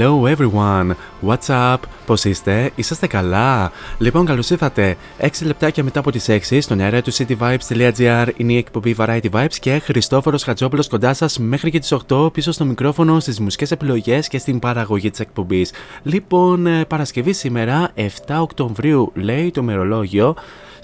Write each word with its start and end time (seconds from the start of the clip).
Hello, 0.00 0.24
hello 0.24 0.36
everyone. 0.36 0.90
What's 1.26 1.48
up? 1.48 1.76
Πώς 2.06 2.24
είστε, 2.24 2.70
είσαστε 2.74 3.06
καλά; 3.06 3.72
Λοιπόν, 3.98 4.26
καλώς 4.26 4.50
ήρθατε. 4.50 4.96
6 5.20 5.28
λεπτάκια 5.44 5.84
μετά 5.84 5.98
από 5.98 6.10
τις 6.10 6.28
6 6.28 6.60
στον 6.60 6.80
αέρα 6.80 7.02
του 7.02 7.12
cityvibes.gr 7.12 8.26
είναι 8.36 8.52
η 8.52 8.56
εκπομπή 8.56 8.96
Variety 8.98 9.30
Vibes 9.32 9.54
και 9.60 9.78
Χριστόφορος 9.78 10.42
Χατζόπουλος 10.42 10.88
κοντά 10.88 11.14
σας 11.14 11.38
μέχρι 11.38 11.70
και 11.70 11.78
τις 11.78 11.94
8 12.08 12.32
πίσω 12.32 12.52
στο 12.52 12.64
μικρόφωνο, 12.64 13.20
στις 13.20 13.40
μουσικές 13.40 13.70
επιλογές 13.70 14.28
και 14.28 14.38
στην 14.38 14.58
παραγωγή 14.58 15.10
της 15.10 15.20
εκπομπής. 15.20 15.72
Λοιπόν, 16.02 16.66
ε, 16.66 16.84
Παρασκευή 16.84 17.32
σήμερα, 17.32 17.90
7 17.94 18.40
Οκτωβρίου, 18.40 19.12
λέει 19.14 19.50
το 19.50 19.62
μερολόγιο. 19.62 20.34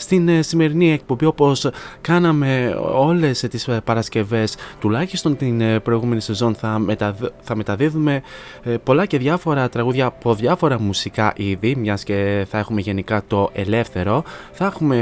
Στην 0.07 0.29
ε, 0.29 0.43
σημερινή 0.43 0.93
εκπομπή 0.93 1.25
όπως 1.25 1.71
κάναμε 2.01 2.77
όλες 2.95 3.43
ε, 3.43 3.49
τις 3.49 3.69
ε, 3.69 3.81
Παρασκευές 3.85 4.57
τουλάχιστον 4.81 5.37
την 5.37 5.61
ε, 5.61 5.81
προηγούμενη 5.81 6.21
σεζόν 6.21 6.55
θα, 6.55 6.79
μεταδ- 6.79 7.33
θα 7.41 7.57
μεταδίδουμε 7.57 8.23
ε, 8.63 8.77
πολλά 8.77 9.07
και 9.07 9.19
διάφορα 9.19 9.69
τραγούδια 9.69 10.07
από 10.07 10.35
διάφορα 10.35 10.81
μουσικά 10.81 11.33
είδη 11.37 11.77
μιας 11.77 12.05
και 12.05 12.47
θα 12.51 12.59
έχουμε 12.59 12.81
γενικά 12.81 13.23
το 13.27 13.51
ελεύθερο. 13.53 14.23
Θα, 14.53 14.65
έχουμε, 14.65 14.97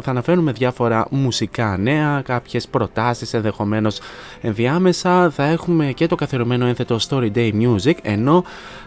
θα 0.00 0.10
αναφέρουμε 0.10 0.52
διάφορα 0.52 1.06
μουσικά 1.10 1.76
νέα 1.76 2.22
κάποιες 2.24 2.68
προτάσεις 2.68 3.34
ενδεχομένως 3.34 4.00
ενδιάμεσα. 4.40 5.30
Θα 5.30 5.44
έχουμε 5.44 5.92
και 5.92 6.06
το 6.06 6.14
καθιερωμένο 6.14 6.66
ένθετο 6.66 6.98
Story 7.08 7.30
Day 7.34 7.52
Music 7.52 7.94
ενώ 8.02 8.44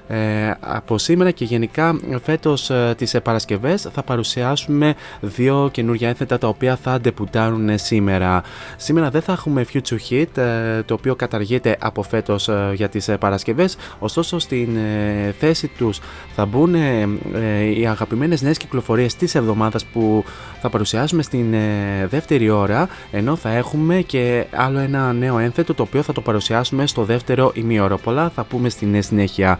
ε, 0.07 0.51
από 0.59 0.97
σήμερα 0.97 1.31
και 1.31 1.45
γενικά 1.45 1.99
φέτος 2.23 2.69
ε, 2.69 2.93
τις 2.97 3.13
ε, 3.13 3.19
Παρασκευές 3.19 3.87
θα 3.93 4.03
παρουσιάσουμε 4.03 4.95
δύο 5.35 5.69
καινούργια 5.71 6.07
ένθετα 6.07 6.37
τα 6.37 6.47
οποία 6.47 6.75
θα 6.75 6.99
ντεπουτάρουν 6.99 7.69
σήμερα. 7.77 8.43
Σήμερα 8.77 9.09
δεν 9.09 9.21
θα 9.21 9.31
έχουμε 9.31 9.65
Future 9.73 9.97
Hit 10.09 10.37
ε, 10.37 10.81
το 10.85 10.93
οποίο 10.93 11.15
καταργείται 11.15 11.77
από 11.79 12.03
φέτος 12.03 12.47
ε, 12.47 12.71
για 12.75 12.89
τις 12.89 13.07
ε, 13.07 13.17
Παρασκευές 13.17 13.77
ωστόσο 13.99 14.39
στην 14.39 14.75
ε, 14.75 15.31
θέση 15.39 15.67
τους 15.67 15.99
θα 16.35 16.45
μπουν 16.45 16.75
ε, 16.75 17.09
ε, 17.33 17.79
οι 17.79 17.87
αγαπημένες 17.87 18.41
νέες 18.41 18.57
κυκλοφορίες 18.57 19.15
της 19.15 19.35
εβδομάδας 19.35 19.85
που 19.85 20.23
θα 20.61 20.69
παρουσιάσουμε 20.69 21.23
στην 21.23 21.53
ε, 21.53 22.07
δεύτερη 22.09 22.49
ώρα 22.49 22.89
ενώ 23.11 23.35
θα 23.35 23.49
έχουμε 23.49 24.01
και 24.01 24.45
άλλο 24.51 24.79
ένα 24.79 25.13
νέο 25.13 25.37
ένθετο 25.37 25.73
το 25.73 25.83
οποίο 25.83 26.01
θα 26.01 26.13
το 26.13 26.21
παρουσιάσουμε 26.21 26.87
στο 26.87 27.03
δεύτερο 27.03 27.51
ημίωρο. 27.55 27.97
Πολλά 27.97 28.29
θα 28.29 28.43
πούμε 28.43 28.69
στην 28.69 28.95
ε, 28.95 29.01
συνέχεια. 29.01 29.57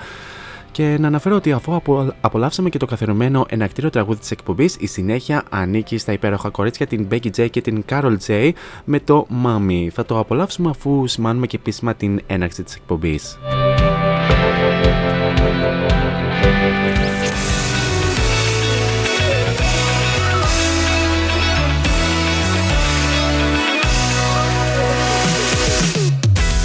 Και 0.74 0.98
να 1.00 1.08
αναφέρω 1.08 1.36
ότι 1.36 1.52
αφού 1.52 1.82
απολαύσαμε 2.22 2.70
και 2.70 2.78
το 2.78 2.86
καθερωμένο 2.86 3.46
ενακτήριο 3.50 3.90
τραγούδι 3.90 4.20
της 4.20 4.32
εκπομπής, 4.32 4.76
η 4.80 4.88
συνέχεια 4.88 5.44
ανήκει 5.50 5.98
στα 5.98 6.12
υπέροχα 6.12 6.50
κορίτσια 6.50 6.88
την 6.88 7.08
Becky 7.12 7.30
J 7.38 7.50
και 7.50 7.62
την 7.62 7.84
Carol 7.90 8.18
J 8.28 8.52
με 8.84 9.00
το 9.00 9.28
Mami. 9.46 9.88
Θα 9.92 10.06
το 10.06 10.20
απολαύσουμε 10.20 10.70
αφού 10.70 11.08
σημάνουμε 11.08 11.48
και 11.48 11.56
επίσημα 11.56 11.94
την 11.94 12.22
έναρξη 12.28 12.64
της 12.64 12.76
εκπομπής. 12.76 13.38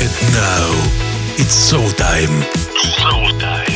And 0.05 0.17
now 0.41 0.69
it's 1.43 1.57
show. 1.69 1.85
Show 2.99 3.25
time. 3.39 3.68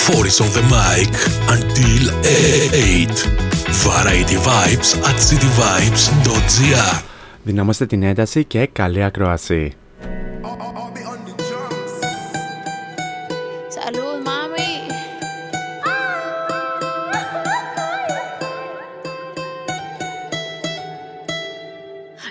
4 0.00 0.26
is 0.26 0.40
on 0.40 0.48
the 0.58 0.62
mic 0.76 1.10
until 1.56 2.02
8. 2.24 3.40
Variety 3.86 4.36
Vibes 4.36 4.90
at 5.08 5.18
cityvibes.gr 5.28 7.02
Δυνάμαστε 7.42 7.86
την 7.86 8.02
ένταση 8.02 8.44
και 8.44 8.66
καλή 8.66 9.02
ακρόαση. 9.02 9.74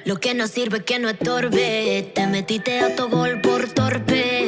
Lo 0.10 0.16
que 0.24 0.34
no 0.34 0.48
sirve 0.48 0.80
que 0.90 0.98
no 0.98 1.08
estorbe, 1.16 2.12
te 2.16 2.26
metiste 2.34 2.80
a 2.80 2.96
tu 2.96 3.10
gol 3.10 3.34
por 3.42 3.62
torpe. 3.78 4.39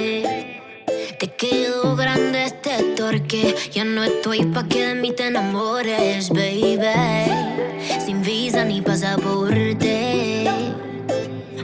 Te 1.21 1.27
quedó 1.27 1.95
grande 1.95 2.45
este 2.45 2.81
torque. 2.97 3.55
Ya 3.71 3.85
no 3.85 4.03
estoy 4.03 4.43
pa' 4.43 4.67
que 4.67 4.87
de 4.87 4.95
mí 4.95 5.11
te 5.11 5.27
enamores, 5.27 6.29
baby. 6.29 6.79
Sin 8.03 8.23
visa 8.23 8.65
ni 8.65 8.81
pasaporte. 8.81 10.49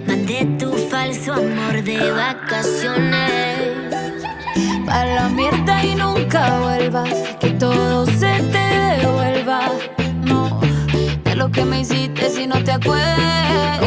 Mandé 0.06 0.46
tu 0.60 0.72
falso 0.92 1.34
amor 1.34 1.84
de 1.84 2.12
vacaciones. 2.12 3.58
Pa' 4.86 5.06
la 5.06 5.28
mierda 5.28 5.84
y 5.84 5.96
nunca 5.96 6.60
vuelvas. 6.60 7.16
Que 7.40 7.50
todo 7.50 8.06
se 8.06 8.34
te 8.54 9.00
devuelva. 9.00 9.72
No, 10.24 10.62
de 11.24 11.36
lo 11.36 11.50
que 11.50 11.66
me 11.66 11.80
hiciste 11.80 12.30
si 12.30 12.46
no 12.46 12.64
te 12.64 12.74
acuerdas. 12.74 13.87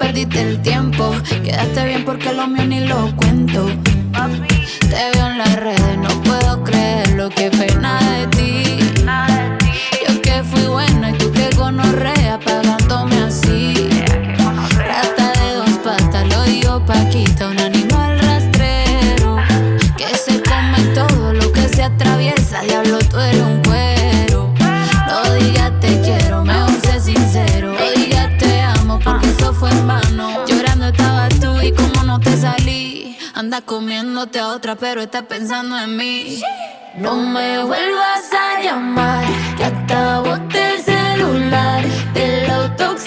perdiste 0.00 0.40
el 0.40 0.62
tiempo. 0.62 1.12
Quedaste 1.44 1.84
bien 1.84 2.04
porque 2.04 2.32
lo 2.32 2.48
mío 2.48 2.64
ni 2.66 2.80
lo 2.80 3.14
cuento. 3.16 3.66
Te 4.90 5.18
buscándote 34.20 34.38
a 34.38 34.48
otra, 34.48 34.76
pero 34.76 35.00
estás 35.00 35.22
pensando 35.24 35.78
en 35.78 35.96
mí. 35.96 36.42
No 36.96 37.16
me 37.16 37.62
vuelvas 37.64 38.30
a 38.32 38.60
llamar, 38.60 39.24
que 39.56 39.64
acabo 39.64 40.34
el 40.34 40.82
celular 40.82 41.84
del 42.12 42.50
auto. 42.50 42.98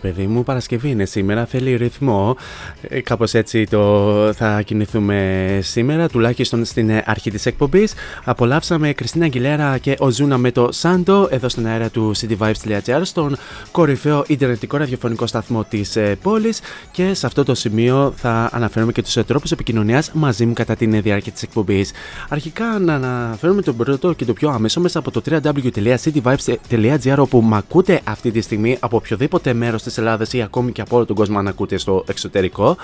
Παιδί 0.00 0.26
μου, 0.26 0.42
Παρασκευή 0.42 0.90
είναι 0.90 1.04
σήμερα, 1.04 1.46
θέλει 1.46 1.76
ρυθμό. 1.76 2.36
Ε, 2.82 3.00
κάπως 3.00 3.34
έτσι 3.34 3.64
το 3.64 4.32
θα 4.32 4.62
κινηθούμε 4.62 5.58
σήμερα, 5.62 6.08
τουλάχιστον 6.08 6.64
στην 6.64 6.90
αρχή 7.04 7.30
της 7.30 7.46
εκπομπής. 7.46 7.94
Απολαύσαμε 8.24 8.92
Κριστίνα 8.92 9.24
Αγγιλέρα 9.24 9.78
και 9.78 9.96
ο 9.98 10.10
Ζούνα 10.10 10.38
με 10.38 10.50
το 10.50 10.68
Σάντο 10.72 11.28
εδώ 11.30 11.48
στην 11.48 11.66
αέρα 11.66 11.88
του 11.88 12.12
cityvibes.gr 12.16 13.00
στον 13.02 13.36
κορυφαίο 13.70 14.24
ιντερνετικό 14.26 14.76
ραδιοφωνικό 14.76 15.26
σταθμό 15.26 15.64
της 15.64 15.96
ε, 15.96 16.16
πόλης 16.22 16.60
και 16.90 17.14
σε 17.14 17.26
αυτό 17.26 17.44
το 17.44 17.54
σημείο 17.54 18.12
θα 18.16 18.48
αναφέρουμε 18.52 18.92
και 18.92 19.02
τους 19.02 19.16
ε, 19.16 19.22
τρόπους 19.22 19.52
επικοινωνίας 19.52 20.10
μαζί 20.12 20.46
μου 20.46 20.52
κατά 20.52 20.76
την 20.76 21.02
διάρκεια 21.02 21.32
της 21.32 21.42
εκπομπής. 21.42 21.92
Αρχικά 22.28 22.78
να 22.78 22.94
αναφέρουμε 22.94 23.62
το 23.62 23.72
πρώτο 23.72 24.12
και 24.12 24.24
το 24.24 24.32
πιο 24.32 24.50
άμεσο 24.50 24.80
μέσα 24.80 24.98
από 24.98 25.10
το 25.10 25.22
www.cityvibes.gr 25.30 27.16
όπου 27.18 27.40
μ' 27.40 27.54
ακούτε 27.54 28.00
αυτή 28.04 28.30
τη 28.30 28.40
στιγμή 28.40 28.76
από 28.80 28.96
οποιοδήποτε 28.96 29.52
μέρος 29.52 29.82
της 29.82 29.89
Ελλάδας 29.98 30.32
ή 30.32 30.42
ακόμη 30.42 30.72
και 30.72 30.80
από 30.80 30.96
όλο 30.96 31.04
τον 31.04 31.16
κόσμο 31.16 31.38
αν 31.38 31.48
ακούτε 31.48 31.78
στο 31.78 32.04
εξωτερικό 32.08 32.76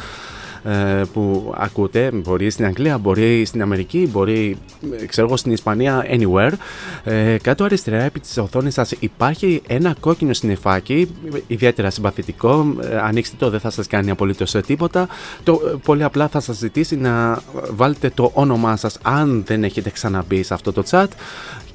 ε, 0.69 1.03
που 1.13 1.53
ακούτε, 1.57 2.11
μπορεί 2.15 2.51
στην 2.51 2.65
Αγγλία, 2.65 2.99
μπορεί 2.99 3.45
στην 3.45 3.63
Αμερική, 3.63 4.09
μπορεί 4.13 4.59
ξέρω 5.07 5.27
εγώ 5.27 5.37
στην 5.37 5.53
Ισπανία, 5.53 6.07
anywhere. 6.11 6.53
Ε, 7.05 7.37
κάτω 7.43 7.65
αριστερά 7.65 8.03
επί 8.03 8.21
της 8.21 8.39
οθόνης 8.39 8.75
σας 8.75 8.93
υπάρχει 8.99 9.63
ένα 9.67 9.97
κόκκινο 10.01 10.33
συννεφάκι, 10.33 11.15
ιδιαίτερα 11.47 11.91
συμπαθητικό, 11.91 12.75
ε, 12.83 12.99
ανοίξτε 12.99 13.37
το 13.39 13.51
δεν 13.51 13.61
θα 13.61 13.71
σας 13.71 13.87
κάνει 13.87 14.11
απολύτως 14.11 14.55
τίποτα. 14.67 15.09
Το, 15.43 15.79
πολύ 15.85 16.03
απλά 16.03 16.29
θα 16.29 16.41
σας 16.41 16.57
ζητήσει 16.57 16.97
να 16.97 17.43
βάλετε 17.71 18.11
το 18.15 18.31
όνομά 18.35 18.77
σας 18.77 18.99
αν 19.03 19.43
δεν 19.47 19.65
έχετε 19.65 19.91
ξαναμπεί 19.91 20.43
σε 20.43 20.55
αυτό 20.55 20.73
το 20.73 20.83
chat 20.91 21.07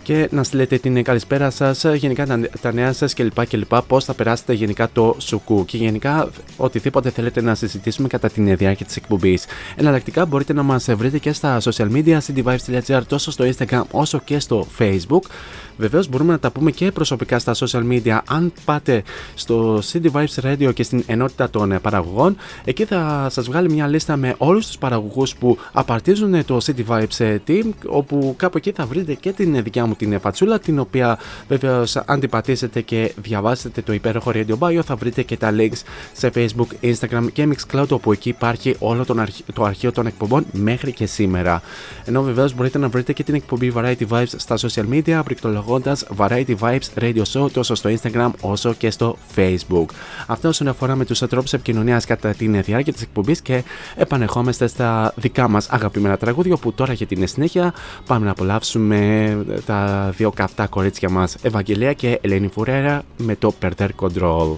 και 0.03 0.27
να 0.31 0.43
στείλετε 0.43 0.77
την 0.77 1.03
καλησπέρα 1.03 1.49
σας, 1.49 1.83
γενικά 1.83 2.25
τα, 2.25 2.39
τα 2.61 2.73
νέα 2.73 2.93
σας 2.93 3.13
κλπ. 3.13 3.45
κλπ. 3.47 3.75
Πώς 3.87 4.05
θα 4.05 4.13
περάσετε 4.13 4.53
γενικά 4.53 4.89
το 4.93 5.15
σουκού 5.17 5.65
και 5.65 5.77
γενικά 5.77 6.29
οτιδήποτε 6.57 7.09
θέλετε 7.09 7.41
να 7.41 7.55
συζητήσουμε 7.55 8.07
κατά 8.07 8.29
την 8.29 8.57
διάρκεια 8.57 8.85
της 8.85 8.95
εκπομπής. 8.95 9.45
Εναλλακτικά 9.75 10.25
μπορείτε 10.25 10.53
να 10.53 10.63
μας 10.63 10.87
βρείτε 10.91 11.17
και 11.17 11.33
στα 11.33 11.61
social 11.61 11.91
media, 11.91 12.17
cdvibes.gr 12.17 13.01
τόσο 13.07 13.31
στο 13.31 13.45
Instagram 13.45 13.83
όσο 13.91 14.21
και 14.23 14.39
στο 14.39 14.67
Facebook. 14.79 15.21
Βεβαίως 15.77 16.07
μπορούμε 16.07 16.31
να 16.31 16.39
τα 16.39 16.51
πούμε 16.51 16.71
και 16.71 16.91
προσωπικά 16.91 17.39
στα 17.39 17.53
social 17.55 17.83
media. 17.91 18.19
Αν 18.27 18.53
πάτε 18.65 19.03
στο 19.35 19.81
CD 19.91 20.11
Vibes 20.11 20.43
Radio 20.43 20.73
και 20.73 20.83
στην 20.83 21.03
ενότητα 21.07 21.49
των 21.49 21.79
παραγωγών, 21.81 22.35
εκεί 22.65 22.85
θα 22.85 23.27
σας 23.29 23.45
βγάλει 23.45 23.71
μια 23.71 23.87
λίστα 23.87 24.17
με 24.17 24.35
όλους 24.37 24.65
τους 24.65 24.77
παραγωγούς 24.77 25.35
που 25.35 25.57
απαρτίζουν 25.71 26.45
το 26.45 26.57
CD 26.65 26.85
Vibes 26.87 27.37
Team, 27.47 27.69
όπου 27.85 28.33
κάπου 28.37 28.57
εκεί 28.57 28.71
θα 28.71 28.85
βρείτε 28.85 29.13
και 29.13 29.31
την 29.31 29.63
δικιά 29.63 29.85
μου 29.85 29.95
την 29.95 30.19
φατσούλα, 30.19 30.59
την 30.59 30.79
οποία 30.79 31.19
βεβαίως 31.47 31.95
αν 31.95 32.19
την 32.19 32.29
πατήσετε 32.29 32.81
και 32.81 33.13
διαβάσετε 33.21 33.81
το 33.81 33.93
υπέροχο 33.93 34.31
Radio 34.33 34.57
Bio, 34.59 34.79
θα 34.85 34.95
βρείτε 34.95 35.21
και 35.21 35.37
τα 35.37 35.53
links 35.57 35.81
σε 36.13 36.31
Facebook, 36.35 36.67
Instagram 36.81 37.25
και 37.33 37.47
Mixcloud, 37.49 37.87
όπου 37.89 38.11
εκεί 38.11 38.29
υπάρχει 38.29 38.75
όλο 38.79 39.05
τον 39.05 39.25
το 39.53 39.63
αρχείο 39.63 39.91
των 39.91 40.05
εκπομπών 40.05 40.45
μέχρι 40.51 40.91
και 40.91 41.05
σήμερα. 41.05 41.61
Ενώ 42.05 42.21
βεβαίως 42.21 42.53
μπορείτε 42.53 42.77
να 42.77 42.89
βρείτε 42.89 43.13
και 43.13 43.23
την 43.23 43.35
εκπομπή 43.35 43.73
Variety 43.75 44.07
Vibes 44.09 44.33
στα 44.35 44.57
social 44.57 44.85
media, 44.91 45.19
πληκτρολογώντα 45.61 45.97
Variety 46.17 46.55
Vibes 46.59 47.03
Radio 47.03 47.23
Show 47.33 47.51
τόσο 47.51 47.75
στο 47.75 47.89
Instagram 47.89 48.29
όσο 48.41 48.73
και 48.73 48.91
στο 48.91 49.17
Facebook. 49.35 49.85
Αυτό 50.27 50.47
όσον 50.47 50.67
αφορά 50.67 50.95
με 50.95 51.05
τους 51.05 51.19
τρόπου 51.19 51.49
επικοινωνίας 51.51 52.05
κατά 52.05 52.33
την 52.33 52.61
διάρκεια 52.63 52.93
της 52.93 53.01
εκπομπής 53.01 53.41
και 53.41 53.63
επανεχόμαστε 53.95 54.67
στα 54.67 55.13
δικά 55.15 55.47
μας 55.47 55.69
αγαπημένα 55.69 56.17
τραγούδια 56.17 56.55
που 56.55 56.73
τώρα 56.73 56.93
για 56.93 57.05
την 57.05 57.27
συνέχεια 57.27 57.73
πάμε 58.05 58.25
να 58.25 58.31
απολαύσουμε 58.31 59.37
τα 59.65 60.11
δύο 60.17 60.31
καυτά 60.31 60.67
κορίτσια 60.67 61.09
μας 61.09 61.35
Ευαγγελία 61.41 61.93
και 61.93 62.19
Ελένη 62.21 62.47
Φουρέρα 62.47 63.03
με 63.17 63.35
το 63.35 63.53
Perder 63.61 63.89
Control. 63.99 64.57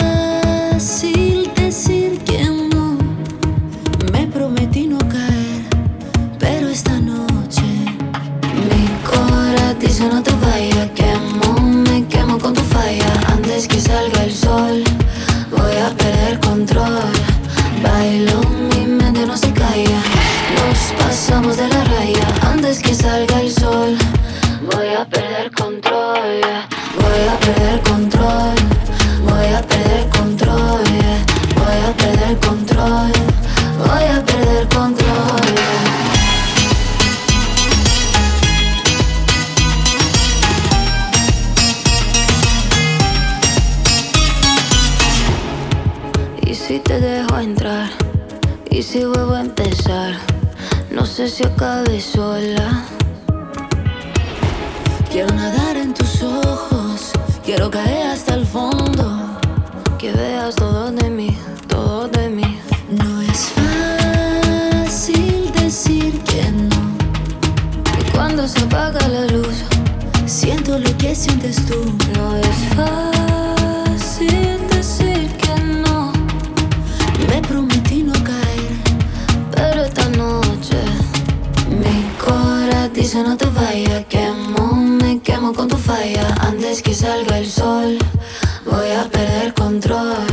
yo 10.01 10.09
no 10.09 10.23
te 10.23 10.30
si 51.31 51.45
acabe 51.45 52.01
sola. 52.01 52.83
Quiero 55.09 55.33
nadar 55.33 55.77
en 55.77 55.93
tus 55.93 56.21
ojos, 56.23 57.13
quiero 57.45 57.71
caer 57.71 58.07
hasta 58.07 58.33
el 58.33 58.45
fondo, 58.45 59.39
que 59.97 60.11
veas 60.11 60.55
todo 60.55 60.91
de 60.91 61.09
mí, 61.09 61.37
todo 61.67 62.09
de 62.09 62.27
mí. 62.29 62.59
No 62.89 63.21
es 63.21 63.53
fácil 63.55 65.51
decir 65.53 66.21
que 66.23 66.51
no. 66.51 66.75
Y 67.99 68.11
cuando 68.11 68.45
se 68.45 68.59
apaga 68.65 69.07
la 69.07 69.25
luz, 69.27 69.63
siento 70.25 70.77
lo 70.77 70.97
que 70.97 71.15
sientes 71.15 71.65
tú. 71.65 71.95
No 72.13 72.35
es 72.35 72.57
fácil 72.75 73.10
Antes 86.41 86.81
que 86.81 86.95
salga 86.95 87.37
el 87.37 87.47
sol, 87.47 87.99
voy 88.65 88.91
a 88.91 89.03
perder 89.09 89.53
control. 89.53 90.25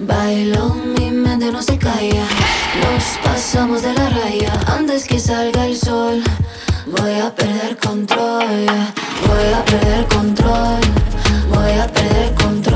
Bailo, 0.00 0.74
mi 0.74 1.10
mente 1.10 1.52
no 1.52 1.62
se 1.62 1.76
calla. 1.76 2.24
Nos 2.80 3.04
pasamos 3.22 3.82
de 3.82 3.92
la 3.92 4.08
raya 4.08 4.52
antes 4.66 5.04
que 5.04 5.18
salga 5.20 5.66
el 5.66 5.76
sol. 5.76 6.22
Voy 6.86 7.20
a 7.20 7.34
perder 7.34 7.76
control, 7.76 8.66
voy 9.26 9.52
a 9.54 9.64
perder 9.66 10.06
control, 10.06 10.80
voy 11.50 11.72
a 11.78 11.86
perder 11.86 12.34
control. 12.34 12.71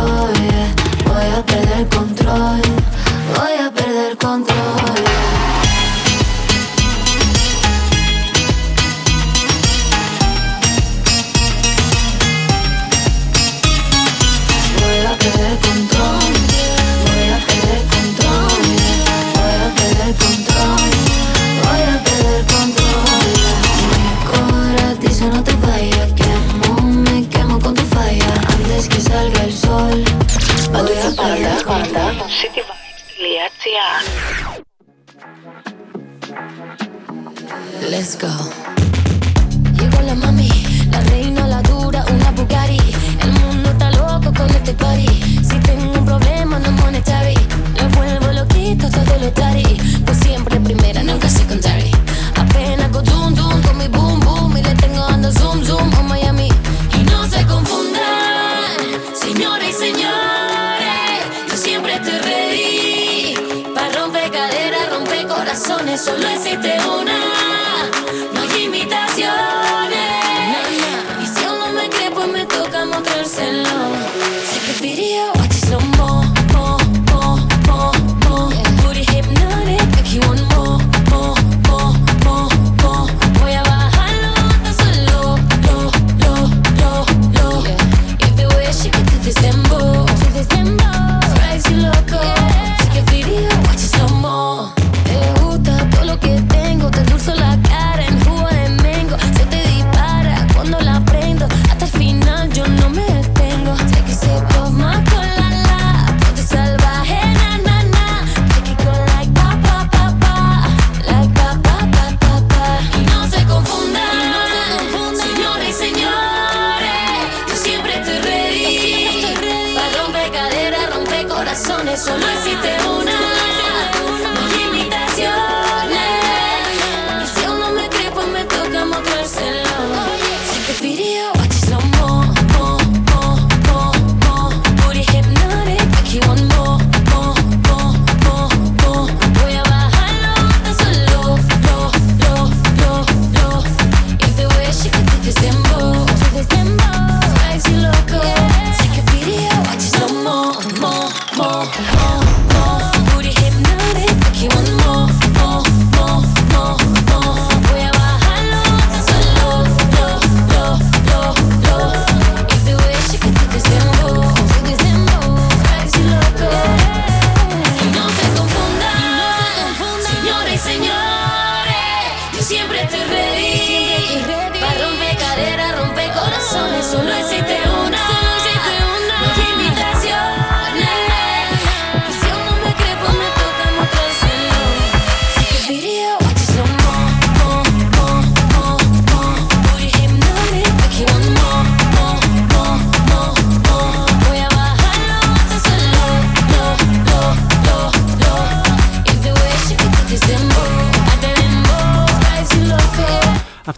Let's 37.97 38.15
go. 38.15 38.66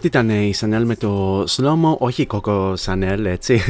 Ήταν 0.09 0.29
η 0.29 0.53
Chanel 0.59 0.81
με 0.83 0.95
το 0.95 1.43
Slomo, 1.43 1.97
όχι 1.97 2.21
η 2.21 2.27
Coco 2.31 2.73
Chanel, 2.85 3.23
έτσι. 3.25 3.61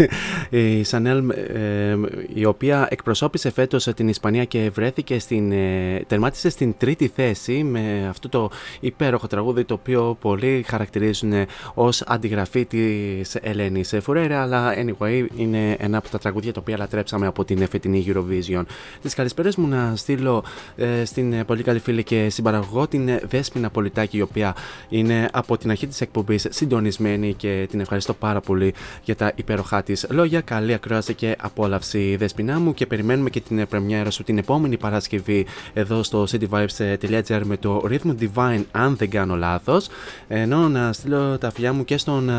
Η 0.50 0.86
Chanel 0.90 1.22
ε, 1.54 1.96
η 2.34 2.46
οποία 2.46 2.88
εκπροσώπησε 2.90 3.52
φέτος 3.52 3.84
την 3.84 4.08
Ισπανία 4.08 4.46
και 4.46 4.70
βρέθηκε 4.74 5.20
στην, 5.20 5.52
ε, 5.52 6.04
τερμάτισε 6.08 6.50
στην 6.50 6.76
τρίτη 6.78 7.12
θέση 7.16 7.64
με 7.64 8.08
αυτό 8.10 8.30
το 8.30 8.50
υπέροχο 8.80 9.28
τραγούδι 9.28 9.64
το 9.64 9.74
οποίο 9.74 10.18
πολλοί 10.22 10.66
χαρακτηρίζουν 10.68 11.34
ως 11.74 12.02
αντιγραφή 12.02 12.66
της 12.66 13.36
Ελένης 13.42 13.96
Φουρέρα 14.02 14.42
αλλά 14.42 14.74
anyway 14.74 15.26
είναι 15.36 15.76
ένα 15.80 15.98
από 15.98 16.10
τα 16.10 16.18
τραγούδια 16.18 16.54
τα 16.54 16.60
οποία 16.60 16.78
λατρέψαμε 16.78 17.28
από 17.28 17.46
την 17.46 17.68
φετινή 17.68 18.06
Eurovision. 18.08 18.64
Τις 19.02 19.14
καλησπέρες 19.14 19.56
μου 19.56 19.68
να 19.68 19.96
στείλω 19.96 20.44
ε, 20.76 21.06
στην 21.06 21.46
πολύ 21.46 21.64
καλή 21.64 21.80
φίλη 21.80 22.04
και 22.04 22.30
συμπαραγωγό 22.30 22.88
την 22.88 23.10
Δέσποινα 23.30 23.70
Πολιτάκη 23.70 24.18
η 24.18 24.22
οποία 24.22 24.56
είναι 24.90 25.30
από 25.32 25.58
την 25.58 25.70
αρχή 25.70 25.88
της 25.88 26.02
εκπομπής 26.02 26.48
συντονισμένη 26.50 27.34
και 27.34 27.68
την 27.70 27.80
ευχαριστώ 27.80 28.14
πάρα 28.14 28.40
πολύ 28.42 28.74
για 29.04 29.16
τα 29.16 29.32
υπέροχά 29.36 29.84
της 29.84 30.06
λόγια. 30.10 30.39
Καλή 30.44 30.74
ακρόαση 30.74 31.14
και 31.14 31.36
απόλαυση, 31.40 32.16
Δεσπινά 32.16 32.60
μου. 32.60 32.74
Και 32.74 32.86
περιμένουμε 32.86 33.30
και 33.30 33.40
την 33.40 33.68
πρεμιέρα 33.68 34.12
σου 34.12 34.24
την 34.24 34.38
επόμενη 34.38 34.78
Παρασκευή 34.78 35.46
εδώ 35.74 36.04
στο 36.04 36.28
cityvibes.gr 36.32 37.42
με 37.44 37.58
το 37.58 37.84
Rhythm 37.90 38.16
Divine, 38.20 38.64
αν 38.72 38.96
δεν 38.96 39.10
κάνω 39.10 39.36
λάθος. 39.36 39.88
Ενώ 40.28 40.70
να 40.70 40.94
στείλω 40.94 41.38
τα 41.38 41.52
φιλιά 41.52 41.74
μου 41.74 41.84
και 41.86 41.98
στον 41.98 42.30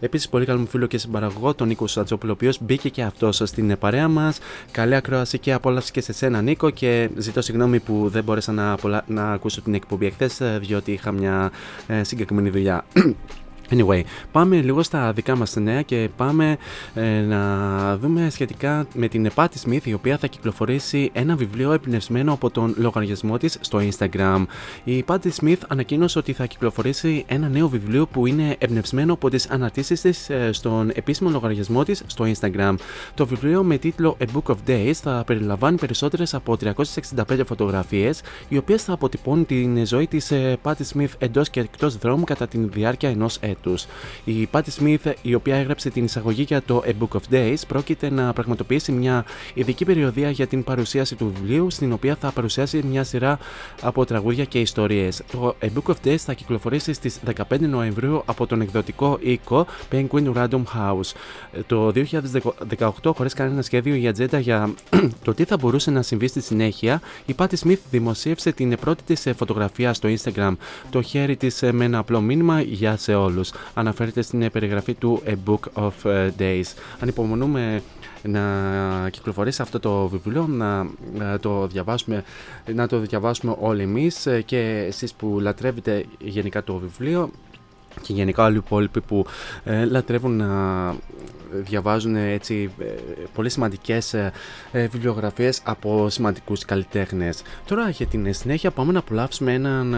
επίσης 0.00 0.28
πολύ 0.28 0.44
καλό 0.44 0.58
μου 0.58 0.66
φίλο 0.66 0.86
και 0.86 0.98
συμπαραγωγό, 0.98 1.54
τον 1.54 1.68
Νίκο 1.68 1.86
Σατζόπουλο, 1.86 2.32
ο 2.32 2.34
οποίος 2.34 2.58
μπήκε 2.60 2.88
και 2.88 3.02
αυτός 3.02 3.42
στην 3.44 3.78
παρέα 3.78 4.08
μας. 4.08 4.38
Καλή 4.70 4.94
ακρόαση 4.94 5.38
και 5.38 5.52
απόλαυση 5.52 5.90
και 5.92 6.00
σε 6.00 6.12
σένα, 6.12 6.42
Νίκο. 6.42 6.70
Και 6.70 7.10
ζητώ 7.16 7.40
συγγνώμη 7.42 7.80
που 7.80 8.08
δεν 8.08 8.24
μπόρεσα 8.24 8.52
να, 8.52 8.72
απολα... 8.72 9.04
να 9.06 9.32
ακούσω 9.32 9.60
την 9.60 9.74
εκπομπή 9.74 10.06
εχθές, 10.06 10.40
διότι 10.60 10.92
είχα 10.92 11.12
μια 11.12 11.50
ε, 11.86 12.04
συγκεκριμένη 12.04 12.50
δουλειά. 12.50 12.84
Anyway, 13.70 14.02
πάμε 14.32 14.56
λίγο 14.56 14.82
στα 14.82 15.12
δικά 15.12 15.36
μας 15.36 15.56
νέα 15.56 15.82
και 15.82 16.08
πάμε 16.16 16.56
ε, 16.94 17.20
να 17.20 17.96
δούμε 17.96 18.30
σχετικά 18.30 18.86
με 18.94 19.08
την 19.08 19.30
Πάτη 19.34 19.58
Smith 19.66 19.84
η 19.84 19.92
οποία 19.92 20.18
θα 20.18 20.26
κυκλοφορήσει 20.26 21.10
ένα 21.12 21.36
βιβλίο 21.36 21.72
εμπνευσμένο 21.72 22.32
από 22.32 22.50
τον 22.50 22.74
λογαριασμό 22.78 23.36
της 23.36 23.58
στο 23.60 23.80
Instagram. 23.90 24.44
Η 24.84 25.02
Πάτη 25.02 25.32
Smith 25.40 25.56
ανακοίνωσε 25.68 26.18
ότι 26.18 26.32
θα 26.32 26.46
κυκλοφορήσει 26.46 27.24
ένα 27.26 27.48
νέο 27.48 27.68
βιβλίο 27.68 28.06
που 28.06 28.26
είναι 28.26 28.56
εμπνευσμένο 28.58 29.12
από 29.12 29.30
τις 29.30 29.50
αναρτήσεις 29.50 30.00
της 30.00 30.30
ε, 30.30 30.52
στον 30.52 30.90
επίσημο 30.94 31.30
λογαριασμό 31.30 31.82
της 31.84 32.02
στο 32.06 32.24
Instagram. 32.34 32.74
Το 33.14 33.26
βιβλίο 33.26 33.62
με 33.62 33.78
τίτλο 33.78 34.16
A 34.20 34.24
Book 34.24 34.52
of 34.52 34.56
Days 34.70 34.92
θα 34.92 35.22
περιλαμβάνει 35.26 35.76
περισσότερες 35.76 36.34
από 36.34 36.56
365 37.26 37.40
φωτογραφίες 37.46 38.20
οι 38.48 38.56
οποίες 38.56 38.84
θα 38.84 38.92
αποτυπώνουν 38.92 39.46
την 39.46 39.86
ζωή 39.86 40.06
της 40.06 40.30
ε, 40.30 40.58
Πάτη 40.62 40.84
Smith 40.94 41.10
εντός 41.18 41.50
και 41.50 41.60
εκτός 41.60 41.96
δρόμου 41.96 42.24
κατά 42.24 42.48
τη 42.48 42.58
διάρκεια 42.58 43.08
ενός 43.08 43.38
έτους. 43.52 43.86
Η 44.24 44.48
Patti 44.52 44.80
Smith, 44.80 45.12
η 45.22 45.34
οποία 45.34 45.56
έγραψε 45.56 45.90
την 45.90 46.04
εισαγωγή 46.04 46.42
για 46.42 46.62
το 46.62 46.82
A 46.86 46.90
Book 46.90 47.18
of 47.18 47.34
Days, 47.34 47.56
πρόκειται 47.68 48.10
να 48.10 48.32
πραγματοποιήσει 48.32 48.92
μια 48.92 49.24
ειδική 49.54 49.84
περιοδία 49.84 50.30
για 50.30 50.46
την 50.46 50.64
παρουσίαση 50.64 51.14
του 51.14 51.32
βιβλίου, 51.34 51.70
στην 51.70 51.92
οποία 51.92 52.16
θα 52.20 52.30
παρουσιάσει 52.30 52.82
μια 52.82 53.04
σειρά 53.04 53.38
από 53.80 54.04
τραγούδια 54.04 54.44
και 54.44 54.60
ιστορίες. 54.60 55.22
Το 55.32 55.56
A 55.60 55.66
Book 55.66 55.92
of 55.92 56.08
Days 56.08 56.16
θα 56.16 56.32
κυκλοφορήσει 56.32 56.92
στις 56.92 57.20
15 57.48 57.60
Νοεμβρίου 57.60 58.22
από 58.24 58.46
τον 58.46 58.60
εκδοτικό 58.60 59.18
οίκο 59.20 59.66
Penguin 59.92 60.32
Random 60.34 60.62
House. 60.76 61.12
Το 61.66 61.92
2018, 62.78 63.12
χωρίς 63.14 63.34
κανένα 63.34 63.62
σχέδιο 63.62 63.94
ή 63.94 64.08
ατζέντα 64.08 64.38
για 64.38 64.74
το 65.24 65.34
τι 65.34 65.44
θα 65.44 65.56
μπορούσε 65.56 65.90
να 65.90 66.02
συμβεί 66.02 66.26
στη 66.26 66.40
συνέχεια, 66.40 67.00
η 67.26 67.34
Patti 67.38 67.54
Smith 67.64 67.78
δημοσίευσε 67.90 68.52
την 68.52 68.76
πρώτη 68.80 69.02
της 69.02 69.26
φωτογραφία 69.36 69.92
στο 69.92 70.08
Instagram, 70.08 70.56
το 70.90 71.02
χέρι 71.02 71.36
της 71.36 71.62
με 71.72 71.84
ένα 71.84 71.98
απλό 71.98 72.20
μήνυμα 72.20 72.60
για 72.60 72.96
σε 72.96 73.14
όλους 73.14 73.41
άλλους. 73.42 73.52
Αναφέρεται 73.74 74.22
στην 74.22 74.50
περιγραφή 74.50 74.94
του 74.94 75.22
A 75.26 75.34
Book 75.46 75.84
of 75.84 76.10
ε, 76.10 76.30
Days. 76.38 76.64
Ανυπομονούμε 77.00 77.82
να 78.22 78.40
κυκλοφορήσει 79.10 79.62
αυτό 79.62 79.80
το 79.80 80.08
βιβλίο, 80.08 80.46
να 80.46 80.86
ε, 81.32 81.38
το 81.38 81.66
διαβάσουμε, 81.66 82.24
να 82.74 82.86
το 82.86 82.98
διαβάσουμε 82.98 83.56
όλοι 83.60 83.82
εμείς 83.82 84.26
ε, 84.26 84.42
και 84.42 84.84
εσείς 84.86 85.14
που 85.14 85.38
λατρεύετε 85.40 86.04
γενικά 86.18 86.64
το 86.64 86.74
βιβλίο 86.76 87.30
και 88.02 88.12
γενικά 88.12 88.44
όλοι 88.44 88.54
οι 88.54 88.62
υπόλοιποι 88.64 89.00
που 89.00 89.26
λατρεύουν 89.88 90.36
να 90.36 90.94
διαβάζουν 91.54 92.16
ε, 92.16 92.32
έτσι 92.32 92.70
ε, 92.78 92.84
πολύ 93.34 93.50
σημαντικές 93.50 94.14
ε, 94.14 94.32
βιβλιογραφίες 94.72 95.60
από 95.64 96.08
σημαντικούς 96.08 96.64
καλλιτέχνες. 96.64 97.42
Τώρα 97.66 97.88
για 97.88 98.06
την 98.06 98.34
συνέχεια 98.34 98.70
πάμε 98.70 98.92
να 98.92 98.98
απολαύσουμε 98.98 99.52
έναν 99.52 99.96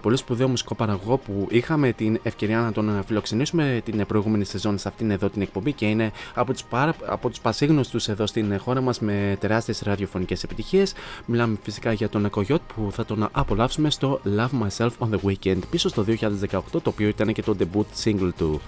πολύ 0.00 0.16
σπουδαίο 0.16 0.48
μουσικό 0.48 0.74
παραγωγό 0.74 1.16
που 1.16 1.46
είχαμε 1.50 1.92
την 1.92 2.20
ευκαιρία 2.22 2.58
να 2.58 2.72
τον 2.72 3.02
φιλοξενήσουμε 3.06 3.80
την 3.84 4.06
προηγούμενη 4.06 4.44
σεζόν 4.44 4.78
σε 4.78 4.88
αυτήν 4.88 5.10
εδώ 5.10 5.28
την 5.28 5.42
εκπομπή 5.42 5.72
και 5.72 5.86
είναι 5.86 6.10
από 6.34 6.52
τους, 6.52 6.64
παρα... 6.64 6.94
από 7.06 7.28
τους 7.28 7.40
πασίγνωστους 7.40 8.08
εδώ 8.08 8.26
στην 8.26 8.58
χώρα 8.58 8.80
μας 8.80 9.00
με 9.00 9.36
τεράστιες 9.40 9.82
ραδιοφωνικές 9.84 10.42
επιτυχίες. 10.42 10.92
Μιλάμε 11.26 11.56
φυσικά 11.62 11.92
για 11.92 12.08
τον 12.08 12.30
Κογιότ 12.30 12.60
που 12.74 12.88
θα 12.92 13.04
τον 13.04 13.28
απολαύσουμε 13.32 13.90
στο 13.90 14.20
Love 14.36 14.66
Myself 14.66 14.90
on 14.98 15.08
the 15.10 15.18
Weekend 15.30 15.58
πίσω 15.70 15.88
στο 15.88 16.04
2018 16.08 16.60
το 16.70 16.80
οποίο 16.84 17.08
ήταν 17.08 17.32
και 17.32 17.42
το 17.42 17.56
debut 17.58 18.04
single 18.04 18.30
του. 18.36 18.60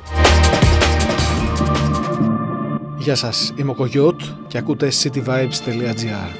Γεια 3.07 3.15
σας, 3.15 3.53
είμαι 3.57 3.71
ο 3.71 3.75
Κογιώτ 3.75 4.21
και 4.47 4.59
ακούτε 4.59 4.89
cityvibes.gr 5.03 6.31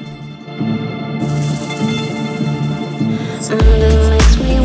Something 3.49 3.99
makes 4.11 4.35
me 4.45 4.57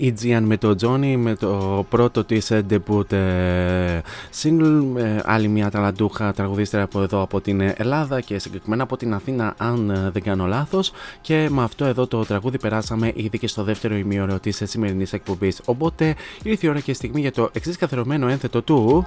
ήταν 0.00 0.06
ε, 0.06 0.06
η 0.06 0.14
Gian 0.22 0.42
με 0.42 0.56
το 0.56 0.74
Johnny 0.80 1.16
με 1.16 1.34
το 1.34 1.86
πρώτο 1.88 2.24
της 2.24 2.50
ε, 2.50 2.66
debut 2.70 3.12
ε, 3.12 4.00
single. 4.42 4.82
Άλλη 5.24 5.48
μια 5.48 5.70
ταλαντούχα 5.70 6.32
τραγουδίστρια 6.32 6.82
από 6.82 7.02
εδώ 7.02 7.22
από 7.22 7.40
την 7.40 7.60
Ελλάδα 7.76 8.20
και 8.20 8.38
συγκεκριμένα 8.38 8.82
από 8.82 8.96
την 8.96 9.14
Αθήνα 9.14 9.54
αν 9.56 10.10
δεν 10.12 10.22
κάνω 10.22 10.46
λάθος 10.46 10.92
και 11.20 11.48
με 11.50 11.62
αυτό 11.62 11.84
εδώ 11.84 12.06
το 12.06 12.24
τραγούδι 12.24 12.58
περάσαμε 12.58 13.12
ήδη 13.14 13.38
και 13.38 13.46
στο 13.46 13.64
δεύτερο 13.64 13.96
ημίωρο 13.96 14.38
της 14.38 14.62
σημερινής 14.64 15.12
εκπομπής. 15.12 15.60
Οπότε 15.64 16.14
ήρθε 16.42 16.66
η 16.66 16.70
ώρα 16.70 16.80
και 16.80 16.90
η 16.90 16.94
στιγμή 16.94 17.20
για 17.20 17.32
το 17.32 17.50
εξής 17.52 17.76
καθερωμένο 17.76 18.28
ένθετο 18.28 18.62
του... 18.62 19.02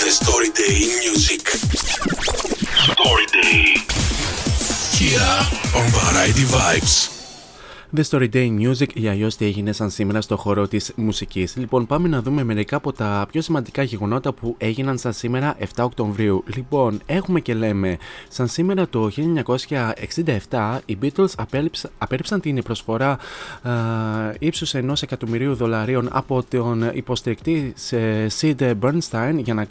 The 0.00 0.10
Story 0.20 0.50
Day 0.60 0.78
Music 1.02 1.44
Story 2.88 3.26
Day 3.36 3.60
Here 4.98 5.36
on 5.78 5.86
Variety 5.98 6.44
Vibes 6.54 7.09
The 7.96 8.02
Story 8.10 8.28
Day 8.32 8.60
Music 8.60 8.92
ή 8.94 9.08
αλλιώς 9.08 9.36
τι 9.36 9.44
έγινε 9.44 9.72
σαν 9.72 9.90
σήμερα 9.90 10.20
στο 10.20 10.36
χώρο 10.36 10.68
της 10.68 10.92
μουσικής. 10.96 11.56
Λοιπόν, 11.56 11.86
πάμε 11.86 12.08
να 12.08 12.22
δούμε 12.22 12.44
μερικά 12.44 12.76
από 12.76 12.92
τα 12.92 13.26
πιο 13.30 13.40
σημαντικά 13.40 13.82
γεγονότα 13.82 14.32
που 14.32 14.54
έγιναν 14.58 14.98
σαν 14.98 15.12
σήμερα 15.12 15.56
7 15.58 15.64
Οκτωβρίου. 15.84 16.44
Λοιπόν, 16.54 17.00
έχουμε 17.06 17.40
και 17.40 17.54
λέμε, 17.54 17.98
σαν 18.32 18.48
σήμερα 18.48 18.88
το 18.88 19.10
1967 20.48 20.78
οι 20.84 20.98
Beatles 21.02 21.32
απέρριψαν 21.98 22.40
την 22.40 22.62
προσφορά 22.62 23.18
ύψους 24.38 24.74
ενός 24.74 25.02
εκατομμυρίου 25.02 25.54
δολαρίων 25.54 26.08
από 26.12 26.42
τον 26.50 26.90
υποστηρικτή 26.92 27.74
Sid 28.40 28.74
Bernstein 28.80 29.34
για 29.36 29.54
να, 29.54 29.66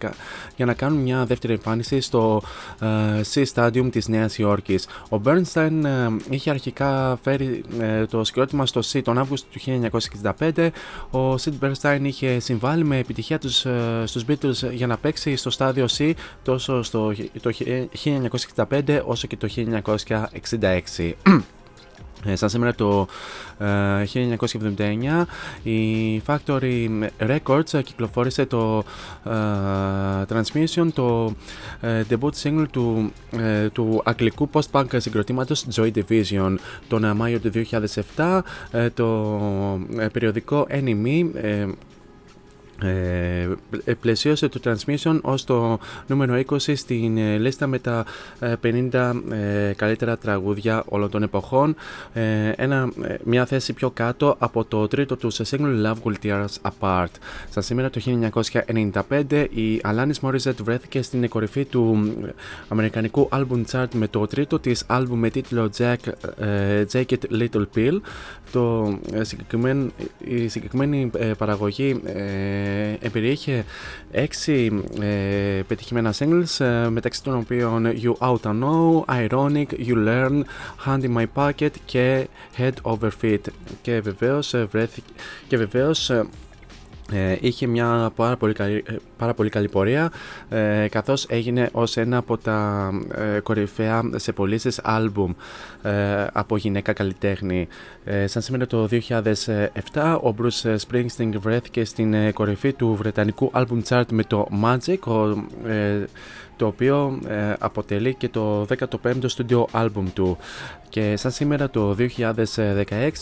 για 0.56 0.66
να 0.66 0.74
κάνουν 0.74 1.02
μια 1.02 1.26
δεύτερη 1.26 1.54
εμφάνιση 1.54 2.02
στο 2.02 2.42
Sea 3.34 3.44
Stadium 3.54 3.88
της 3.92 4.08
Νέας 4.08 4.38
Υόρκης. 4.38 4.88
Ο 5.10 5.22
Bernstein 5.26 5.72
είχε 6.30 6.50
αρχικά 6.50 7.20
φέρει 7.24 7.64
ε, 7.80 8.06
το 8.06 8.24
συγκρότημα 8.24 8.66
στο 8.66 8.82
C 8.92 9.02
τον 9.04 9.18
Αύγουστο 9.18 9.48
του 9.52 9.90
1965. 10.40 10.70
Ο 11.12 11.34
Sid 11.34 11.54
Bernstein 11.62 12.00
είχε 12.02 12.40
συμβάλει 12.40 12.84
με 12.84 12.98
επιτυχία 12.98 13.40
τους, 13.40 13.66
ε, 13.66 14.04
στους 14.06 14.24
Beatles 14.28 14.72
για 14.72 14.88
να 14.88 14.98
παίξει 14.98 15.36
στο 15.36 15.50
στάδιο 15.50 15.86
C 15.98 16.12
τόσο 16.44 16.84
στο, 16.84 17.14
το 17.42 17.50
1965 18.56 19.02
όσο 19.06 19.28
και 19.28 19.38
το 19.38 19.48
1966. 19.56 21.14
Ε, 22.26 22.36
σαν 22.36 22.50
σήμερα 22.50 22.76
το 22.76 23.08
1979 23.60 23.66
ε, 25.64 25.70
η 25.70 26.22
Factory 26.26 26.88
Records 27.20 27.84
κυκλοφόρησε 27.84 28.46
το 28.46 28.84
ε, 29.26 29.32
Transmission, 30.30 30.88
το 30.94 31.34
debut 31.82 32.32
single 32.44 32.66
του, 32.72 33.12
του 33.72 34.02
αγγλικού 34.06 34.50
post-punk 34.54 34.86
συγκροτήματος 34.98 35.66
Joy 35.76 35.92
Division 35.92 36.56
τον 36.88 37.16
Μάιο 37.16 37.40
του 37.40 37.52
2007 38.16 38.40
το 38.94 39.40
περιοδικό 40.12 40.68
Enemy 40.70 41.24
ε, 42.82 43.48
ε, 43.84 43.94
πλαισίωσε 43.94 44.48
το 44.48 44.60
Transmission 44.64 45.20
ως 45.22 45.44
το 45.44 45.80
νούμερο 46.08 46.42
20 46.50 46.58
στην 46.76 47.18
ε, 47.18 47.38
λίστα 47.38 47.68
με 47.68 47.80
τα 47.80 48.06
50 48.64 49.14
ε, 49.32 49.74
καλύτερα 49.76 50.18
τραγούδια 50.18 50.84
όλων 50.88 51.10
των 51.10 51.24
εποχών. 51.24 51.76
Ένα, 52.56 52.92
μια 53.24 53.46
θέση 53.46 53.74
πιο 53.74 53.90
κάτω 53.90 54.36
από 54.40 54.66
το 54.66 54.88
τρίτο 54.88 55.16
του 55.16 55.30
σε 55.30 55.44
single 55.50 55.86
Love 55.86 55.96
Will 56.04 56.16
Tear 56.24 56.46
Us 56.46 56.72
Apart. 56.72 57.12
Στα 57.50 57.62
σήμερα 57.62 57.90
το 57.90 58.02
1995 59.30 59.48
η 59.50 59.82
Alanis 59.84 60.20
Morissette 60.22 60.64
βρέθηκε 60.64 61.02
στην 61.02 61.30
κορυφή 61.30 61.66
του 61.66 62.14
αμερικανικού 62.68 63.30
album 63.32 63.64
chart 63.72 63.88
με 63.94 64.08
το 64.08 64.28
τρίτο 64.28 64.60
της 64.60 64.86
album 64.90 65.08
με 65.14 65.30
τίτλο 65.30 65.70
Jack, 65.78 65.96
Jack 66.92 67.06
It 67.06 67.40
Little 67.40 67.66
Pill. 67.76 68.00
Το, 68.52 68.98
η 70.20 70.48
συγκεκριμένη 70.48 71.12
παραγωγή 71.38 72.02
ε, 72.06 72.69
περιείχε 73.12 73.66
έξι 74.12 74.84
ε, 75.02 75.62
πετυχημένα 75.68 76.14
singles 76.20 76.66
ε, 76.66 76.90
μεταξύ 76.90 77.24
των 77.24 77.36
οποίων 77.36 77.86
You 78.02 78.14
Out 78.28 78.42
I 78.42 78.60
Know, 78.64 79.04
Ironic, 79.28 79.66
You 79.88 80.08
Learn, 80.08 80.42
Hand 80.86 81.02
in 81.02 81.18
My 81.18 81.26
Pocket 81.34 81.72
και 81.86 82.28
Head 82.58 82.74
Over 82.82 83.10
Feet. 83.22 83.42
Και 83.82 84.00
βεβαίως, 84.00 84.54
ε, 84.54 84.68
βρέθηκε, 84.72 85.12
και 85.48 85.58
βεβαίως 85.58 86.12
ε, 87.12 87.36
είχε 87.42 87.68
μια 87.68 88.12
πάρα 88.16 88.38
πολύ 88.38 88.54
καλή, 88.54 88.84
ε, 88.88 88.96
πάρα 89.18 89.34
πολύ 89.34 89.50
καλή 89.50 89.70
πορεία 89.70 90.12
ε, 90.50 90.88
καθώς 90.92 91.26
έγινε 91.30 91.70
ως 91.72 91.98
ένα 91.98 92.18
από 92.18 92.38
τα 92.38 92.90
ε, 93.36 93.40
κορυφαία 93.40 94.04
σε 94.16 94.32
πωλήσεις 94.32 94.80
άλμπουμ 94.84 95.34
ε, 95.82 96.26
από 96.34 96.58
γυναίκα 96.58 96.94
καλλιτέχνη. 96.94 97.68
σαν 98.26 98.42
σήμερα 98.42 98.68
το 98.68 98.88
2007 99.94 100.20
ο 100.24 100.36
Bruce 100.42 100.76
Springsteen 100.88 101.32
βρέθηκε 101.40 101.86
στην 101.86 102.34
κορυφή 102.34 102.74
του 102.74 102.96
βρετανικού 102.96 103.50
άλμπουμ 103.54 103.80
chart 103.90 104.04
με 104.12 104.24
το 104.24 104.48
Magic 104.64 104.98
το 106.60 106.66
οποίο 106.66 107.20
αποτελεί 107.60 108.14
και 108.14 108.30
το 108.30 108.66
15ο 108.80 109.26
studio 109.38 109.66
album 109.72 110.04
του. 110.14 110.38
Και 110.90 111.18
σαν 111.18 111.32
σήμερα 111.32 111.70
το 111.70 111.96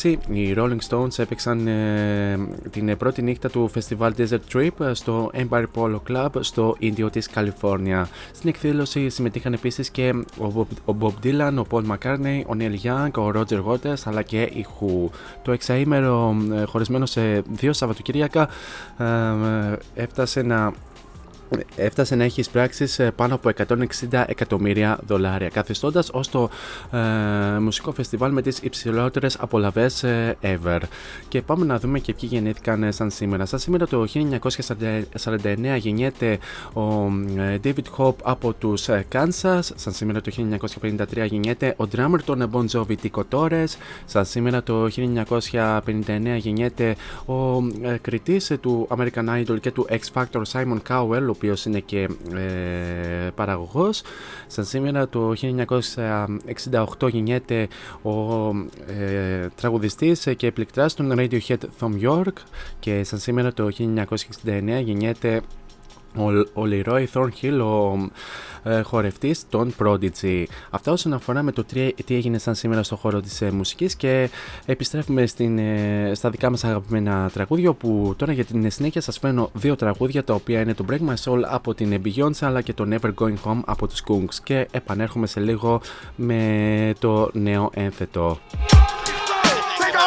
2016 0.04 0.16
οι 0.30 0.56
Rolling 0.58 0.78
Stones 0.90 1.20
έπαιξαν 1.20 1.68
ε, 1.68 2.38
την 2.70 2.98
πρώτη 2.98 3.22
νύχτα 3.22 3.50
του 3.50 3.68
φεστιβάλ 3.68 4.14
Desert 4.18 4.54
Trip 4.54 4.70
στο 4.92 5.32
Empire 5.34 5.66
Polo 5.76 6.00
Club 6.10 6.30
στο 6.40 6.76
Ίνδιο 6.80 7.10
της 7.10 7.30
Καλιφόρνια. 7.30 8.10
Στην 8.34 8.50
εκδήλωση 8.50 9.10
συμμετείχαν 9.10 9.54
επίσης 9.54 9.90
και 9.90 10.14
ο 10.86 10.96
Bob 11.00 11.14
Dylan, 11.24 11.54
ο 11.58 11.66
Paul 11.70 11.84
McCartney, 11.92 12.42
ο 12.46 12.56
Neil 12.58 12.76
Young, 12.84 13.12
ο 13.18 13.32
Roger 13.36 13.64
Waters 13.64 14.02
αλλά 14.04 14.22
και 14.22 14.42
η 14.42 14.66
Who. 14.80 15.10
Το 15.42 15.52
εξαήμερο 15.52 16.36
ε, 16.54 16.64
χωρισμένο 16.64 17.06
σε 17.06 17.42
δύο 17.50 17.74
Σαββατοκύριακα 17.74 18.50
ε, 18.98 20.02
έφτασε 20.02 20.42
να 20.42 20.74
έφτασε 21.76 22.16
να 22.16 22.24
έχει 22.24 22.40
εισπράξει 22.40 23.12
πάνω 23.16 23.36
από 23.36 23.52
160 23.68 24.24
εκατομμύρια 24.28 25.00
δολάρια, 25.08 25.50
καθιστώντας 25.50 26.10
ως 26.14 26.30
το 26.30 26.50
ε, 26.92 26.98
μουσικό 27.60 27.92
φεστιβάλ 27.92 28.32
με 28.32 28.42
τις 28.42 28.60
υψηλότερες 28.60 29.38
απολαυές 29.40 30.04
ε, 30.04 30.38
ever. 30.42 30.80
Και 31.28 31.42
πάμε 31.42 31.66
να 31.66 31.80
δούμε 31.80 32.00
και 32.00 32.14
ποιοι 32.14 32.30
γεννήθηκαν 32.32 32.84
ε, 32.84 32.92
σαν 32.92 33.10
σήμερα. 33.10 33.46
Σαν 33.46 33.60
σήμερα 33.60 33.88
το 33.88 34.06
1949 34.14 35.78
γεννιέται 35.78 36.40
ο 36.74 36.82
ε, 37.38 37.60
David 37.64 37.98
Hope 37.98 38.16
από 38.24 38.54
τους 38.54 38.88
Kansas. 39.12 39.60
Σαν 39.76 39.94
σήμερα 39.94 40.22
το 40.22 40.32
1953 40.88 41.26
γεννιέται 41.30 41.76
ο 41.78 41.86
drummer 41.96 42.20
των 42.26 42.50
Bon 42.54 42.66
Jovi 42.78 42.96
Tico 43.04 43.22
Torres. 43.30 43.76
Σαν 44.06 44.26
σήμερα 44.26 44.64
το 44.64 44.88
1959 44.96 46.38
γεννιέται 46.38 46.96
ο 47.26 47.58
ε, 47.82 47.98
κριτής 48.02 48.52
του 48.62 48.88
American 48.98 49.44
Idol 49.44 49.60
και 49.60 49.72
του 49.72 49.88
X 49.90 50.00
Factor 50.14 50.42
Simon 50.52 50.78
Cowell, 50.90 51.22
οποίος 51.38 51.66
είναι 51.66 51.80
και 51.80 52.10
ε, 52.36 53.30
παραγωγός. 53.36 54.02
Σαν 54.48 54.66
σήμερα 54.66 55.08
το 55.08 55.34
1968 57.00 57.12
γεννιέται 57.12 57.68
ο 58.02 58.48
ε, 59.00 59.48
τραγουδιστής 59.56 60.28
και 60.38 60.48
επληκτράς 60.48 60.94
των 60.94 61.14
Radiohead 61.18 61.58
Thom 61.80 62.02
York 62.02 62.34
και 62.80 63.04
σαν 63.04 63.20
σήμερα 63.20 63.54
το 63.54 63.70
1969 63.78 64.82
γεννιέται 64.84 65.42
ο, 66.18 66.62
ο 66.62 66.66
Leroy 66.72 67.06
Thornhill, 67.14 67.60
ο 67.60 68.10
ε, 68.70 68.82
χορευτής 68.82 69.44
των 69.50 69.74
Prodigy. 69.80 70.44
Αυτά 70.70 70.92
όσον 70.92 71.14
αφορά 71.14 71.44
με 71.44 71.52
το 71.52 71.64
τι, 72.06 72.16
έγινε 72.16 72.38
σαν 72.38 72.56
σήμερα 72.56 72.84
στο 72.84 72.96
χώρο 72.96 73.22
της 73.22 73.42
ε, 73.42 73.52
μουσικής 73.52 73.96
και 73.96 74.30
επιστρέφουμε 74.66 75.26
στην, 75.26 75.58
ε, 75.58 76.12
στα 76.14 76.30
δικά 76.30 76.50
μας 76.50 76.64
αγαπημένα 76.64 77.30
τραγούδια 77.34 77.74
που 77.74 78.14
τώρα 78.18 78.32
για 78.32 78.46
την 78.46 78.72
συνέχεια 78.72 79.02
σας 79.02 79.20
φέρνω 79.20 79.50
δύο 79.54 79.76
τραγούδια 79.76 80.24
τα 80.24 80.34
οποία 80.34 80.62
είναι 80.62 80.74
το 80.74 80.86
Break 80.90 81.00
My 81.00 81.16
Soul 81.24 81.42
από 81.46 81.74
την 81.74 82.02
Beyoncé 82.06 82.40
αλλά 82.40 82.62
και 82.62 82.74
το 82.74 82.88
Never 82.92 83.14
Going 83.20 83.36
Home 83.46 83.62
από 83.66 83.88
τους 83.88 84.04
Kungs 84.08 84.36
και 84.44 84.68
επανέρχομαι 84.72 85.28
σε 85.28 85.40
λίγο 85.40 85.82
με 86.16 86.94
το 87.00 87.30
νέο 87.34 87.70
ένθετο. 87.74 88.38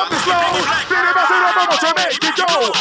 up 0.00 0.08
the 0.08 0.16
slow. 0.24 0.40
Then 0.88 1.04
it 1.04 1.14
messes 1.14 1.44
up, 1.44 1.60
I'm 1.60 1.76
to 1.76 1.92
make 1.96 2.16
it 2.24 2.36
go. 2.40 2.72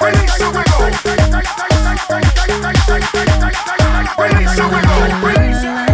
Release 0.00 0.36
the 0.38 0.48
wiggle. 0.56 0.80
Release 4.16 4.56
the 4.56 4.64
wiggle. 4.72 5.08
Release 5.20 5.60
the 5.60 5.68
wiggle. 5.68 5.89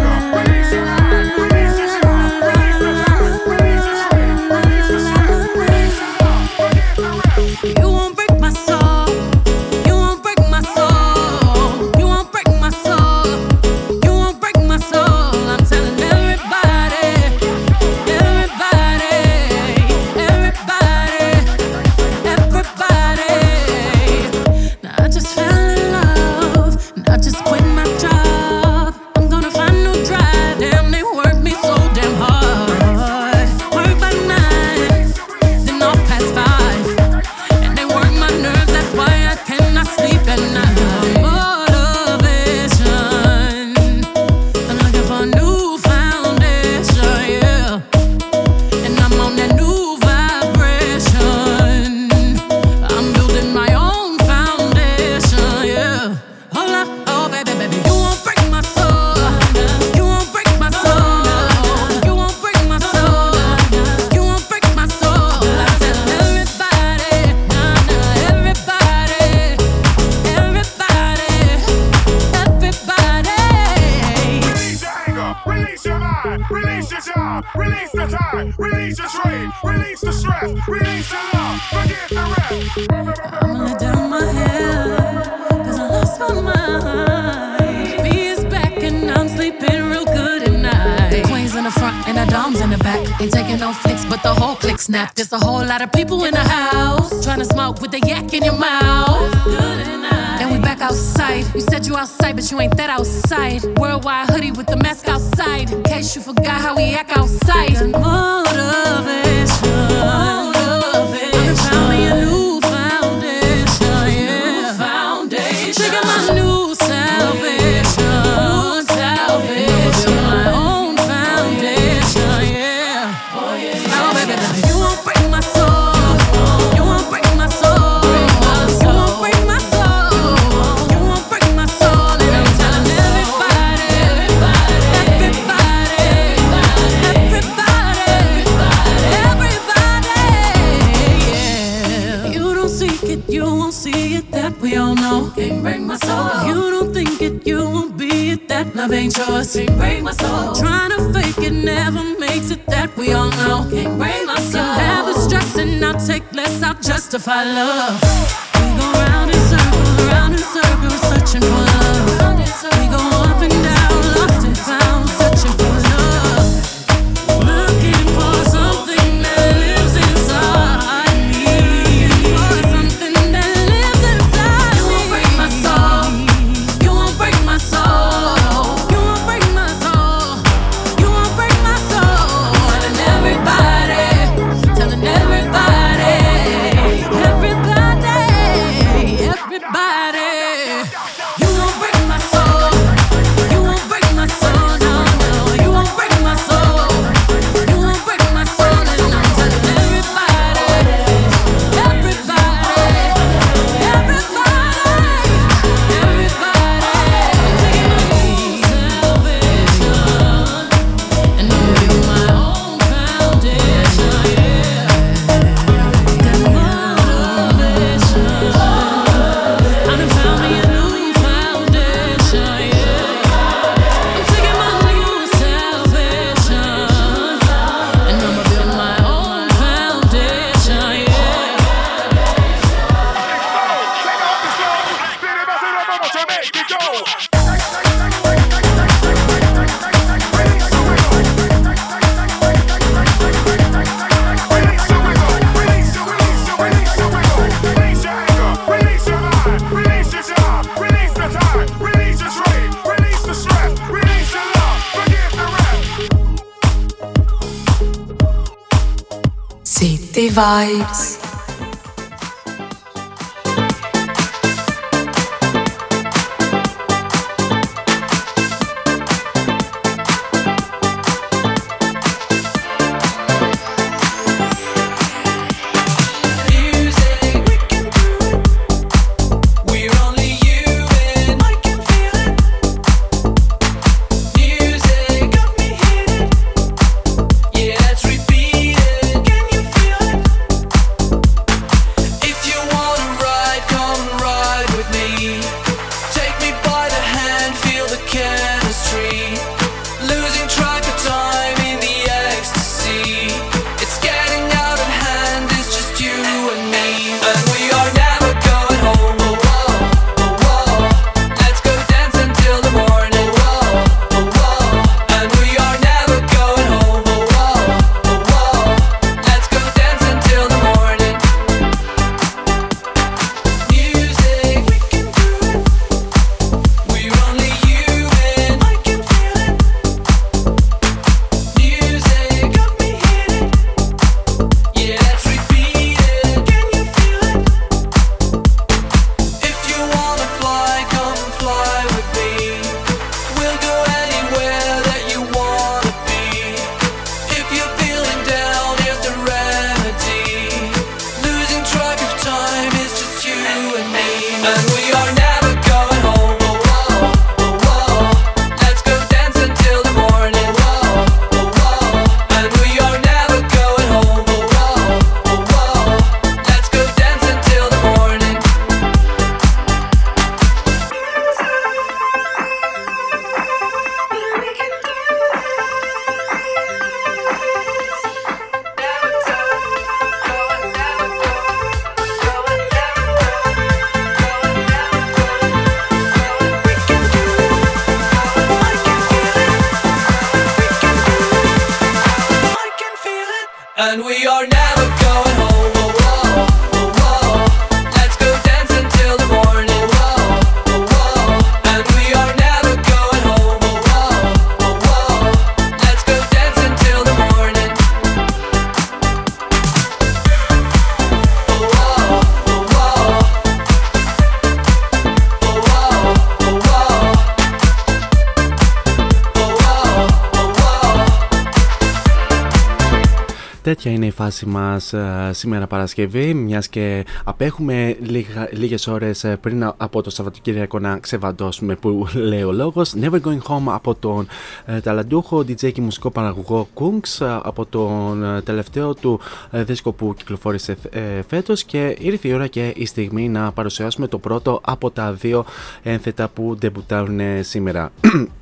Φάση 424.27 424.47
μας 424.47 424.93
ε, 424.93 425.31
σήμερα 425.33 425.67
Παρασκευή, 425.67 426.35
μιας 426.35 426.69
και 426.69 427.05
απέχουμε 427.25 427.97
λίγα, 428.01 428.49
λίγες 428.53 428.87
ώρες 428.87 429.25
ε, 429.25 429.37
πριν 429.37 429.73
από 429.77 430.03
το 430.03 430.11
Σαββατοκύριακο 430.11 430.79
να 430.79 430.99
ξεβαντώσουμε 430.99 431.75
που 431.75 432.09
λέει 432.15 432.43
ο 432.43 432.53
λόγος. 432.53 432.95
Never 433.01 433.21
Going 433.21 433.41
Home 433.49 433.65
από 433.67 433.95
τον 433.95 434.27
ε, 434.65 434.81
ταλαντούχο 434.81 435.39
DJ 435.39 435.73
και 435.73 435.81
μουσικό 435.81 436.11
παραγωγό 436.11 436.69
Kungs, 436.75 437.27
ε, 437.27 437.39
από 437.43 437.67
τον 437.67 438.25
ε, 438.25 438.43
τελευταίο 438.43 438.95
του 438.95 439.21
ε, 439.51 439.65
δίσκο 439.65 439.93
που 439.93 440.15
κυκλοφόρησε 440.17 440.77
ε, 440.91 441.01
φέτος 441.29 441.65
και 441.65 441.97
ήρθε 441.99 442.29
η 442.29 442.33
ώρα 442.33 442.47
και 442.47 442.73
η 442.77 442.87
στιγμή 442.87 443.29
να 443.29 443.53
παρουσιάσουμε 443.53 444.07
το 444.07 444.19
πρώτο 444.19 444.61
από 444.65 444.91
τα 444.91 445.13
δύο 445.13 445.45
ένθετα 445.83 446.29
που 446.29 446.57
ντεμπουτάρουν 446.59 447.21
σήμερα. 447.41 447.91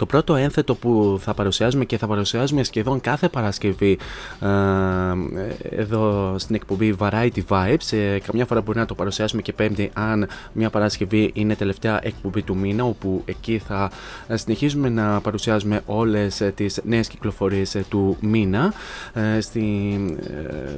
Το 0.00 0.06
πρώτο 0.06 0.34
ένθετο 0.34 0.74
που 0.74 1.18
θα 1.20 1.34
παρουσιάζουμε 1.34 1.84
και 1.84 1.98
θα 1.98 2.06
παρουσιάζουμε 2.06 2.62
σχεδόν 2.62 3.00
κάθε 3.00 3.28
Παρασκευή 3.28 3.98
ε, 4.40 4.48
εδώ 5.80 6.34
στην 6.38 6.54
εκπομπή 6.54 6.94
Variety 6.98 7.40
Vibes. 7.48 7.96
Ε, 7.96 8.18
καμιά 8.18 8.46
φορά 8.46 8.60
μπορεί 8.60 8.78
να 8.78 8.86
το 8.86 8.94
παρουσιάσουμε 8.94 9.42
και 9.42 9.52
Πέμπτη, 9.52 9.90
αν 9.94 10.28
μια 10.52 10.70
Παρασκευή 10.70 11.30
είναι 11.34 11.54
τελευταία 11.54 12.00
εκπομπή 12.02 12.42
του 12.42 12.56
μήνα, 12.56 12.84
όπου 12.84 13.22
εκεί 13.24 13.62
θα 13.66 13.90
συνεχίζουμε 14.34 14.88
να 14.88 15.20
παρουσιάζουμε 15.20 15.80
όλες 15.86 16.40
ε, 16.40 16.52
τις 16.54 16.80
νέες 16.84 17.08
κυκλοφορίες 17.08 17.74
ε, 17.74 17.84
του 17.88 18.16
μήνα. 18.20 18.72
Ε, 19.12 19.40
στη, 19.40 19.60
ε, 20.26 20.70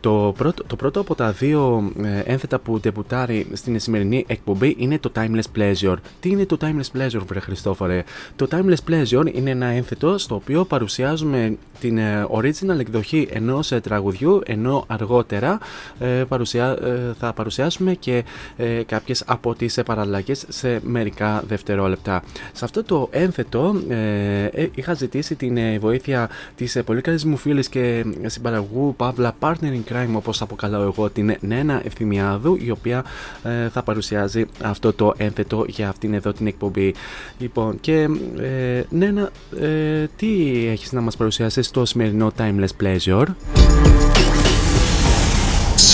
το, 0.00 0.34
πρώτο, 0.36 0.64
το 0.64 0.76
πρώτο 0.76 1.00
από 1.00 1.14
τα 1.14 1.30
δύο 1.30 1.92
ε, 2.02 2.18
ένθετα 2.32 2.58
που 2.58 2.80
ντεμπουτάρει 2.80 3.46
στην 3.52 3.80
σημερινή 3.80 4.24
εκπομπή 4.28 4.76
είναι 4.78 4.98
το 4.98 5.12
Timeless 5.14 5.58
Pleasure. 5.58 5.96
Τι 6.20 6.28
είναι 6.28 6.46
το 6.46 6.56
Timeless 6.60 6.98
Pleasure, 6.98 7.22
βρε 7.26 7.40
Χριστόφορε; 7.40 8.04
Το 8.36 8.48
Timeless 8.54 8.90
Pleasure 8.90 9.34
είναι 9.34 9.50
ένα 9.50 9.66
ένθετο 9.66 10.18
στο 10.18 10.34
οποίο 10.34 10.64
παρουσιάζουμε 10.64 11.56
την 11.80 11.98
ε, 11.98 12.26
original 12.30 12.78
εκδοχή 12.78 13.28
ενός 13.32 13.72
ε, 13.72 13.80
τραγουδιού 13.80 14.40
ενώ 14.46 14.84
αργότερα 14.86 15.58
ε, 15.98 16.06
παρουσιά, 16.06 16.76
ε, 16.82 17.12
θα 17.18 17.32
παρουσιάσουμε 17.32 17.94
και 17.94 18.24
ε, 18.56 18.82
κάποιες 18.86 19.22
από 19.26 19.54
τις 19.54 19.78
ε, 19.78 19.82
παραλλαγές 19.82 20.44
σε 20.48 20.80
μερικά 20.82 21.44
δευτερόλεπτα. 21.46 22.22
Σε 22.52 22.64
αυτό 22.64 22.84
το 22.84 23.08
ένθετο 23.10 23.74
ε, 23.88 24.44
ε, 24.44 24.68
είχα 24.74 24.94
ζητήσει 24.94 25.34
την 25.34 25.56
ε, 25.56 25.78
βοήθεια 25.78 26.30
της 26.56 26.76
ε, 26.76 26.82
πολύ 26.82 27.00
καλής 27.00 27.24
μου 27.24 27.36
φίλης 27.36 27.68
και 27.68 28.04
ε, 28.22 28.28
συμπαραγωγού 28.28 28.94
Παύλα 28.96 29.36
Partner 29.40 29.52
in 29.62 29.92
Crime 29.92 30.14
όπως 30.14 30.42
αποκαλάω 30.42 30.82
εγώ 30.82 31.10
την 31.10 31.36
Νένα 31.40 31.82
Ευθυμιάδου 31.84 32.58
η 32.60 32.70
οποία 32.70 33.04
ε, 33.42 33.68
θα 33.68 33.82
παρουσιάζει 33.82 34.46
αυτό 34.62 34.92
το 34.92 35.14
ένθετο 35.16 35.64
για 35.68 35.88
αυτήν 35.88 36.14
εδώ 36.14 36.32
την 36.32 36.46
εκπομπή. 36.46 36.94
Λοιπόν 37.38 37.80
και 37.80 38.08
ε, 38.44 38.86
Νένα 38.88 39.30
ε, 39.60 40.04
τι 40.16 40.28
έχεις 40.70 40.92
να 40.92 41.00
μας 41.00 41.16
παρουσιάσεις 41.16 41.66
στο 41.66 41.84
σημερινό 41.84 42.32
Timeless 42.38 42.82
Pleasure. 42.82 43.26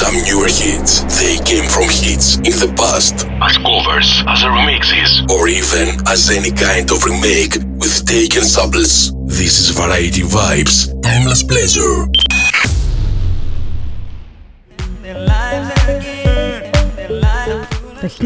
Some 0.00 0.16
newer 0.28 0.50
hits, 0.60 0.92
they 1.20 1.36
came 1.50 1.66
from 1.74 1.88
hits 2.00 2.28
in 2.48 2.54
the 2.62 2.70
past. 2.80 3.14
As 3.48 3.54
covers, 3.68 4.08
as 4.32 4.40
remixes. 4.56 5.10
Or 5.34 5.42
even 5.60 5.86
as 6.12 6.20
any 6.38 6.52
kind 6.66 6.86
of 6.94 6.98
remake 7.08 7.54
with 7.80 7.96
taken 8.14 8.44
samples. 8.54 8.92
This 9.38 9.54
is 9.62 9.68
Variety 9.82 10.24
Vibes, 10.36 10.76
Timeless 11.06 11.42
Pleasure. 11.50 11.96
1992 18.20 18.24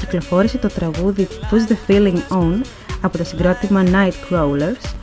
κυκλοφόρησε 0.00 0.58
το 0.58 0.68
τραγούδι 0.68 1.28
Push 1.50 1.72
the 1.72 1.90
Feeling 1.90 2.18
On 2.28 2.60
από 3.00 3.18
το 3.18 3.24
συγκρότημα 3.24 3.84
Nightcrawlers, 3.84 4.94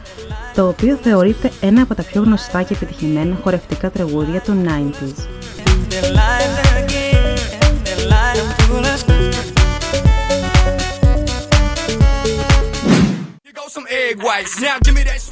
το 0.56 0.68
οποίο 0.68 0.96
θεωρείται 0.96 1.52
ένα 1.62 1.82
από 1.82 1.96
τα 1.96 2.04
πιο 2.04 2.22
γνωστά 2.22 2.64
και 2.64 2.74
επιτυχημένα 2.74 3.38
χορευτικά 3.44 3.90
τραγούδια 3.90 4.42
των 4.42 4.68
90s. 4.68 6.67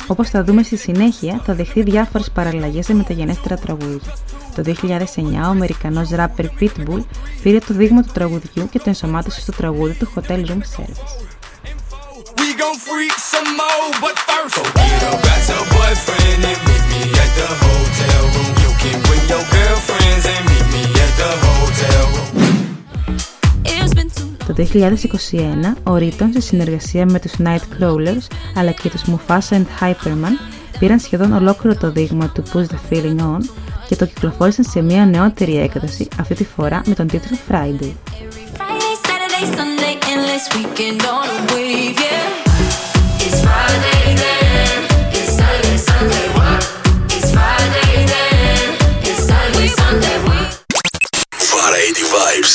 Όπως 0.08 0.30
θα 0.30 0.44
δούμε 0.44 0.64
στη 0.64 0.78
συνέχεια, 0.78 1.42
θα 1.46 1.54
δεχθεί 1.54 1.82
διάφορες 1.82 2.32
παραλλαγές 2.32 2.86
σε 2.86 2.94
μεταγενέστερα 2.94 3.56
τραγούδια. 3.56 4.14
Το 4.56 4.64
2009 4.64 5.46
ο 5.46 5.50
Αμερικανός 5.50 6.10
ράπερ 6.10 6.46
Pitbull 6.60 7.04
πήρε 7.44 7.60
το 7.60 7.74
δείγμα 7.74 8.02
του 8.02 8.12
τραγουδιού 8.14 8.70
και 8.70 8.78
το 8.80 8.84
ενσωμάτωσε 8.88 9.42
στο 9.42 9.52
τραγούδι 9.52 9.94
του 9.94 10.14
Hotel 10.16 10.46
Room 10.46 10.62
Service. 10.76 11.36
We 20.72 20.75
Το 24.48 24.56
2021, 24.58 25.74
ο 25.84 25.96
Ρίτον 25.96 26.32
σε 26.32 26.42
συνεργασία 26.42 27.06
με 27.06 27.20
τους 27.20 27.32
Nightcrawlers 27.44 28.28
αλλά 28.56 28.72
και 28.72 28.90
τους 28.90 29.02
Mufasa 29.08 29.56
and 29.56 29.66
Hyperman 29.80 30.36
πήραν 30.80 31.00
σχεδόν 31.00 31.34
ολόκληρο 31.34 31.78
το 31.78 31.92
δείγμα 31.92 32.30
του 32.30 32.44
Push 32.54 32.66
the 32.66 32.94
Feeling 32.94 33.20
On 33.20 33.40
και 33.88 33.96
το 33.96 34.06
κυκλοφόρησαν 34.06 34.66
σε 34.66 34.82
μια 34.82 35.06
νεότερη 35.06 35.58
έκδοση, 35.58 36.08
αυτή 36.20 36.36
τη 36.36 36.44
φορά 36.44 36.82
με 36.86 36.96
τον 36.96 37.08
τίτλο 37.08 37.38
Friday. 37.50 37.94
Friday, 38.58 38.94
Saturday, 39.08 39.46
Sunday, 39.58 39.94
endless 40.14 40.46
weekend 40.56 41.02
on 41.16 41.28
a 41.38 41.40
wave, 41.52 41.98
yeah. 42.06 43.26
It's 43.26 43.40
Friday 43.46 44.06
then, 44.24 44.78
it's 45.18 45.32
Saturday, 45.38 45.80
Sunday, 45.90 46.26
what? 46.38 46.60
It's 47.16 47.30
Friday 47.36 47.94
then, 48.14 48.64
it's 49.10 49.22
Saturday, 49.30 49.70
Sunday, 49.82 50.18
what? 50.28 50.48
Variety 51.54 52.06
Vibes, 52.14 52.54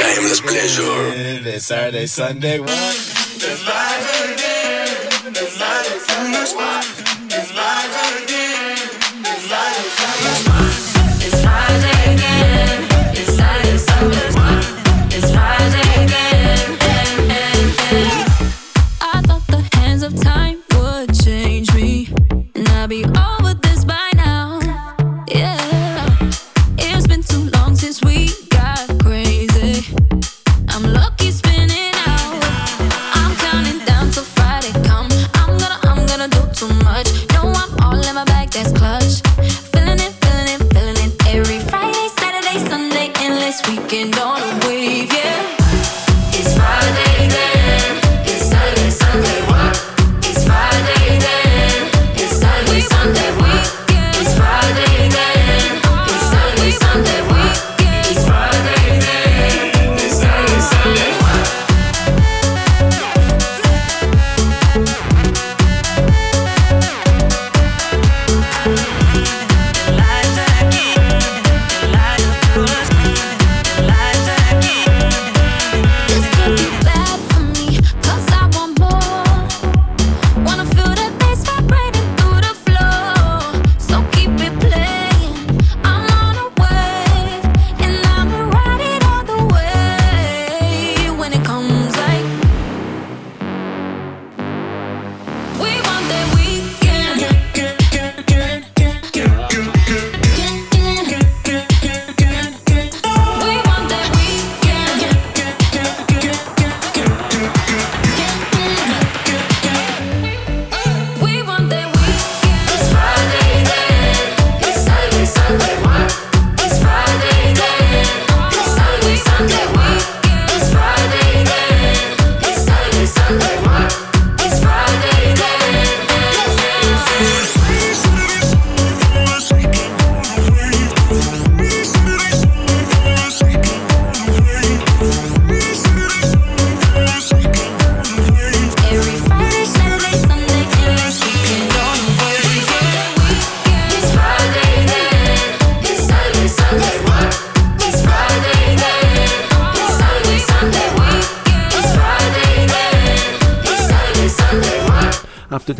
Timeless 0.00 0.40
Pleasure. 0.40 1.12
It's 1.46 1.66
Saturday, 1.66 2.06
Sunday, 2.06 2.58
what? 2.58 3.20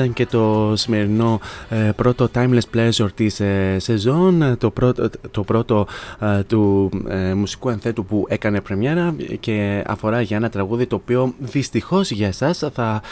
Ήταν 0.00 0.12
και 0.12 0.26
το 0.26 0.72
σημερινό 0.76 1.40
ε, 1.68 1.90
πρώτο 1.96 2.28
Timeless 2.34 2.60
Pleasure 2.74 3.12
της 3.14 3.40
ε, 3.40 3.76
σεζόν, 3.78 4.56
το 4.58 4.70
πρώτο, 4.70 5.10
το 5.30 5.42
πρώτο 5.42 5.86
ε, 6.20 6.42
του 6.42 6.90
μουσικού 7.36 7.68
ενθέτου 7.68 8.04
που 8.04 8.26
έκανε 8.28 8.60
πρεμιέρα 8.60 9.14
και 9.40 9.82
αφορά 9.86 10.20
για 10.20 10.36
ένα 10.36 10.50
τραγούδι 10.50 10.86
το 10.86 10.96
οποίο 10.96 11.34
δυστυχώς 11.38 12.10
για 12.10 12.26
εσάς 12.26 12.64
θα 12.72 13.02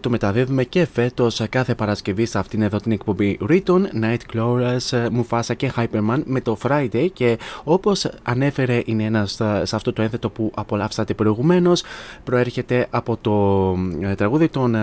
το 0.00 0.10
μεταδίδουμε 0.10 0.64
και 0.64 0.86
φέτος 0.92 1.42
κάθε 1.48 1.74
Παρασκευή 1.74 2.26
σε 2.26 2.38
αυτήν 2.38 2.62
εδώ 2.62 2.78
την 2.78 2.92
εκπομπή. 2.92 3.38
Riton, 3.48 3.82
Nightcrawlers, 4.02 5.08
Mufasa 5.18 5.56
και 5.56 5.72
Hyperman 5.76 6.22
με 6.24 6.40
το 6.40 6.56
Friday 6.62 7.06
και 7.12 7.38
όπως 7.64 8.08
ανέφερε 8.22 8.82
είναι 8.84 9.04
ένας 9.04 9.32
σε 9.62 9.76
αυτό 9.76 9.92
το 9.92 10.02
ένθετο 10.02 10.30
που 10.30 10.52
απολαύσατε 10.54 11.14
προηγουμένως 11.14 11.82
προέρχεται 12.24 12.86
από 12.90 13.16
το 13.20 13.76
τραγούδι 14.16 14.48
των 14.48 14.76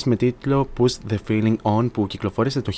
Nightcrawlers 0.00 0.04
με 0.04 0.16
τίτλο 0.16 0.68
Push 0.78 1.12
the 1.12 1.16
Feeling 1.28 1.56
On 1.62 1.90
που 1.92 2.06
κυκλοφόρησε 2.06 2.60
το 2.60 2.72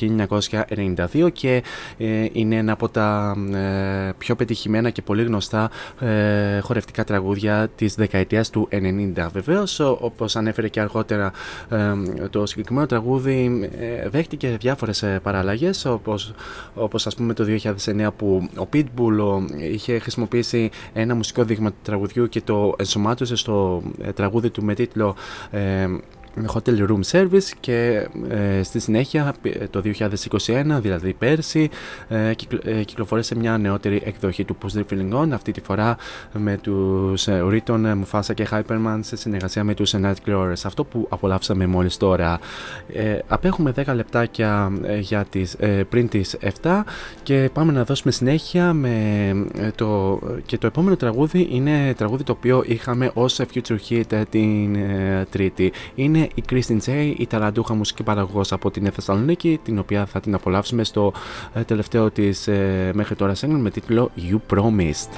1992 1.12 1.33
και 1.33 1.62
ε, 1.99 2.27
είναι 2.33 2.57
ένα 2.57 2.73
από 2.73 2.89
τα 2.89 3.37
ε, 3.53 4.12
πιο 4.18 4.37
πετυχημένα 4.37 4.91
και 4.91 5.03
πολύ 5.03 5.23
γνωστά 5.23 5.70
ε, 6.01 6.59
χορευτικά 6.61 7.05
τραγούδια 7.05 7.68
της 7.77 7.95
δεκαετίας 7.95 8.51
του 8.51 8.68
90. 8.70 9.29
Βεβαίως, 9.33 9.81
όπως 9.81 10.37
ανέφερε 10.37 10.68
και 10.68 10.81
αργότερα 10.81 11.33
το 12.31 12.47
συγκεκριμένο 12.47 12.87
τραγούδι 12.87 13.70
δέχτηκε 14.11 14.57
διάφορες 14.61 15.05
παραλλαγές 15.23 15.85
όπως, 15.85 16.35
όπως 16.75 17.07
ας 17.07 17.14
πούμε 17.14 17.35
το 17.35 17.45
2009 17.85 18.09
που 18.16 18.49
ο 18.59 18.68
Pitbull 18.73 19.45
είχε 19.73 19.99
χρησιμοποιήσει 19.99 20.70
ένα 20.93 21.14
μουσικό 21.14 21.45
δείγμα 21.45 21.70
του 21.70 21.77
τραγουδιού 21.83 22.29
και 22.29 22.41
το 22.41 22.75
ενσωμάτωσε 22.79 23.37
στο 23.37 23.83
τραγούδι 24.14 24.51
του 24.51 24.64
με 24.64 24.75
τίτλο 24.75 25.14
Hotel 26.47 26.87
Room 26.89 27.01
Service 27.11 27.51
και 27.61 28.09
ε, 28.28 28.62
στη 28.62 28.78
συνέχεια 28.78 29.35
το 29.70 29.83
2021, 29.85 30.64
δηλαδή 30.80 31.12
πέρσι, 31.12 31.70
ε, 32.09 32.33
ε, 32.64 32.83
κυκλοφόρησε 32.85 33.37
μια 33.37 33.59
νεότερη 33.59 34.03
εκδοχή 34.05 34.45
του 34.45 34.57
Push 34.62 34.78
the 34.78 34.83
Feeling 34.91 35.22
On, 35.22 35.30
αυτή 35.33 35.53
τη 35.53 35.61
φορά 35.61 35.97
με 36.33 36.57
τους 36.57 37.28
ε, 37.28 37.43
Riton, 37.45 38.03
Mufasa 38.03 38.35
και 38.35 38.49
Hyperman 38.51 38.99
σε 39.01 39.16
συνεργασία 39.16 39.64
με 39.64 39.74
τους 39.74 39.95
Nightcrawlers. 39.97 40.62
Αυτό 40.64 40.85
που 40.85 41.07
απολαύσαμε 41.11 41.66
μόλις 41.66 41.97
τώρα. 41.97 42.39
Ε, 42.93 43.18
απέχουμε 43.28 43.74
10 43.76 43.95
λεπτάκια 43.95 44.72
για 45.01 45.24
τις, 45.24 45.57
πριν 45.89 46.09
τις 46.09 46.37
7 46.62 46.83
και 47.22 47.51
πάμε 47.53 47.72
να 47.72 47.85
δώσουμε 47.85 48.12
συνέχεια 48.12 48.72
με 48.72 49.47
το, 49.74 50.18
και 50.47 50.59
το 50.59 50.66
επόμενο 50.66 50.97
τραγούδι 50.97 51.49
είναι 51.51 51.95
τραγούδι 51.97 52.22
το 52.22 52.33
οποίο 52.33 52.62
είχαμε 52.66 53.11
ως 53.14 53.41
future 53.55 53.76
hit 53.89 54.22
την 54.30 54.76
Τρίτη. 55.30 55.72
Είναι 55.95 56.22
η 56.35 56.45
Kristen 56.51 56.79
J, 56.87 57.14
η 57.16 57.27
ταλαντούχα 57.27 57.75
μουσική 57.75 58.03
παραγωγός 58.03 58.53
από 58.53 58.70
την 58.70 58.93
Θεσσαλονίκη, 58.93 59.61
την 59.62 59.79
οποία 59.79 60.07
θα 60.07 60.20
την 60.20 60.35
απολαύσουμε 60.35 60.85
στο 60.85 61.12
ε, 61.55 61.62
τελευταίο 61.62 62.11
της 62.11 62.47
ε, 62.47 62.91
μέχρι 62.95 63.14
τώρα 63.14 63.35
single 63.35 63.59
με 63.61 63.70
τίτλο 63.70 64.11
You 64.16 64.55
Promised. 64.55 65.11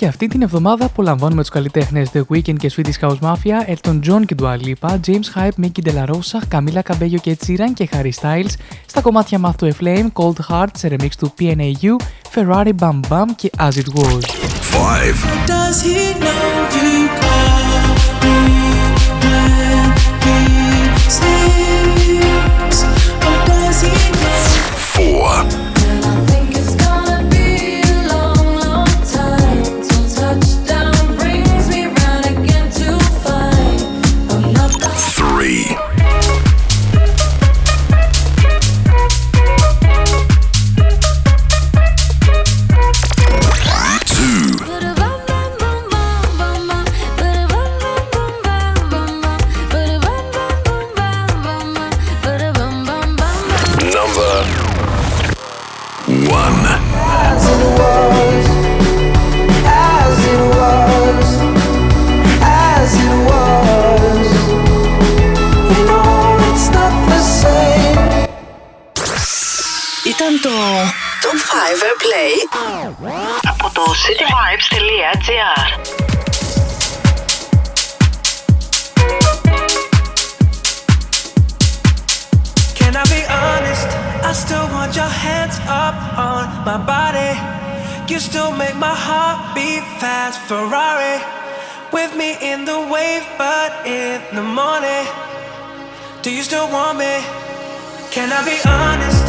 Και 0.00 0.06
αυτή 0.06 0.26
την 0.26 0.42
εβδομάδα 0.42 0.84
απολαμβάνουμε 0.84 1.40
τους 1.40 1.50
καλλιτέχνες 1.50 2.10
The 2.12 2.20
Weeknd 2.32 2.56
και 2.56 2.72
Swedish 2.76 3.00
House 3.00 3.18
Mafia, 3.20 3.74
Elton 3.74 4.00
John 4.08 4.22
και 4.26 4.34
Dua 4.38 4.56
Lipa, 4.56 4.98
James 5.06 5.28
Hype, 5.34 5.64
Mickey 5.64 5.82
De 5.84 5.92
La 5.92 6.04
Rosa, 6.08 6.38
Camila 6.52 6.80
Cabello 6.82 7.20
και 7.22 7.36
Sheeran 7.46 7.72
και 7.74 7.88
Harry 7.92 8.10
Styles 8.20 8.54
στα 8.86 9.00
κομμάτια 9.00 9.40
Math 9.42 9.64
to 9.64 9.68
a 9.68 9.72
Flame, 9.82 10.06
Cold 10.12 10.36
Heart 10.48 10.70
σε 10.76 10.88
remix 10.88 11.08
του 11.18 11.32
PNAU, 11.40 11.96
Ferrari 12.34 12.72
Bam 12.80 13.00
Bam 13.08 13.26
και 13.36 13.50
As 13.58 13.72
It 13.72 13.88
Was. 13.94 14.24
5 14.70 15.50
Four. 24.94 25.69
το 70.39 70.49
Top 71.23 71.33
5 71.33 71.83
Airplay 71.87 72.33
από 73.49 73.71
το 73.73 73.81
cityvibes.gr 74.03 75.61
Can 82.79 82.95
I 82.95 83.03
be 83.15 83.21
honest? 83.43 83.89
I 84.29 84.31
still 84.43 84.67
want 84.75 84.91
your 84.95 85.13
hands 85.25 85.57
up 85.85 85.97
on 86.29 86.43
my 86.67 86.77
body. 86.93 87.31
You 88.09 88.19
still 88.29 88.51
make 88.61 88.75
my 88.87 88.95
heart 89.07 89.39
beat 89.55 89.85
fast. 90.01 90.37
Ferrari 90.47 91.17
with 91.91 92.11
me 92.21 92.29
in 92.51 92.59
the 92.69 92.79
wave, 92.93 93.25
but 93.37 93.71
in 93.85 94.21
the 94.37 94.45
morning. 94.59 95.05
Do 96.23 96.29
you 96.37 96.43
still 96.49 96.69
want 96.77 96.95
me? 97.03 97.13
Can 98.15 98.27
I 98.37 98.41
be 98.51 98.57
honest? 98.79 99.28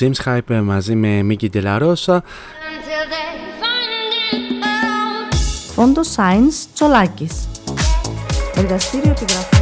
James 0.00 0.24
Hype 0.24 0.50
ε, 0.50 0.60
μαζί 0.60 0.94
με 0.94 1.26
Miggy 1.30 1.48
Dela 1.54 1.82
Rosa. 1.82 2.18
Photo 5.74 6.00
Signs 6.16 6.66
Τσολάκης. 6.74 7.48
Εργαστήριο 8.56 9.10
επιγραφών. 9.10 9.56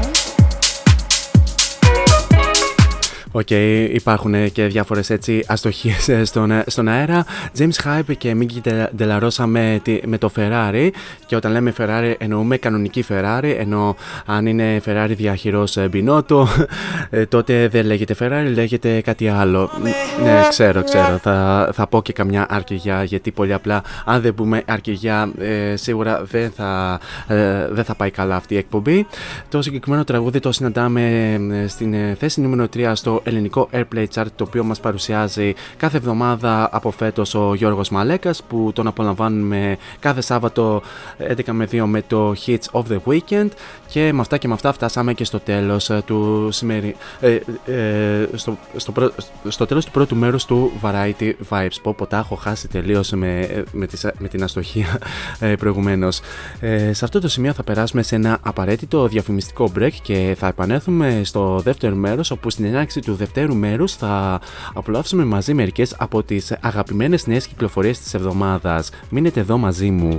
Οκ, 3.33 3.51
υπάρχουν 3.93 4.53
και 4.53 4.65
διάφορες 4.67 5.11
έτσι 5.11 5.45
αστοχίες 5.47 6.11
στον, 6.29 6.63
στον 6.67 6.89
αέρα. 6.89 7.25
James 7.59 7.85
Hype 7.85 8.17
και 8.19 8.37
Miggy 8.41 8.87
Dela 8.99 9.22
Rosa 9.22 9.45
με, 9.47 9.81
τη- 9.83 10.01
με 10.07 10.19
το 10.19 10.31
Ferrari. 10.37 10.89
Και 11.27 11.37
όταν 11.37 11.53
λέμε 11.53 11.73
Ferrari 11.79 12.15
εννοούμε 12.19 12.57
κανονική 12.57 13.05
Ferrari. 13.09 13.55
Ενώ 13.59 13.97
αν 14.27 14.47
είναι 14.47 14.81
Ferrari 14.87 15.13
διά 15.17 15.35
χειρός 15.35 15.77
Binotto, 15.93 16.45
ε, 17.11 17.27
τότε 17.27 17.69
δεν 17.69 17.87
λέγεται 17.87 18.15
Ferrari, 18.19 18.53
λέγεται 18.55 19.01
κάτι 19.01 19.29
άλλο. 19.29 19.71
Ναι, 20.23 20.47
ξέρω, 20.49 20.83
ξέρω. 20.85 21.19
Θα, 21.19 21.69
θα 21.73 21.87
πω 21.87 22.03
και 22.03 22.13
καμιά 22.13 22.47
αρκηγιά 22.49 23.05
γιατί 23.05 23.31
πολύ 23.31 23.53
απλά 23.53 23.83
αν 24.05 24.21
δεν 24.21 24.35
πούμε 24.35 24.63
αρκηγιά 24.67 25.33
ε, 25.39 25.77
σίγουρα 25.77 26.23
δεν 26.25 26.51
θα, 26.51 27.01
ε, 27.27 27.69
δεν 27.71 27.85
θα 27.85 27.95
πάει 27.95 28.11
καλά 28.11 28.37
αυτή 28.37 28.55
η 28.55 28.57
εκπομπή. 28.57 29.07
Το 29.49 29.63
συγκεκριμένο 29.63 30.05
τραγούδι 30.05 30.41
το 30.41 30.53
συναντάμε 30.53 31.33
ε, 31.63 31.67
στην 31.69 31.95
ε, 31.95 32.17
θέση 32.19 32.41
νούμερο 32.41 32.69
3 32.77 32.93
στο 32.95 33.21
ελληνικό 33.25 33.69
Airplay 33.73 34.07
Chart 34.15 34.27
το 34.37 34.45
οποίο 34.45 34.65
μας 34.65 34.81
παρουσιάζει 34.81 35.55
κάθε 35.77 35.97
εβδομάδα 35.97 36.69
από 36.73 36.91
φέτος 36.91 37.35
ο 37.35 37.55
Γιώργος 37.55 37.89
Μαλέκας 37.89 38.43
που 38.43 38.71
τον 38.75 38.87
απολαμβάνουμε 38.87 39.77
κάθε 39.99 40.21
Σάββατο 40.21 40.83
11 41.19 41.43
με 41.51 41.69
2 41.73 41.83
με 41.87 42.03
το 42.07 42.35
Hits 42.47 42.81
of 42.81 42.83
the 42.91 42.99
Weekend 43.07 43.49
και 43.89 44.13
με 44.13 44.21
αυτά 44.21 44.37
και 44.39 44.49
με 44.49 44.55
αυτά 44.55 44.73
φτάσαμε 44.73 45.13
και 45.15 45.25
στο 45.25 45.41
τέλος 45.41 45.91
ε, 45.91 46.03
του 46.07 46.49
σημερι... 46.53 46.97
ε, 47.21 47.39
ε, 47.67 48.29
στο, 48.35 48.59
στο, 48.77 48.93
πρω- 48.93 49.13
στο 49.49 49.67
τέλος 49.67 49.85
του 49.85 49.91
πρώτου 49.91 50.17
μέρους 50.17 50.45
του 50.45 50.73
Variety 50.83 51.33
Vibes 51.49 51.77
πω 51.83 51.95
πω 51.95 52.07
τα 52.07 52.17
έχω 52.19 52.35
χάσει 52.35 52.69
τελείως 52.69 53.11
με, 53.11 53.65
με, 53.73 53.87
τις- 53.87 54.07
με 54.19 54.29
την 54.29 54.43
αστοχία 54.43 54.99
ε, 55.39 55.55
προηγουμένως 55.55 56.21
ε, 56.61 56.93
σε 56.93 57.05
αυτό 57.05 57.21
το 57.21 57.29
σημείο 57.29 57.53
θα 57.53 57.63
περάσουμε 57.63 58.03
σε 58.03 58.15
ένα 58.15 58.39
απαραίτητο 58.43 59.07
διαφημιστικό 59.09 59.71
break 59.79 59.93
και 60.03 60.37
θα 60.39 60.47
επανέλθουμε 60.47 61.21
στο 61.25 61.61
δεύτερο 61.65 61.95
μέρος 61.95 62.31
όπου 62.31 62.51
στην 62.51 62.65
έναρξη 62.65 63.01
του 63.01 63.15
δευτέρου 63.15 63.55
μέρους 63.55 63.95
θα 63.95 64.41
απολαύσουμε 64.75 65.25
μαζί 65.25 65.55
μερικές 65.55 65.95
από 65.99 66.23
τις 66.23 66.53
αγαπημένες 66.61 67.27
νέες 67.27 67.47
κυκλοφορίες 67.47 67.99
της 68.01 68.15
εβδομάδας. 68.15 68.91
Μείνετε 69.11 69.41
εδώ 69.41 69.59
μαζί 69.59 69.91
μου. 69.91 70.19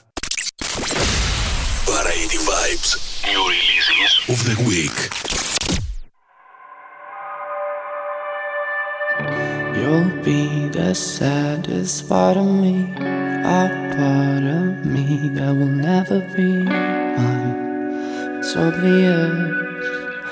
Variety 0.61 2.37
Vibes. 2.37 3.25
New 3.25 3.41
releases 3.49 4.11
of 4.29 4.39
the 4.45 4.55
week. 4.69 4.97
You'll 9.75 10.23
be 10.23 10.67
the 10.69 10.93
saddest 10.93 12.07
part 12.07 12.37
of 12.37 12.45
me, 12.45 12.83
a 12.93 13.69
part 13.97 14.43
of 14.43 14.85
me 14.85 15.29
that 15.29 15.51
will 15.55 15.65
never 15.65 16.19
be 16.35 16.63
mine. 16.63 18.37
It's 18.39 18.55
obvious 18.55 19.31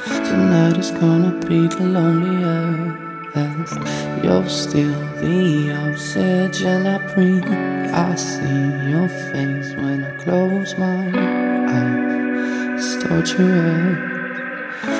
tonight 0.05 0.77
is 0.77 0.91
gonna 0.91 1.33
be 1.47 1.67
the 1.67 1.81
loneliest 1.81 3.08
past. 3.33 3.77
You're 4.23 4.47
still 4.49 4.99
the 5.21 5.71
oxygen 5.87 6.87
I 6.87 6.97
breathe. 7.13 7.45
I 7.93 8.15
see 8.15 8.89
your 8.89 9.07
face 9.09 9.73
when 9.73 10.03
I 10.03 10.11
close 10.17 10.77
my 10.77 11.11
eyes. 11.17 12.77
It's 12.77 13.03
torturous. 13.03 13.97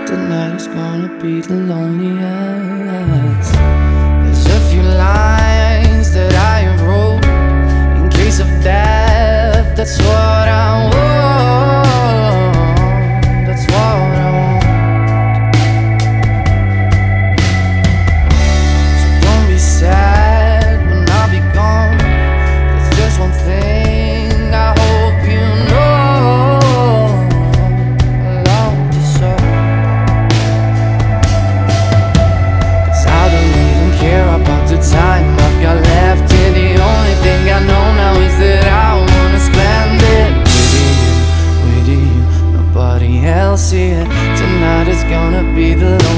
Tonight 0.10 0.56
is 0.56 0.68
gonna 0.68 1.10
be 1.22 1.42
the 1.42 1.56
loneliest. 1.56 3.54
There's 3.54 4.46
a 4.48 4.60
few 4.70 4.84
lines 4.84 6.14
that 6.14 6.34
I 6.34 6.60
have 6.68 6.82
wrote 6.82 7.26
in 7.98 8.10
case 8.10 8.40
of 8.40 8.50
death. 8.64 9.76
That's 9.78 9.98
what 10.00 10.48
I 10.66 10.90
want. 10.94 11.88
That's 13.48 13.66
what 13.72 14.18
I 14.26 14.32
want. 14.38 14.49
gonna 45.10 45.42
be 45.56 45.74
the 45.74 46.09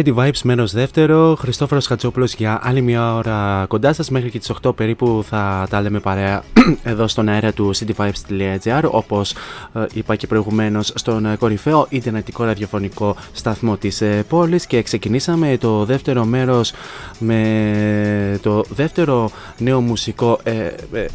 Variety 0.00 0.14
Vibes 0.14 0.40
μέρο 0.42 0.66
δεύτερο. 0.66 1.34
Χριστόφορος 1.38 1.86
Χατζόπουλος 1.86 2.34
για 2.34 2.60
άλλη 2.62 2.80
μια 2.80 3.14
ώρα 3.14 3.64
κοντά 3.68 3.92
σας. 3.92 4.10
Μέχρι 4.10 4.30
και 4.30 4.38
τις 4.38 4.52
8 4.62 4.76
περίπου 4.76 5.24
θα 5.26 5.66
τα 5.70 5.80
λέμε 5.80 6.00
παρέα 6.00 6.42
εδώ 6.82 7.08
στον 7.08 7.28
αέρα 7.28 7.52
του 7.52 7.70
cityvibes.gr. 7.74 8.82
Όπως 8.90 9.32
ε, 9.74 9.84
είπα 9.92 10.16
και 10.16 10.26
προηγουμένως 10.26 10.92
στον 10.94 11.26
ε, 11.26 11.36
κορυφαίο 11.36 11.86
Ιντερνετικό 11.88 12.44
ραδιοφωνικό 12.44 13.16
σταθμό 13.32 13.76
της 13.76 14.00
ε, 14.00 14.24
πόλης. 14.28 14.66
Και 14.66 14.82
ξεκινήσαμε 14.82 15.56
το 15.60 15.84
δεύτερο 15.84 16.24
μέρος 16.24 16.72
με 17.18 18.38
το 18.42 18.64
δεύτερο 18.68 19.30
νέο 19.58 19.80
μουσικό 19.80 20.38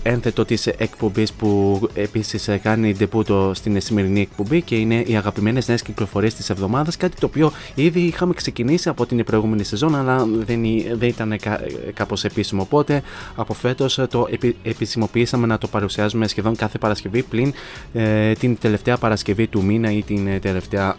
ένθετο 0.03 0.45
της 0.45 0.67
εκπομπής 0.67 1.33
που 1.33 1.79
επίσης 1.93 2.49
κάνει 2.61 2.93
ντεπούτο 2.93 3.51
στην 3.53 3.81
σημερινή 3.81 4.21
εκπομπή 4.21 4.61
και 4.61 4.75
είναι 4.75 5.03
οι 5.07 5.15
αγαπημένες 5.15 5.67
νέες 5.67 5.81
κυκλοφορίες 5.81 6.33
της 6.33 6.49
εβδομάδας. 6.49 6.97
Κάτι 6.97 7.19
το 7.19 7.25
οποίο 7.25 7.51
ήδη 7.75 7.99
είχαμε 7.99 8.33
ξεκινήσει 8.33 8.74
από 8.85 9.05
την 9.05 9.23
προηγούμενη 9.23 9.63
σεζόν, 9.63 9.95
αλλά 9.95 10.25
δεν, 10.25 10.61
δεν 10.93 11.09
ήταν 11.09 11.37
κα, 11.41 11.59
κάπως 11.93 12.23
επίσημο. 12.23 12.61
Οπότε 12.61 13.01
από 13.35 13.53
φέτος 13.53 13.99
το 14.09 14.27
επι, 14.31 14.55
επισημοποιήσαμε 14.63 15.47
να 15.47 15.57
το 15.57 15.67
παρουσιάζουμε 15.67 16.27
σχεδόν 16.27 16.55
κάθε 16.55 16.77
Παρασκευή 16.77 17.23
πλην 17.23 17.53
ε, 17.93 18.33
την 18.33 18.57
τελευταία 18.59 18.97
Παρασκευή 18.97 19.47
του 19.47 19.63
μήνα 19.63 19.91
ή 19.91 20.03
την 20.03 20.27
ε, 20.27 20.39
τελευταία 20.39 20.97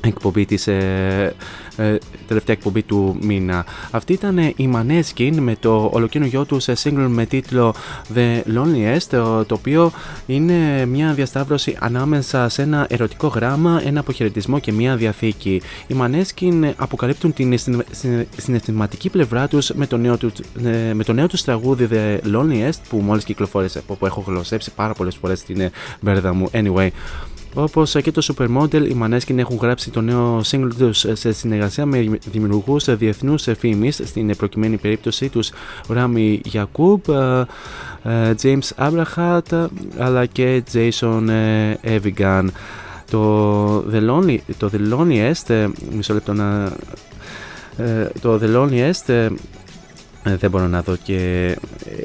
εκπομπή 0.00 0.44
της, 0.44 0.66
ε, 0.66 1.34
ε, 1.76 1.98
τελευταία 2.26 2.54
εκπομπή 2.56 2.82
του 2.82 3.18
μήνα. 3.20 3.66
Αυτή 3.90 4.12
ήταν 4.12 4.38
η 4.38 4.70
Maneskin 4.74 5.32
με 5.40 5.56
το 5.60 5.90
ολοκαινούργιο 5.92 6.44
τους 6.44 6.62
σε 6.62 6.72
single 6.82 7.06
με 7.08 7.26
τίτλο 7.26 7.74
The 8.14 8.42
Loneliest, 8.54 9.02
το, 9.10 9.44
το 9.44 9.54
οποίο 9.54 9.92
είναι 10.26 10.86
μια 10.86 11.12
διασταύρωση 11.12 11.76
ανάμεσα 11.80 12.48
σε 12.48 12.62
ένα 12.62 12.86
ερωτικό 12.88 13.26
γράμμα, 13.26 13.82
ένα 13.84 14.00
αποχαιρετισμό 14.00 14.58
και 14.58 14.72
μια 14.72 14.96
διαθήκη. 14.96 15.62
Οι 15.86 15.94
Maneskin 16.00 16.72
αποκαλύπτουν 16.76 17.32
την 17.32 17.58
συναισθηματική 18.36 19.10
πλευρά 19.10 19.48
τους 19.48 19.70
με 19.70 19.86
το 19.86 19.96
νέο, 19.96 20.16
τους, 20.16 20.32
ε, 20.64 20.94
με 20.94 21.04
το 21.04 21.12
νέο 21.12 21.26
τους 21.26 21.42
τραγούδι 21.42 21.88
The 21.90 22.18
Loneliest 22.34 22.78
που 22.88 22.96
μόλις 22.96 23.24
κυκλοφόρησε, 23.24 23.80
που 23.86 24.06
έχω 24.06 24.24
γλωσσέψει 24.26 24.70
πάρα 24.74 24.92
πολλές 24.92 25.16
φορές 25.16 25.38
στην 25.38 25.70
μπέρδα 26.00 26.32
μου. 26.34 26.50
Anyway, 26.52 26.88
Όπως 27.54 27.96
και 28.02 28.12
το 28.12 28.26
Supermodel, 28.26 28.88
οι 28.88 28.96
Maneskin 29.02 29.36
έχουν 29.38 29.58
γράψει 29.62 29.90
το 29.90 30.00
νέο 30.00 30.40
single 30.50 30.70
τους 30.78 31.06
σε 31.12 31.32
συνεργασία 31.32 31.86
με 31.86 32.18
δημιουργούς 32.30 32.96
διεθνούς 32.96 33.46
φήμης, 33.58 34.00
στην 34.04 34.36
προκειμένη 34.36 34.76
περίπτωση 34.76 35.28
τους 35.28 35.50
Ράμι 35.88 36.40
Γιακούμπ, 36.44 37.00
James 38.42 38.68
Abrahat 38.76 39.66
αλλά 39.98 40.26
και 40.26 40.62
Jason 40.72 41.28
Evigan. 41.82 42.44
Το 43.10 43.78
The, 43.78 44.10
Lonely, 44.10 44.38
το 44.58 44.70
The 44.72 44.92
Loneliest, 44.92 45.68
μισό 45.96 46.14
λεπτό 46.14 46.32
να. 46.32 46.72
Το 48.20 48.40
The 48.42 48.56
Loneliest 48.56 49.08
ε, 49.08 49.28
δεν 50.36 50.50
μπορώ 50.50 50.66
να 50.66 50.82
δω 50.82 50.96
και 51.02 51.56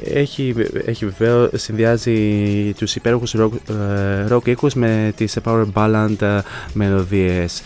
έχει, 0.04 0.54
έχει 0.84 1.06
βεβαίως 1.06 1.50
συνδυάζει 1.54 2.72
τους 2.76 2.96
υπέροχους 2.96 3.34
rock, 3.38 3.50
ε, 3.68 4.34
rock 4.34 4.48
ήχους 4.48 4.74
με 4.74 5.12
τις 5.16 5.38
power 5.44 5.64
ballad 5.74 6.20
ε, 6.20 6.40
μελωδίες. 6.72 7.62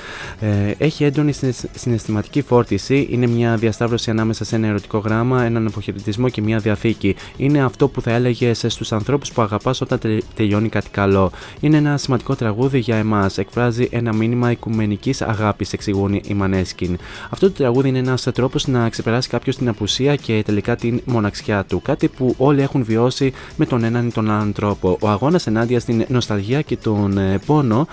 Έχει 0.79 1.05
έντονη 1.05 1.33
συναισθηματική 1.75 2.43
φόρτιση 2.43 3.07
είναι 3.11 3.27
μια 3.27 3.57
διασταύρωση 3.57 4.11
ανάμεσα 4.11 4.45
σε 4.45 4.57
ένα 4.57 4.67
ερωτικό 4.67 4.99
γράμμα 4.99 5.43
έναν 5.45 5.67
αποχαιρετισμό 5.67 6.29
και 6.29 6.43
μια 6.43 6.59
διαθήκη. 6.59 7.17
Είναι 7.37 7.63
αυτό 7.63 7.89
που 7.89 8.03
θα 8.03 8.11
έλεγε 8.11 8.55
στους 8.55 8.93
ανθρώπους 8.93 9.33
που 9.33 9.43
αγαπάς 9.43 9.81
όταν 9.81 9.99
τελειώνει 10.35 10.69
κάτι 10.69 10.91
καλό. 10.91 11.31
Είναι 11.61 11.77
ένα 11.77 11.97
σημαντικό 11.97 12.35
τραγούδι 12.35 12.79
για 12.79 12.97
εμάς. 12.97 13.39
Εκφράζει 13.39 13.89
ένα 13.91 14.15
μήνυμα 14.15 14.51
οικουμενικής 14.51 15.23
αγάπης 15.23 15.73
εξηγούν 15.73 16.15
οι 16.15 16.37
Maneskin 16.43 16.95
αυτό 17.31 17.47
το 17.47 17.57
τραγούδι 17.57 17.89
είναι 17.89 17.99
ένας 17.99 18.23
τρόπος 18.35 18.67
να 18.67 18.89
ξεπεράσει 18.89 19.29
κάποιος 19.29 19.57
την 19.57 19.69
απουσία 19.69 20.17
και 20.17 20.43
τελικά 20.49 20.77
την 20.77 21.01
μοναξιά 21.05 21.65
του. 21.65 21.83
Κάτι 21.83 22.09
που 22.09 22.35
όλοι 22.39 22.63
έχουν 22.63 22.85
βιώσει 22.85 23.33
με 23.57 23.67
τον 23.67 23.85
έναν 23.85 24.07
ή 24.07 24.11
τον 24.11 24.31
άλλον 24.31 24.53
τρόπο. 24.53 24.97
Ο 25.01 25.09
αγώνας 25.09 25.47
ενάντια 25.47 25.81
στην 25.81 26.05
νοσταλγία 26.09 26.63
και 26.63 26.77
τον 26.77 27.19
ε, 27.19 27.39
πόνο 27.47 27.87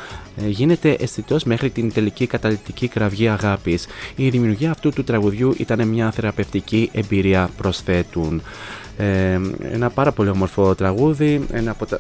ε, 0.43 0.47
γίνεται 0.47 0.91
αισθητός 0.91 1.43
μέχρι 1.43 1.69
την 1.69 1.93
τελική 1.93 2.27
καταληκτική 2.27 2.87
κραυγή 2.87 3.27
αγάπης. 3.27 3.87
Η 4.15 4.29
δημιουργία 4.29 4.71
αυτού 4.71 4.89
του 4.89 5.03
τραγουδιού 5.03 5.53
ήταν 5.57 5.87
μια 5.87 6.11
θεραπευτική 6.11 6.89
εμπειρία, 6.93 7.49
προσθέτουν. 7.57 8.41
Ε, 8.97 9.39
ένα 9.71 9.89
πάρα 9.89 10.11
πολύ 10.11 10.29
όμορφο 10.29 10.75
τραγούδι 10.75 11.45
ένα 11.51 11.71
από 11.71 11.85
τα, 11.85 11.99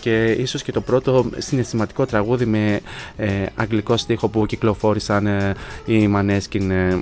και 0.00 0.24
ίσως 0.24 0.62
και 0.62 0.72
το 0.72 0.80
πρώτο 0.80 1.30
συναισθηματικό 1.38 2.06
τραγούδι 2.06 2.44
με 2.44 2.80
ε, 3.16 3.46
αγγλικό 3.54 3.96
στίχο 3.96 4.28
που 4.28 4.46
κυκλοφόρησαν 4.46 5.26
ε, 5.26 5.54
οι 5.84 6.10
Maneskin 6.14 6.70
ε, 6.70 6.96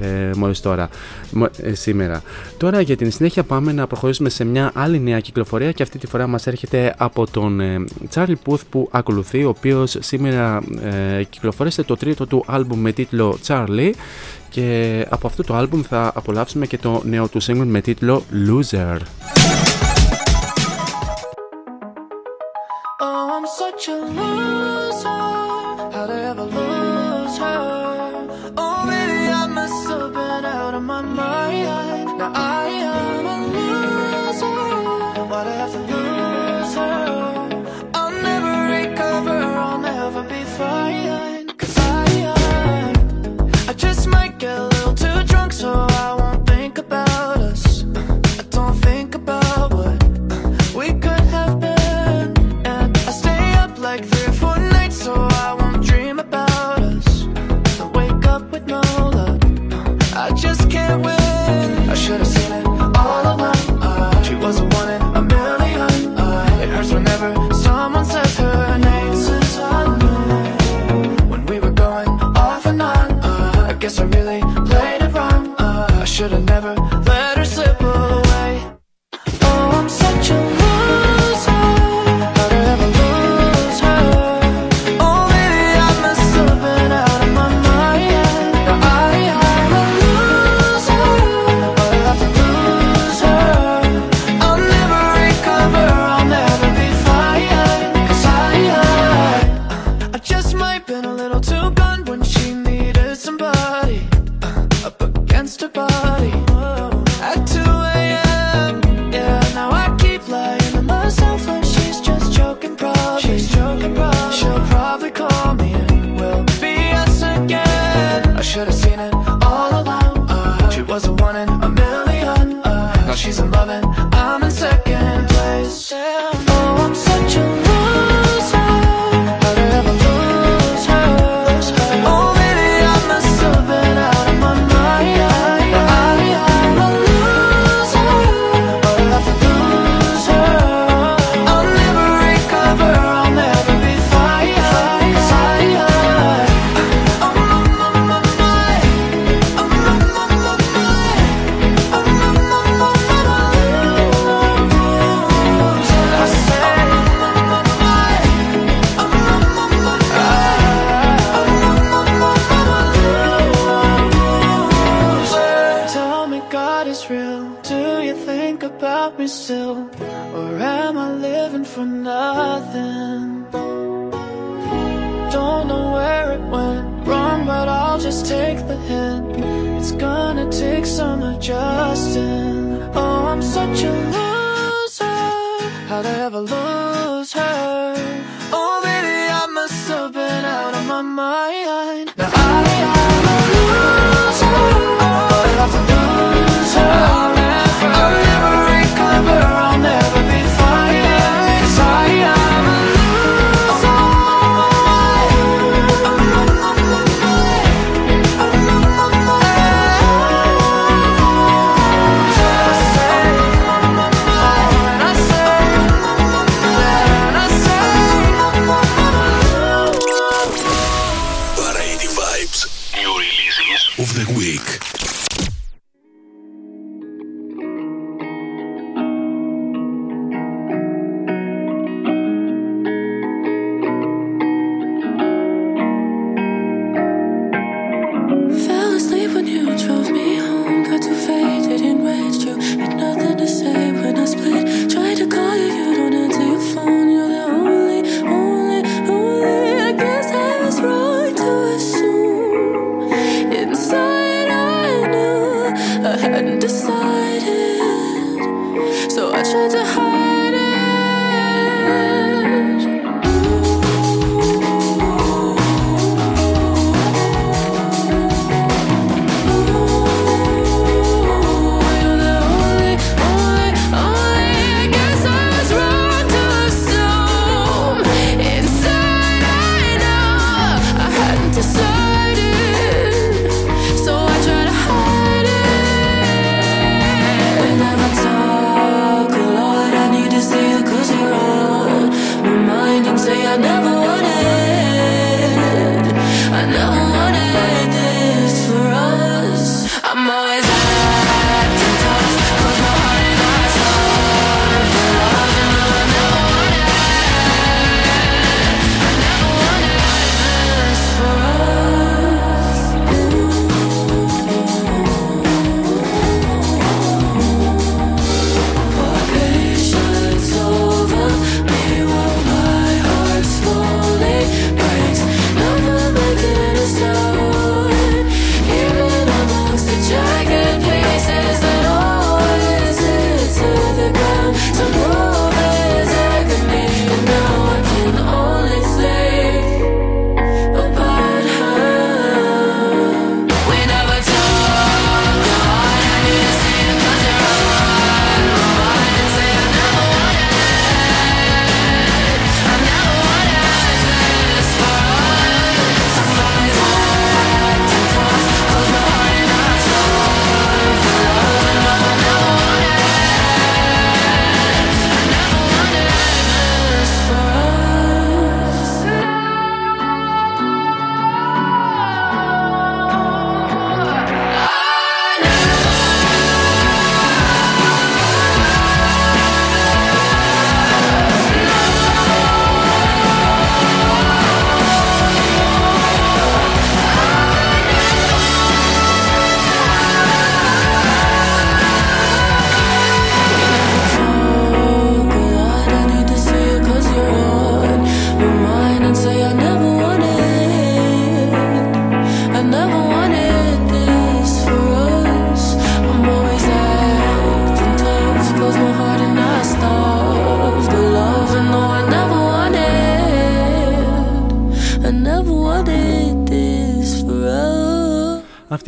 ε, 0.00 0.30
μόλις 0.36 0.60
τώρα 0.60 0.88
ε, 1.62 1.74
σήμερα. 1.74 2.22
Τώρα 2.56 2.80
για 2.80 2.96
την 2.96 3.10
συνέχεια 3.10 3.42
πάμε 3.42 3.72
να 3.72 3.86
προχωρήσουμε 3.86 4.28
σε 4.28 4.44
μια 4.44 4.70
άλλη 4.74 5.00
νέα 5.00 5.20
κυκλοφορία 5.20 5.72
και 5.72 5.82
αυτή 5.82 5.98
τη 5.98 6.06
φορά 6.06 6.26
μας 6.26 6.46
έρχεται 6.46 6.94
από 6.98 7.30
τον 7.30 7.60
Charlie 8.14 8.34
Puth 8.46 8.60
που 8.70 8.88
ακολουθεί 8.90 9.44
ο 9.44 9.48
οποίος 9.48 9.96
σήμερα 10.00 10.62
κυκλοφόρησε 11.30 11.82
το 11.82 11.96
τρίτο 11.96 12.26
του 12.26 12.44
άλμπουμ 12.46 12.80
με 12.80 12.92
τίτλο 12.92 13.38
Charlie 13.46 13.90
και 14.48 15.06
από 15.10 15.26
αυτό 15.26 15.42
το 15.42 15.54
άλμπουμ 15.54 15.82
θα 15.82 16.12
απολαύσουμε 16.14 16.66
και 16.66 16.78
το 16.78 17.02
νέο 17.04 17.28
του 17.28 17.42
single 17.42 17.66
με 17.66 17.80
τίτλο 17.80 18.22
Loser. 18.48 18.98
Oh, 23.00 23.36
I'm 23.36 23.46
such 23.58 23.88
a 23.88 23.96
loser. 24.16 24.35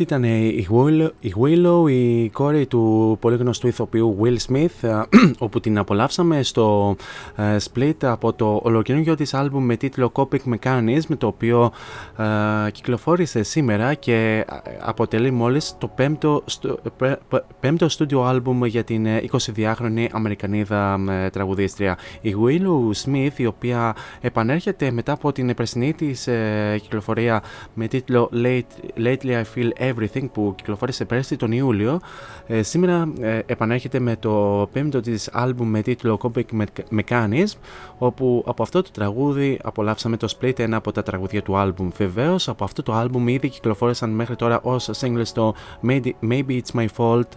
ήταν 0.09 0.23
η 0.23 0.67
Willow, 0.71 1.09
η, 1.19 1.33
Willow, 1.41 1.91
η 1.91 2.29
κόρη 2.29 2.65
του 2.65 3.17
πολύ 3.19 3.35
γνωστού 3.35 3.67
ηθοποιού 3.67 4.17
Will 4.21 4.37
Smith, 4.47 4.89
ε, 4.89 5.01
όπου 5.45 5.59
την 5.59 5.77
απολαύσαμε 5.77 6.43
στο 6.43 6.95
ε, 7.35 7.57
Split 7.63 7.95
από 8.01 8.33
το 8.33 8.59
ολοκαινούργιο 8.63 9.15
της 9.15 9.33
άλμπουμ 9.33 9.65
με 9.65 9.75
τίτλο 9.75 10.11
Copic 10.13 10.37
Mechanism, 10.53 11.17
το 11.17 11.27
οποίο 11.27 11.71
ε, 12.17 12.71
κυκλοφόρησε 12.71 13.43
σήμερα 13.43 13.93
και 13.93 14.45
αποτελεί 14.79 15.31
μόλις 15.31 15.75
το 15.77 15.87
πέμπτο, 15.87 16.43
πέμπτο 17.59 17.87
studio 17.97 18.65
για 18.65 18.83
την 18.83 19.07
22χρονη 19.55 20.07
Αμερικανίδα 20.11 20.99
τραγουδίστρια. 21.31 21.97
Η 22.21 22.35
Willow 22.45 23.05
Smith, 23.05 23.37
η 23.37 23.45
οποία 23.45 23.95
επανέρχεται 24.21 24.91
μετά 24.91 25.11
από 25.11 25.31
την 25.31 25.53
περσινή 25.55 25.93
της 25.93 26.29
κυκλοφορία 26.81 27.43
με 27.73 27.87
τίτλο 27.87 28.29
Lately 28.97 29.31
I 29.31 29.43
Feel 29.55 29.69
Everything 29.79 29.98
που 30.31 30.53
κυκλοφόρησε 30.55 31.05
πέρσι 31.05 31.35
τον 31.35 31.51
Ιούλιο. 31.51 31.99
Ε, 32.47 32.63
σήμερα 32.63 33.11
ε, 33.19 33.39
επανέρχεται 33.45 33.99
με 33.99 34.15
το 34.15 34.67
πέμπτο 34.71 34.99
της 34.99 35.29
άλμπουμ 35.31 35.69
με 35.69 35.81
τίτλο 35.81 36.19
Comic 36.21 36.65
Mechanism 36.99 37.57
όπου 37.97 38.43
από 38.47 38.63
αυτό 38.63 38.81
το 38.81 38.89
τραγούδι 38.91 39.59
απολαύσαμε 39.63 40.17
το 40.17 40.35
split 40.39 40.59
ένα 40.59 40.77
από 40.77 40.91
τα 40.91 41.03
τραγουδία 41.03 41.41
του 41.41 41.57
άλμπουμ. 41.57 41.89
Βεβαίως 41.97 42.47
από 42.47 42.63
αυτό 42.63 42.83
το 42.83 42.93
άλμπουμ 42.93 43.27
ήδη 43.27 43.49
κυκλοφόρησαν 43.49 44.09
μέχρι 44.09 44.35
τώρα 44.35 44.59
ως 44.61 44.89
singles 44.99 45.27
το 45.33 45.55
Maybe 46.21 46.61
It's 46.61 46.71
My 46.73 46.85
Fault 46.97 47.27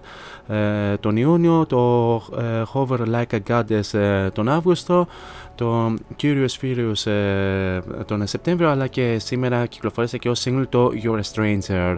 ε, 0.48 0.97
τον 0.97 1.16
Ιούνιο, 1.16 1.66
το 1.66 2.14
ε, 2.39 2.62
Hover 2.72 2.98
Like 2.98 3.40
a 3.40 3.40
Goddess 3.48 3.98
ε, 3.98 4.30
τον 4.30 4.48
Αύγουστο, 4.48 5.06
το 5.54 5.94
Curious 6.22 6.60
Furious 6.60 7.10
ε, 7.10 7.80
τον 8.06 8.26
Σεπτέμβριο 8.26 8.68
αλλά 8.68 8.86
και 8.86 9.18
σήμερα 9.18 9.66
κυκλοφόρησε 9.66 10.18
και 10.18 10.28
ως 10.28 10.44
single 10.46 10.64
το 10.68 10.90
You're 11.02 11.20
a 11.20 11.32
Stranger. 11.34 11.96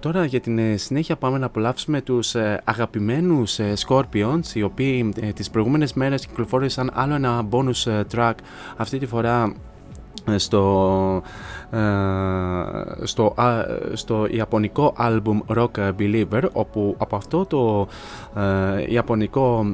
Τώρα 0.00 0.24
για 0.24 0.40
την 0.40 0.58
ε, 0.58 0.76
συνέχεια 0.76 1.16
πάμε 1.16 1.38
να 1.38 1.46
απολαύσουμε 1.46 2.00
τους 2.00 2.34
ε, 2.34 2.60
αγαπημένους 2.64 3.58
ε, 3.58 3.72
Scorpions 3.86 4.54
οι 4.54 4.62
οποίοι 4.62 5.12
ε, 5.20 5.32
τις 5.32 5.50
προηγούμενες 5.50 5.92
μέρες 5.92 6.26
κυκλοφόρησαν 6.26 6.90
άλλο 6.94 7.14
ένα 7.14 7.48
bonus 7.50 8.02
track 8.14 8.32
αυτή 8.76 8.98
τη 8.98 9.06
φορά 9.06 9.54
στο, 10.36 11.22
στο, 13.02 13.34
στο 13.92 14.26
ιαπωνικό 14.30 14.92
άλμπουμ 14.96 15.40
Rock 15.48 15.92
Believer 15.98 16.42
όπου 16.52 16.94
από 16.98 17.16
αυτό 17.16 17.46
το 17.46 17.88
ιαπωνικό 18.88 19.64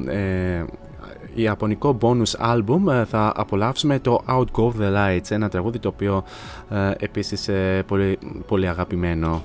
ιαπωνικό 1.41 1.97
bonus 2.01 2.53
album 2.53 3.05
θα 3.05 3.31
απολαύσουμε 3.35 3.99
το 3.99 4.23
Out 4.29 4.45
Go 4.59 4.71
The 4.81 4.93
Lights 4.95 5.29
ένα 5.29 5.49
τραγούδι 5.49 5.79
το 5.79 5.87
οποίο 5.87 6.23
επίσης 6.97 7.49
πολύ, 7.87 8.19
πολύ 8.47 8.67
αγαπημένο 8.67 9.41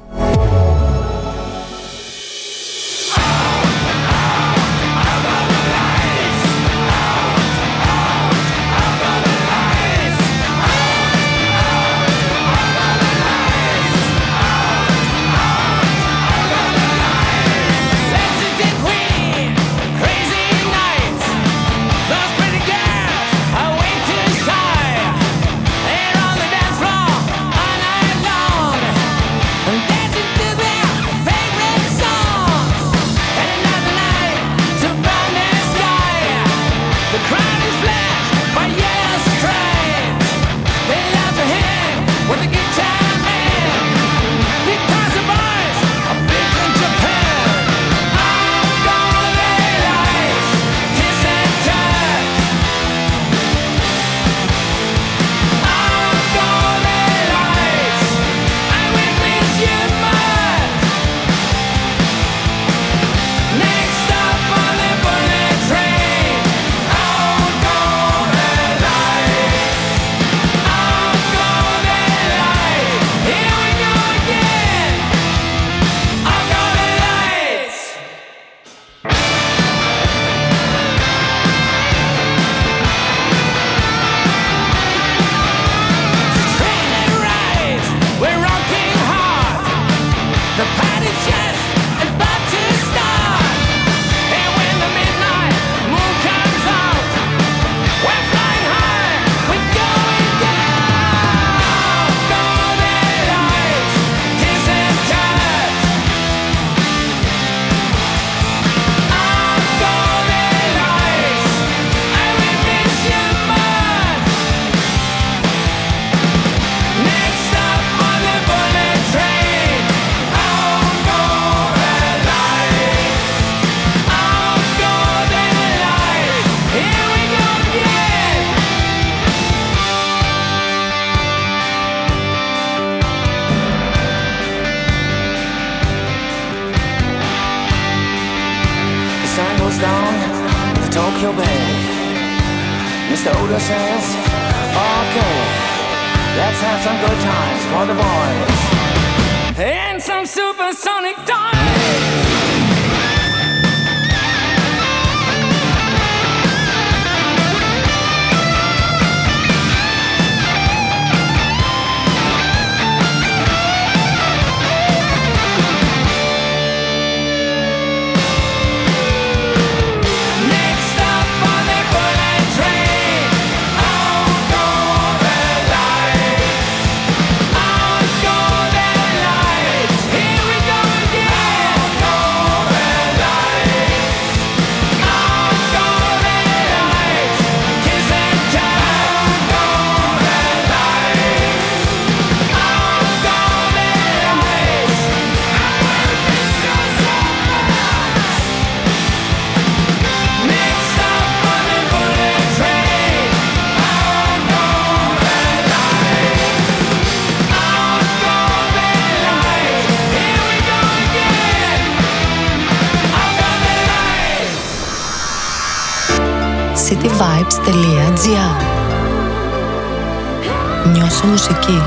Νιώσε 220.86 221.26
μουσική. 221.26 221.82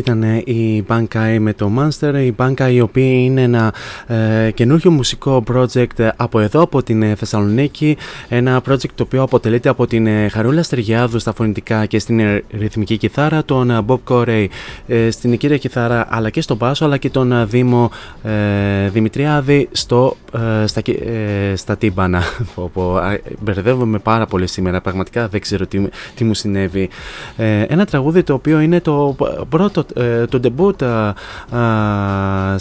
Αυτή 0.00 0.12
ήταν 0.12 0.22
ε, 0.22 0.42
η 0.44 0.59
Bankai 0.90 1.36
με 1.40 1.52
το 1.52 1.70
Monster. 1.78 2.14
Η 2.14 2.34
Bankai 2.38 2.70
η 2.72 2.80
οποία 2.80 3.24
είναι 3.24 3.42
ένα 3.42 3.74
ε, 4.06 4.50
καινούριο 4.50 4.90
μουσικό 4.90 5.42
project 5.52 6.08
από 6.16 6.40
εδώ, 6.40 6.62
από 6.62 6.82
την 6.82 7.02
ε, 7.02 7.14
Θεσσαλονίκη. 7.14 7.96
Ένα 8.28 8.60
project 8.68 8.90
το 8.94 9.02
οποίο 9.02 9.22
αποτελείται 9.22 9.68
από 9.68 9.86
την 9.86 10.06
ε, 10.06 10.28
Χαρούλα 10.28 10.62
Στεργιάδου 10.62 11.18
στα 11.18 11.32
φωνητικά 11.34 11.86
και 11.86 11.98
στην 11.98 12.20
ε, 12.20 12.42
ρυθμική 12.58 12.96
κιθάρα, 12.96 13.44
τον 13.44 13.70
ε, 13.70 13.80
Bob 13.86 13.98
Corey 14.08 14.46
ε, 14.86 15.10
στην 15.10 15.36
κύρια 15.38 15.56
κιθάρα 15.58 16.06
αλλά 16.10 16.30
και 16.30 16.40
στο 16.40 16.54
μπάσο, 16.54 16.84
αλλά 16.84 16.96
και 16.96 17.10
τον 17.10 17.32
ε, 17.32 17.44
Δήμο 17.44 17.90
ε, 18.22 18.88
Δημητριάδη 18.88 19.68
στο, 19.72 20.16
ε, 20.62 20.66
στα, 20.66 20.80
κι- 20.80 21.00
ε, 21.06 21.56
στα 21.56 21.76
τύμπανα. 21.76 22.22
Πω, 22.54 22.70
πω, 22.74 22.96
α, 22.96 23.18
Μπερδεύομαι 23.40 23.98
πάρα 23.98 24.26
πολύ 24.26 24.46
σήμερα, 24.46 24.80
πραγματικά 24.80 25.28
δεν 25.28 25.40
ξέρω 25.40 25.66
τι, 25.66 25.88
τι 26.14 26.24
μου 26.24 26.34
συνέβη. 26.34 26.88
Ε, 27.36 27.62
ένα 27.62 27.84
τραγούδι 27.84 28.22
το 28.22 28.34
οποίο 28.34 28.60
είναι 28.60 28.80
το 28.80 29.16
πρώτο, 29.48 29.84
ε, 29.94 30.24
το 30.26 30.40
debut 30.42 30.79
α, 30.79 30.79
α, 30.79 30.79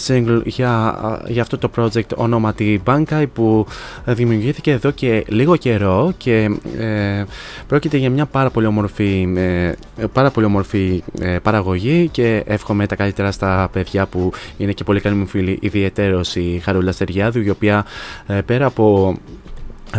single 0.08 0.42
για, 0.46 0.72
α, 0.72 1.22
για 1.28 1.42
αυτό 1.42 1.58
το 1.58 1.70
project 1.78 2.16
ονόματι 2.16 2.82
Bankai 2.86 3.26
που 3.34 3.66
δημιουργήθηκε 4.06 4.72
εδώ 4.72 4.92
και 4.92 5.26
λίγο 5.28 5.56
καιρό 5.56 6.14
και 6.18 6.50
ε, 6.80 7.24
πρόκειται 7.68 7.98
για 7.98 8.10
μια 8.10 8.26
πάρα 8.26 8.50
πολύ 8.50 8.66
όμορφη, 8.66 9.34
ε, 9.36 9.74
πάρα 10.14 10.32
πολύ 10.32 10.46
όμορφη 10.46 11.04
ε, 11.20 11.38
παραγωγή 11.42 12.08
και 12.12 12.44
εύχομαι 12.46 12.86
τα 12.86 12.96
καλύτερα 12.96 13.32
στα 13.32 13.70
παιδιά 13.72 14.06
που 14.06 14.32
είναι 14.58 14.72
και 14.72 14.84
πολύ 14.84 15.00
καλή 15.00 15.16
μου 15.16 15.28
φίλη 15.28 15.58
ιδιαιτέρως 15.62 16.36
η 16.36 16.62
Χαρούλα 16.64 16.92
Στεριάδου 16.92 17.42
η 17.42 17.50
οποία 17.50 17.86
ε, 18.28 18.42
πέρα 18.42 18.66
από 18.66 19.18
ε, 19.18 19.49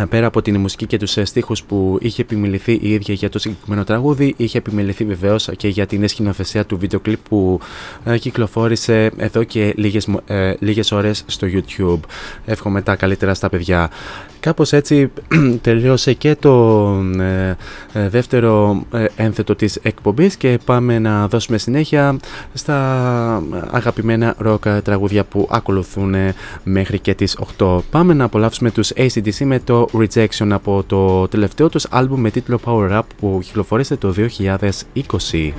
Πέρα 0.09 0.25
από 0.27 0.41
την 0.41 0.57
μουσική 0.57 0.85
και 0.85 0.97
τους 0.97 1.17
ε, 1.17 1.25
στίχους 1.25 1.63
που 1.63 1.97
είχε 2.01 2.21
επιμεληθεί 2.21 2.79
η 2.81 2.91
ίδια 2.93 3.13
για 3.13 3.29
το 3.29 3.39
συγκεκριμένο 3.39 3.83
τραγούδι, 3.83 4.33
είχε 4.37 4.57
επιμεληθεί 4.57 5.05
βεβαίως 5.05 5.49
και 5.57 5.67
για 5.67 5.85
την 5.85 6.07
σκηνοθεσία 6.07 6.65
του 6.65 6.77
βίντεο 6.77 6.99
κλιπ 6.99 7.19
που 7.29 7.59
ε, 8.03 8.17
κυκλοφόρησε 8.17 9.11
εδώ 9.17 9.43
και 9.43 9.73
λίγες, 9.77 10.05
μο- 10.05 10.21
ε, 10.27 10.53
λίγες 10.59 10.91
ώρες 10.91 11.23
στο 11.27 11.47
YouTube. 11.51 11.99
Εύχομαι 12.45 12.81
τα 12.81 12.95
καλύτερα 12.95 13.33
στα 13.33 13.49
παιδιά. 13.49 13.89
Κάπως 14.41 14.73
έτσι 14.73 15.11
τελείωσε 15.61 16.13
και 16.13 16.35
το 16.35 16.87
ε, 17.19 17.55
ε, 17.93 18.09
δεύτερο 18.09 18.83
ε, 18.93 19.05
ένθετο 19.15 19.55
της 19.55 19.75
εκπομπής 19.81 20.35
και 20.35 20.59
πάμε 20.65 20.99
να 20.99 21.27
δώσουμε 21.27 21.57
συνέχεια 21.57 22.17
στα 22.53 22.77
αγαπημένα 23.71 24.35
ροκ 24.37 24.63
τραγούδια 24.83 25.23
που 25.23 25.47
ακολουθούν 25.51 26.13
ε, 26.13 26.33
μέχρι 26.63 26.99
και 26.99 27.13
τις 27.13 27.37
8. 27.57 27.77
Πάμε 27.91 28.13
να 28.13 28.23
απολαύσουμε 28.23 28.71
τους 28.71 28.91
ACDC 28.95 29.43
με 29.43 29.59
το 29.59 29.87
Rejection 29.93 30.47
από 30.49 30.83
το 30.87 31.27
τελευταίο 31.27 31.69
τους 31.69 31.85
άλμπουμ 31.89 32.19
με 32.19 32.29
τίτλο 32.29 32.59
Power 32.65 32.91
Up 32.91 33.01
που 33.19 33.39
κυκλοφόρησε 33.43 33.95
το 33.95 34.13
2020. 34.17 35.51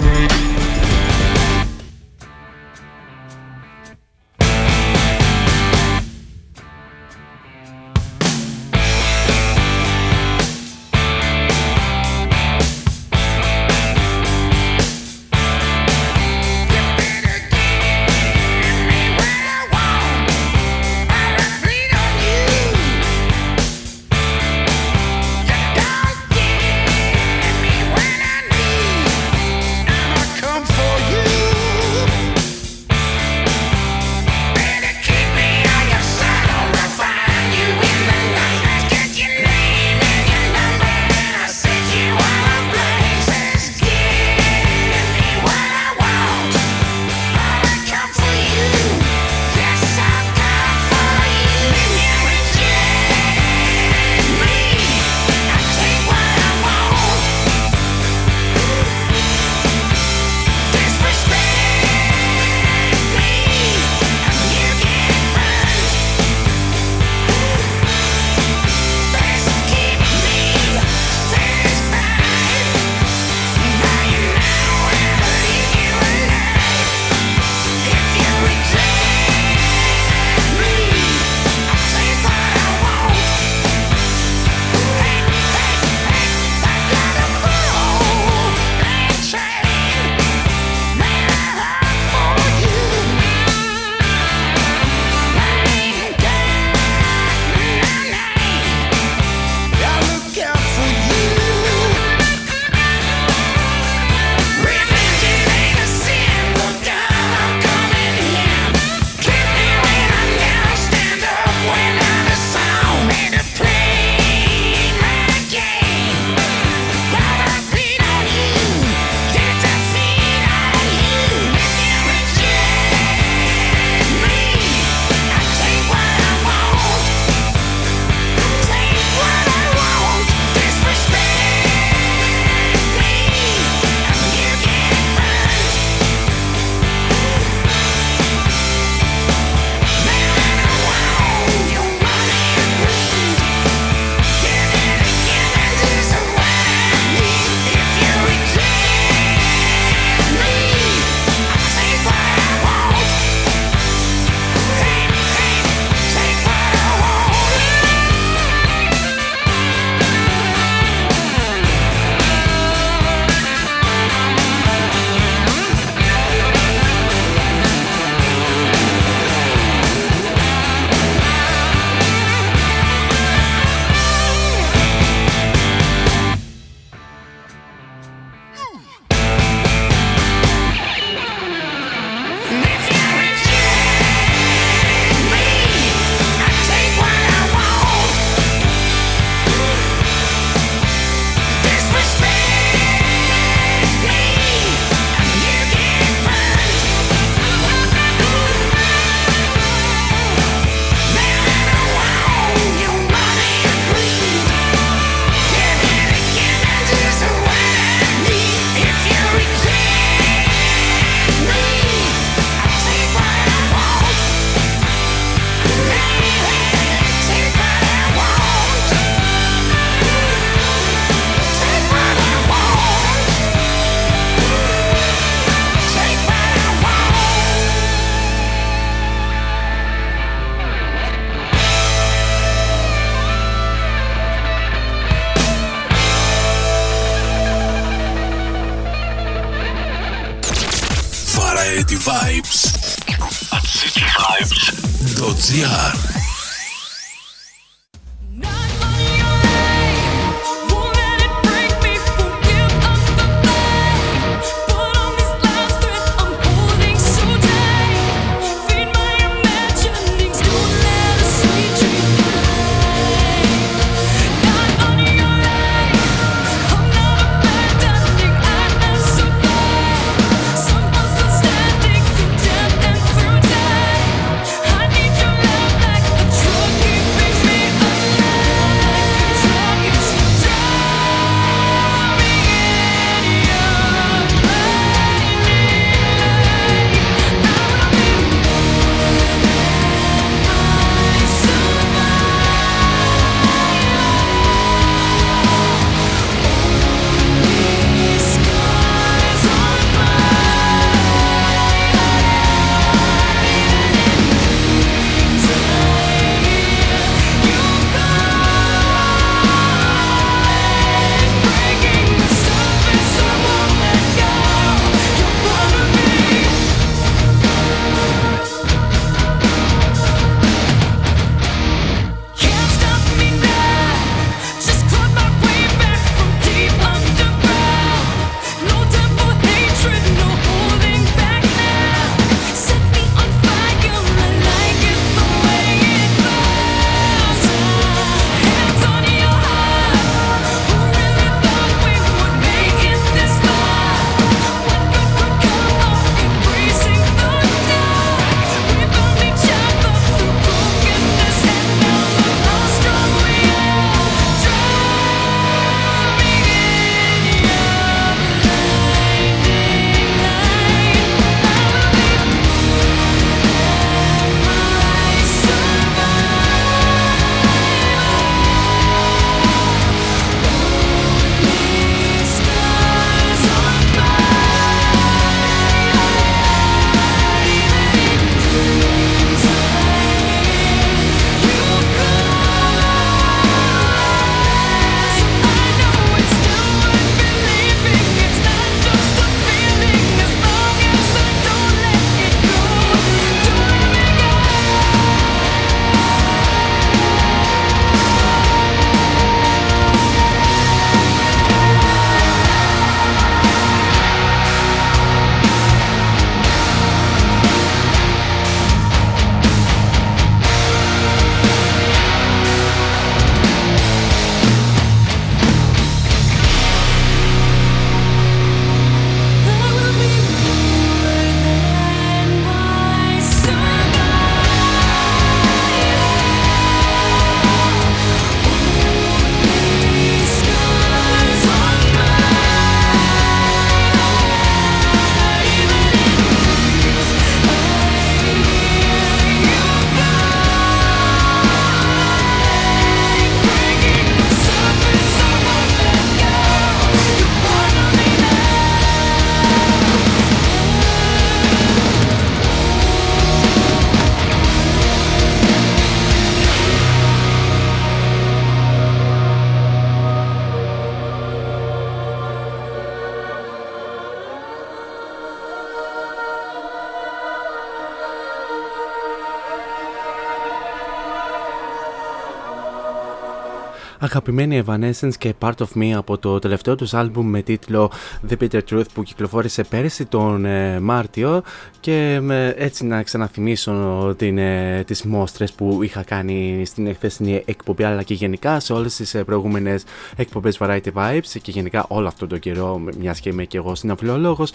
Αγαπημένη 474.12 474.62
Evanescence 474.66 475.14
και 475.18 475.34
Part 475.38 475.54
of 475.58 475.78
Me 475.78 475.90
από 475.96 476.18
το 476.18 476.38
τελευταίο 476.38 476.74
τους 476.74 476.94
άλμπουμ 476.94 477.26
με 477.26 477.42
τίτλο 477.42 477.90
The 478.28 478.34
Bitter 478.40 478.60
Truth 478.70 478.84
που 478.94 479.02
κυκλοφόρησε 479.02 479.64
πέρυσι 479.64 480.04
τον 480.04 480.44
ε, 480.44 480.80
Μάρτιο 480.80 481.42
και 481.80 482.20
έτσι 482.56 482.84
να 482.84 483.02
ξαναθυμίσω 483.02 484.14
την, 484.16 484.38
ε, 484.38 484.82
τις 484.86 485.02
μόστρες 485.02 485.52
που 485.52 485.82
είχα 485.82 486.02
κάνει 486.02 486.62
στην 486.66 486.86
εχθεσινή 486.86 487.42
εκπομπή 487.44 487.84
αλλά 487.84 488.02
και 488.02 488.14
γενικά 488.14 488.60
σε 488.60 488.72
όλες 488.72 488.96
τις 488.96 489.14
ε, 489.14 489.24
προηγούμενες 489.24 489.84
εκπομπές 490.16 490.58
Variety 490.60 490.92
Vibes 490.94 491.38
και 491.42 491.50
γενικά 491.50 491.84
όλο 491.88 492.06
αυτό 492.06 492.26
το 492.26 492.38
καιρό 492.38 492.80
μιας 492.98 493.20
και 493.20 493.28
είμαι 493.28 493.44
και 493.44 493.56
εγώ 493.56 493.74
συναυλιολόγος 493.74 494.52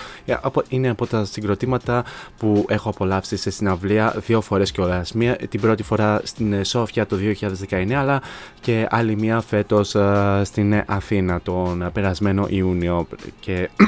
είναι 0.69 0.89
από 0.89 1.07
τα 1.07 1.25
συγκροτήματα 1.25 2.03
που 2.37 2.65
έχω 2.69 2.89
απολαύσει 2.89 3.37
σε 3.37 3.49
συναυλία 3.49 4.15
δύο 4.25 4.41
φορές 4.41 4.71
κιόλας. 4.71 5.13
Μία, 5.13 5.35
την 5.35 5.61
πρώτη 5.61 5.83
φορά 5.83 6.21
στην 6.23 6.63
Σόφια 6.63 7.05
το 7.05 7.17
2019 7.69 7.91
αλλά 7.91 8.21
και 8.59 8.87
άλλη 8.89 9.15
μία 9.15 9.41
φέτος 9.47 9.95
στην 10.43 10.83
Αθήνα 10.85 11.41
τον 11.41 11.89
περασμένο 11.93 12.45
Ιούνιο. 12.49 13.07
Και 13.39 13.53
ε, 13.53 13.85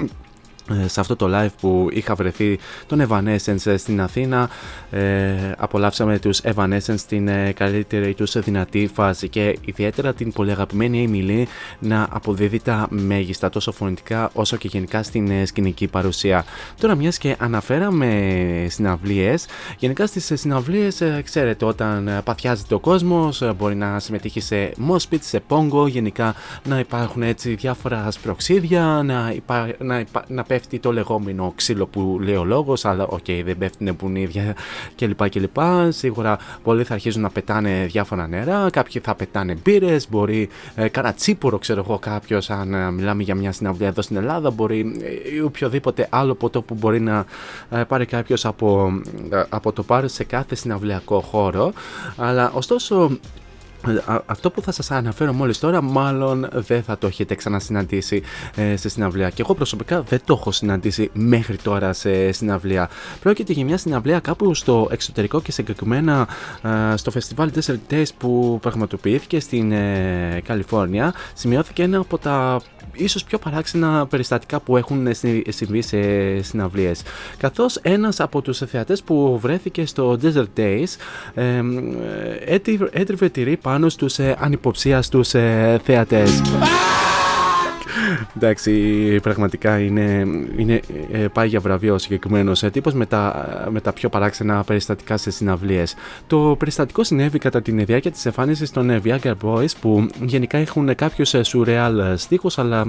σε 0.85 0.99
αυτό 0.99 1.15
το 1.15 1.27
live 1.33 1.53
που 1.61 1.87
είχα 1.91 2.15
βρεθεί 2.15 2.59
τον 2.87 3.07
Evanescence 3.09 3.75
στην 3.77 4.01
Αθήνα 4.01 4.49
ε, 4.91 5.33
απολαύσαμε 5.57 6.19
τους 6.19 6.41
Evanescence 6.43 6.97
στην 6.97 7.27
ε, 7.27 7.51
καλύτερη 7.51 8.13
τους 8.13 8.39
δυνατή 8.39 8.89
φάση 8.93 9.29
και 9.29 9.57
ιδιαίτερα 9.65 10.13
την 10.13 10.31
πολύ 10.31 10.51
αγαπημένη 10.51 11.09
Emily 11.11 11.43
να 11.79 12.07
αποδίδει 12.11 12.59
τα 12.59 12.87
μέγιστα 12.89 13.49
τόσο 13.49 13.71
φωνητικά 13.71 14.29
όσο 14.33 14.57
και 14.57 14.67
γενικά 14.67 15.03
στην 15.03 15.31
ε, 15.31 15.45
σκηνική 15.45 15.87
παρουσία. 15.87 16.45
Τώρα 16.79 16.95
μιας 16.95 17.17
και 17.17 17.35
αναφέραμε 17.39 18.65
συναυλίες 18.69 19.45
γενικά 19.77 20.05
στις 20.05 20.31
συναυλίες 20.33 21.01
ε, 21.01 21.21
ξέρετε 21.23 21.65
όταν 21.65 22.21
παθιάζεται 22.23 22.73
ο 22.73 22.79
κόσμος 22.79 23.55
μπορεί 23.55 23.75
να 23.75 23.99
συμμετείχει 23.99 24.39
σε 24.39 24.73
mosh 24.89 25.04
pit, 25.04 25.19
σε 25.19 25.41
pogo 25.47 25.87
γενικά 25.87 26.35
να 26.67 26.79
υπάρχουν 26.79 27.21
έτσι 27.21 27.55
διάφορα 27.55 28.11
σπρωξίδια 28.11 29.01
να, 29.05 29.31
υπά, 29.35 29.69
να, 29.79 29.99
υπά, 29.99 30.23
να 30.27 30.43
πέφτει 30.59 30.79
το 30.79 30.93
λεγόμενο 30.93 31.53
ξύλο 31.55 31.85
που 31.85 32.19
λέει 32.21 32.35
ο 32.35 32.43
λόγος, 32.43 32.85
αλλά 32.85 33.03
OK, 33.07 33.19
okay, 33.27 33.41
δεν 33.45 33.57
πέφτουν 33.57 33.95
μπουνίδια 33.99 34.55
κλπ. 34.95 35.29
κλπ. 35.29 35.57
Σίγουρα 35.89 36.37
πολλοί 36.63 36.83
θα 36.83 36.93
αρχίζουν 36.93 37.21
να 37.21 37.29
πετάνε 37.29 37.85
διάφορα 37.89 38.27
νερά, 38.27 38.69
κάποιοι 38.69 39.01
θα 39.05 39.15
πετάνε 39.15 39.57
μπύρες, 39.63 40.09
μπορεί 40.09 40.49
ε, 40.75 40.87
κάνα 40.87 41.13
τσίπουρο, 41.13 41.57
ξέρω 41.57 41.83
εγώ, 41.87 41.99
κάποιος, 41.99 42.49
αν 42.49 42.73
ε, 42.73 42.91
μιλάμε 42.91 43.23
για 43.23 43.35
μια 43.35 43.51
συναυλία 43.51 43.87
εδώ 43.87 44.01
στην 44.01 44.15
Ελλάδα, 44.15 44.51
μπορεί 44.51 44.99
ε, 45.37 45.41
οποιοδήποτε 45.41 46.07
άλλο 46.09 46.35
ποτό 46.35 46.61
που 46.61 46.73
μπορεί 46.73 46.99
να 46.99 47.25
ε, 47.69 47.83
πάρει 47.83 48.05
κάποιος 48.05 48.45
από, 48.45 48.99
ε, 49.29 49.43
από 49.49 49.71
το 49.71 49.83
πάρει 49.83 50.09
σε 50.09 50.23
κάθε 50.23 50.55
συναυλιακό 50.55 51.19
χώρο. 51.19 51.73
Αλλά 52.17 52.51
ωστόσο 52.53 53.19
αυτό 54.25 54.51
που 54.51 54.61
θα 54.61 54.71
σας 54.71 54.91
αναφέρω 54.91 55.33
μόλις 55.33 55.59
τώρα 55.59 55.81
μάλλον 55.81 56.47
δεν 56.51 56.83
θα 56.83 56.97
το 56.97 57.07
έχετε 57.07 57.35
ξανασυναντήσει 57.35 58.21
ε, 58.55 58.75
σε 58.75 58.89
συναυλία. 58.89 59.29
Και 59.29 59.41
εγώ 59.41 59.53
προσωπικά 59.53 60.01
δεν 60.01 60.21
το 60.25 60.33
έχω 60.33 60.51
συναντήσει 60.51 61.09
μέχρι 61.13 61.55
τώρα 61.55 61.93
σε 61.93 62.31
συναυλία. 62.31 62.89
Πρόκειται 63.19 63.53
για 63.53 63.65
μια 63.65 63.77
συναυλία 63.77 64.19
κάπου 64.19 64.53
στο 64.53 64.87
εξωτερικό 64.91 65.41
και 65.41 65.51
συγκεκριμένα 65.51 66.27
ε, 66.93 66.97
στο 66.97 67.11
φεστιβάλ 67.11 67.51
Desert 67.55 67.93
Days 67.93 68.09
που 68.17 68.59
πραγματοποιήθηκε 68.61 69.39
στην 69.39 69.71
ε, 69.71 70.41
Καλιφόρνια. 70.43 71.13
Σημειώθηκε 71.33 71.83
ένα 71.83 71.97
από 71.97 72.17
τα 72.17 72.61
ίσως 72.93 73.23
πιο 73.23 73.37
παράξενα 73.37 74.07
περιστατικά 74.07 74.59
που 74.59 74.77
έχουν 74.77 75.07
συμβεί 75.47 75.81
σε 75.81 76.01
συναυλίες. 76.41 77.01
Καθώς 77.37 77.75
ένας 77.81 78.19
από 78.19 78.41
τους 78.41 78.57
θεατές 78.57 79.03
που 79.03 79.39
βρέθηκε 79.41 79.85
στο 79.85 80.17
Desert 80.21 80.47
Days 80.57 80.87
ε, 81.33 81.61
έτριβε 82.91 83.29
τυρί 83.29 83.57
πάνω 83.69 83.89
στους 83.89 84.19
ε, 84.19 84.35
ανυποψίαστους 84.39 85.33
ε, 85.33 85.81
θεατές. 85.83 86.41
Εντάξει, 88.35 88.71
πραγματικά 89.21 89.79
είναι, 89.79 90.25
είναι, 90.57 90.79
ε, 91.11 91.25
πάει 91.33 91.47
για 91.47 91.59
βραβείο 91.59 91.93
ο 91.93 91.97
συγκεκριμένος 91.97 92.63
ε, 92.63 92.69
τύπος 92.69 92.93
με, 92.93 93.05
τα, 93.05 93.47
με 93.71 93.81
τα 93.81 93.93
πιο 93.93 94.09
παράξενα 94.09 94.63
περιστατικά 94.63 95.17
σε 95.17 95.31
συναυλίες. 95.31 95.95
Το 96.27 96.55
περιστατικό 96.59 97.03
συνέβη 97.03 97.39
κατά 97.39 97.61
τη 97.61 97.71
διάρκεια 97.71 98.11
της 98.11 98.25
εμφάνισης 98.25 98.71
των 98.71 98.89
ε, 98.89 99.01
Viagra 99.03 99.33
Boys 99.43 99.71
που 99.81 100.07
γενικά 100.25 100.57
έχουν 100.57 100.95
κάποιους 100.95 101.35
σουρεάλ 101.41 102.17
στίχους, 102.17 102.57
αλλά 102.57 102.87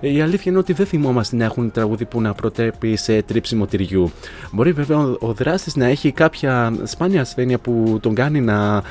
η 0.00 0.20
αλήθεια 0.20 0.50
είναι 0.50 0.58
ότι 0.58 0.72
δεν 0.72 0.86
θυμόμαστε 0.86 1.36
να 1.36 1.44
έχουν 1.44 1.70
τραγούδι 1.70 2.04
που 2.04 2.20
να 2.20 2.32
προτρέπει 2.32 2.96
σε 2.96 3.22
τρίψιμο 3.22 3.66
τυριού. 3.66 4.10
Μπορεί 4.52 4.72
βέβαια 4.72 4.98
ο, 4.98 5.16
ο 5.20 5.32
δράστης 5.32 5.76
να 5.76 5.86
έχει 5.86 6.12
κάποια 6.12 6.72
σπάνια 6.82 7.20
ασθένεια 7.20 7.58
που 7.58 7.98
τον 8.02 8.14
κάνει 8.14 8.40
να 8.40 8.82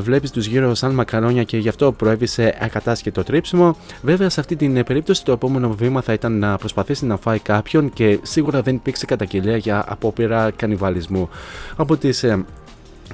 βλέπεις 0.00 0.30
τους 0.30 0.46
γύρω 0.46 0.74
σαν 0.74 0.90
μακαρόνια 0.90 1.42
και 1.42 1.56
γι' 1.56 1.68
αυτό 1.68 1.92
προέβη 1.92 2.26
σε 2.26 2.54
ακατάσχετο 2.60 3.22
τρίψιμο. 3.22 3.76
Βέβαια 4.02 4.28
σε 4.28 4.40
αυτή 4.40 4.56
την 4.56 4.76
περίπτωση 4.90 5.24
το 5.24 5.32
επόμενο 5.32 5.74
βήμα 5.74 6.00
θα 6.02 6.12
ήταν 6.12 6.38
να 6.38 6.56
προσπαθήσει 6.56 7.06
να 7.06 7.16
φάει 7.16 7.38
κάποιον 7.38 7.92
και 7.92 8.18
σίγουρα 8.22 8.62
δεν 8.62 8.74
υπήρξε 8.74 9.06
καταγγελία 9.06 9.56
για 9.56 9.84
απόπειρα 9.88 10.50
κανιβαλισμού. 10.56 11.28
Από 11.76 11.96
τις 11.96 12.22
ε, 12.22 12.44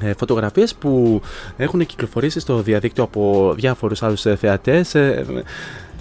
ε, 0.01 0.13
φωτογραφίες 0.19 0.75
που 0.75 1.21
έχουν 1.57 1.87
κυκλοφορήσει 1.87 2.41
στο 2.41 2.63
διαδίκτυο 2.63 3.05
από 3.05 3.53
διάφορους 3.57 4.03
άλλους 4.03 4.27
ε, 4.27 4.37
θεατές 4.37 4.95
ε, 4.95 5.25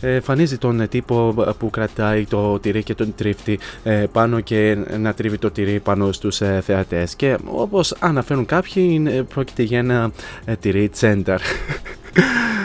εμφανίζει 0.02 0.58
τον 0.58 0.88
τύπο 0.90 1.34
που 1.60 1.70
κρατάει 1.70 2.26
το 2.26 2.60
τυρί 2.60 2.84
και 2.84 2.96
τον 2.96 3.14
τρίφτη 3.16 3.60
πάνω 4.12 4.40
και 4.40 4.78
να 5.00 5.14
τρίβει 5.14 5.38
το 5.38 5.52
τυρί 5.52 5.80
πάνω 5.80 6.12
στους 6.12 6.42
θεατές 6.62 7.16
και 7.16 7.38
όπως 7.46 7.96
αναφέρουν 8.00 8.46
κάποιοι 8.46 9.26
πρόκειται 9.34 9.64
για 9.64 9.80
ένα 9.80 10.12
τυρί 10.60 10.90
τσένταρ 10.90 11.42
ε, 11.42 11.44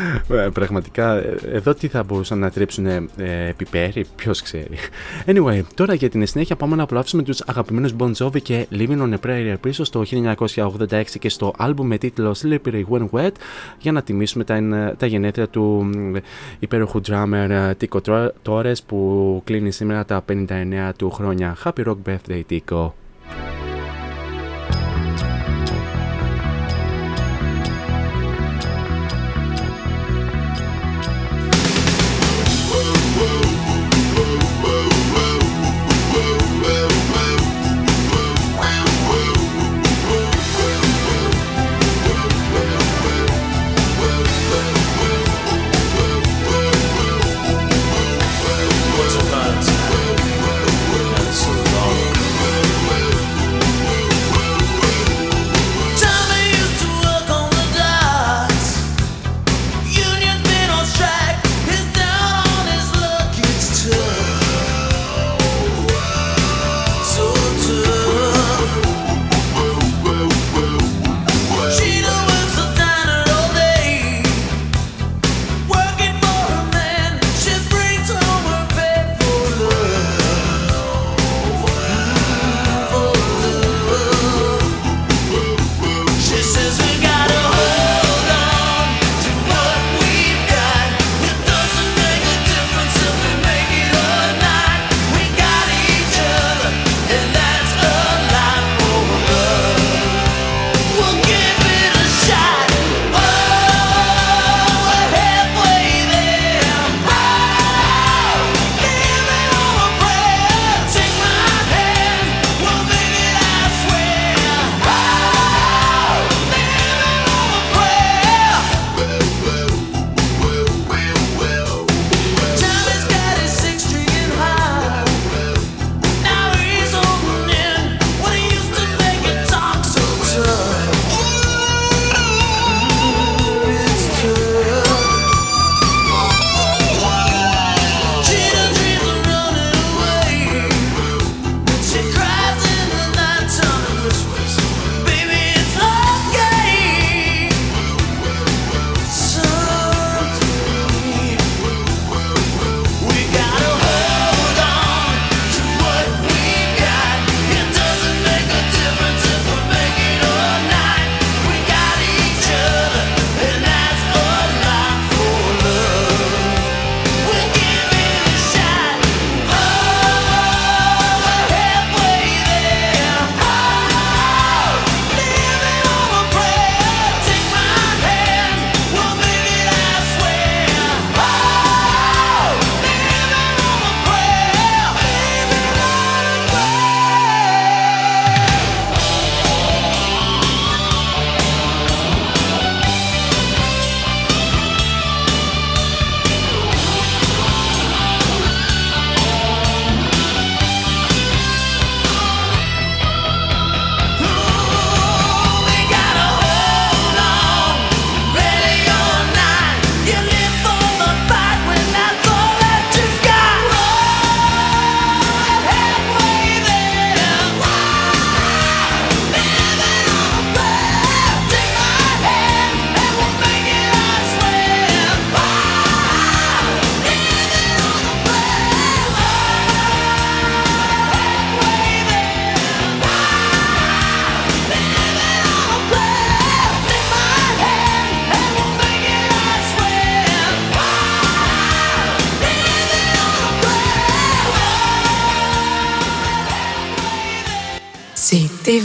πραγματικά, 0.53 1.17
ε, 1.17 1.37
εδώ 1.53 1.75
τι 1.75 1.89
θα 1.89 2.03
μπορούσαν 2.03 2.39
να 2.39 2.51
τρίψουν 2.51 2.87
ε, 2.87 3.09
πιπέρι, 3.57 4.07
ποιος 4.17 4.43
ξέρει. 4.43 4.77
Anyway, 5.27 5.61
τώρα 5.75 5.95
για 5.95 6.09
την 6.09 6.27
συνέχεια 6.27 6.57
πάμε 6.57 6.77
να 6.77 6.83
απολαύσουμε 6.83 7.23
τους 7.23 7.41
αγαπημένους 7.47 7.95
Bon 7.99 8.13
Jovi 8.19 8.43
και 8.43 8.67
Living 8.73 8.99
on 8.99 9.13
a 9.13 9.27
Prayer 9.27 9.55
πίσω 9.61 9.85
στο 9.85 10.03
1986 10.55 11.05
και 11.19 11.29
στο 11.29 11.55
album 11.59 11.83
με 11.83 11.99
τίτλο 11.99 12.37
Slippery 12.43 12.85
When 12.91 13.09
Wet 13.11 13.33
για 13.79 13.93
να 13.93 14.03
τιμήσουμε 14.03 14.45
τα, 14.45 14.95
τα 14.99 15.07
γενέθλια 15.07 15.49
του 15.49 15.91
υπέροχου 16.59 17.01
drummer 17.07 17.73
Tico 17.81 18.27
Torres 18.43 18.75
που 18.87 19.41
κλείνει 19.45 19.71
σήμερα 19.71 20.05
τα 20.05 20.25
59 20.29 20.91
του 20.97 21.11
χρόνια. 21.11 21.57
Happy 21.65 21.85
Rock 21.87 21.97
Birthday 22.07 22.43
Tico! 22.51 22.91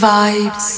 vibes. 0.06 0.75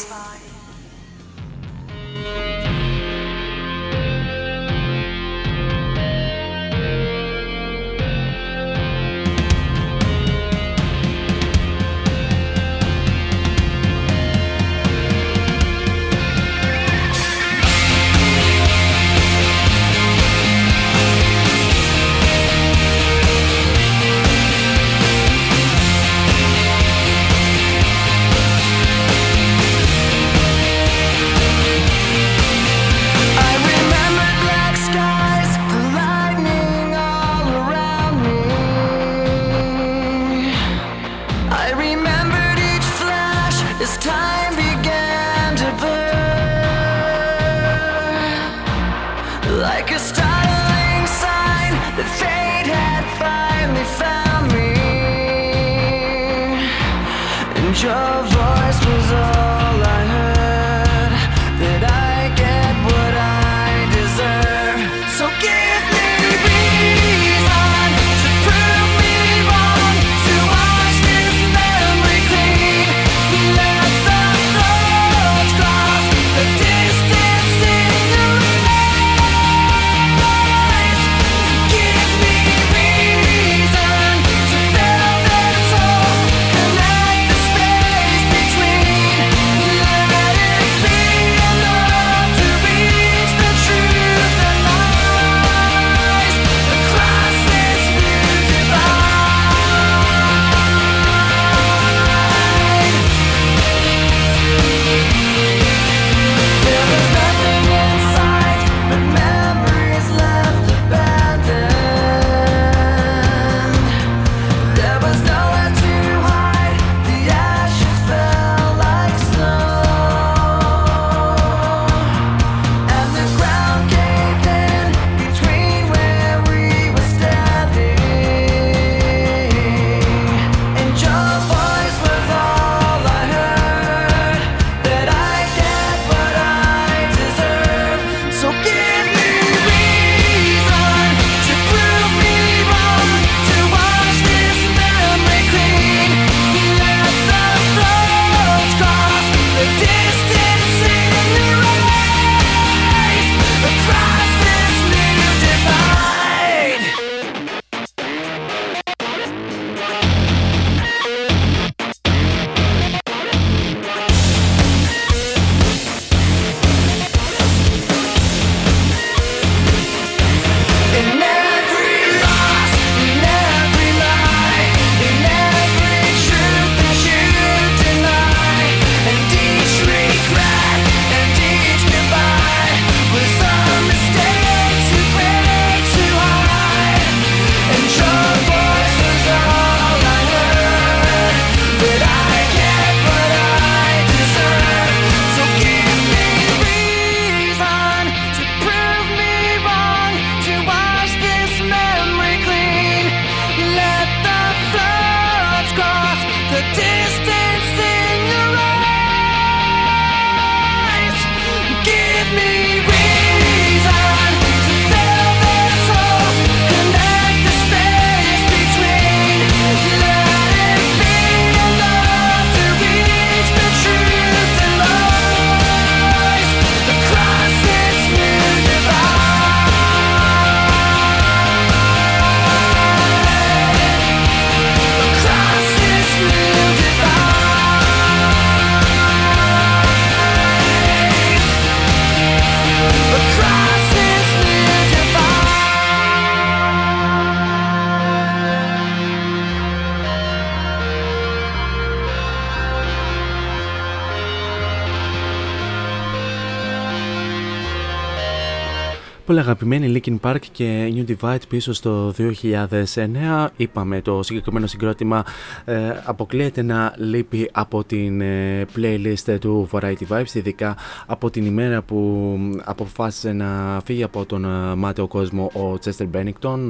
αγαπημένοι 259.48 260.02
Linkin 260.04 260.18
Park 260.22 260.40
και 260.52 260.94
New 260.96 261.16
Divide 261.16 261.48
πίσω 261.48 261.74
στο 261.74 262.14
2009. 262.18 263.48
Είπαμε 263.58 264.02
το 264.02 264.24
συγκεκριμένο 264.24 264.68
συγκρότημα 264.68 265.26
ε, 265.66 265.76
αποκλείεται 266.04 266.62
να 266.62 266.94
λείπει 266.98 267.50
από 267.52 267.84
την 267.84 268.22
ε, 268.22 268.66
playlist 268.76 269.38
του 269.40 269.70
Variety 269.72 270.08
Vibes, 270.10 270.34
ειδικά 270.34 270.78
από 271.06 271.30
την 271.30 271.46
ημέρα 271.46 271.82
που 271.82 272.38
αποφάσισε 272.64 273.32
να 273.32 273.82
φύγει 273.86 274.04
από 274.04 274.26
τον 274.26 274.46
ε, 274.46 274.76
μάταιο 274.76 275.08
κόσμο 275.08 275.52
ο 275.54 275.78
Chester 275.84 276.08
Bennington 276.14 276.70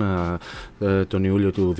ε, 0.79 0.99
ε, 0.99 1.05
τον 1.05 1.23
Ιούλιο 1.23 1.51
του 1.51 1.75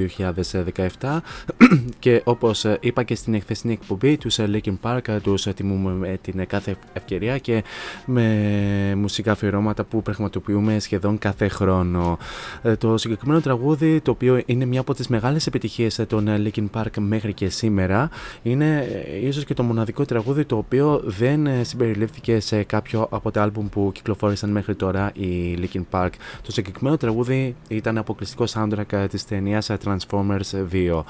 2017 1.00 1.18
και 2.00 2.22
όπως 2.24 2.66
ε, 2.66 2.78
είπα 2.82 3.04
και 3.04 3.16
στην 3.16 3.34
εχθεσινή 3.34 3.74
εκπομπή 3.74 4.18
τους 4.18 4.40
Linkin 4.40 4.78
Park 4.82 5.18
τους 5.24 5.44
τιμούμε 5.44 5.92
με 5.92 6.18
την 6.22 6.48
κάθε 6.48 6.78
ευκαιρία 6.94 7.38
και 7.38 7.64
με 8.06 8.94
μουσικά 8.98 9.32
αφιερώματα 9.32 9.84
που 9.84 10.02
πραγματοποιούμε 10.02 10.80
σχεδόν 10.88 11.18
κάθε 11.18 11.48
χρόνο. 11.48 12.18
Ε, 12.62 12.76
το 12.76 12.98
συγκεκριμένο 12.98 13.42
τραγούδι, 13.42 14.02
το 14.02 14.12
οποίο 14.12 14.42
είναι 14.46 14.66
μια 14.66 14.80
από 14.80 14.94
τις 14.94 15.08
μεγάλες 15.08 15.48
επιτυχίες 15.48 16.02
των 16.08 16.28
ε, 16.28 16.42
Linkin 16.44 16.66
Park 16.74 17.00
μέχρι 17.00 17.34
και 17.34 17.50
σήμερα, 17.50 18.10
είναι 18.44 18.88
ε, 19.22 19.28
ίσως 19.28 19.46
και 19.46 19.54
το 19.54 19.64
μοναδικό 19.64 20.06
τραγούδι 20.06 20.46
το 20.46 20.58
οποίο 20.58 21.02
δεν 21.06 21.48
συμπεριλήφθηκε 21.62 22.40
σε 22.40 22.64
κάποιο 22.64 23.08
από 23.12 23.32
τα 23.32 23.42
άλμπουμ 23.42 23.70
που 23.70 23.92
κυκλοφόρησαν 23.94 24.50
μέχρι 24.50 24.76
τώρα 24.76 25.12
οι 25.14 25.58
Linkin 25.62 25.84
Park. 25.92 26.10
Το 26.42 26.52
συγκεκριμένο 26.52 26.98
τραγούδι 26.98 27.56
ήταν 27.68 27.98
αποκλειστικό 27.98 28.46
soundtrack 28.54 29.06
της 29.10 29.26
ταινίας 29.26 29.72
Transformers 29.84 30.68
2. 30.72 31.04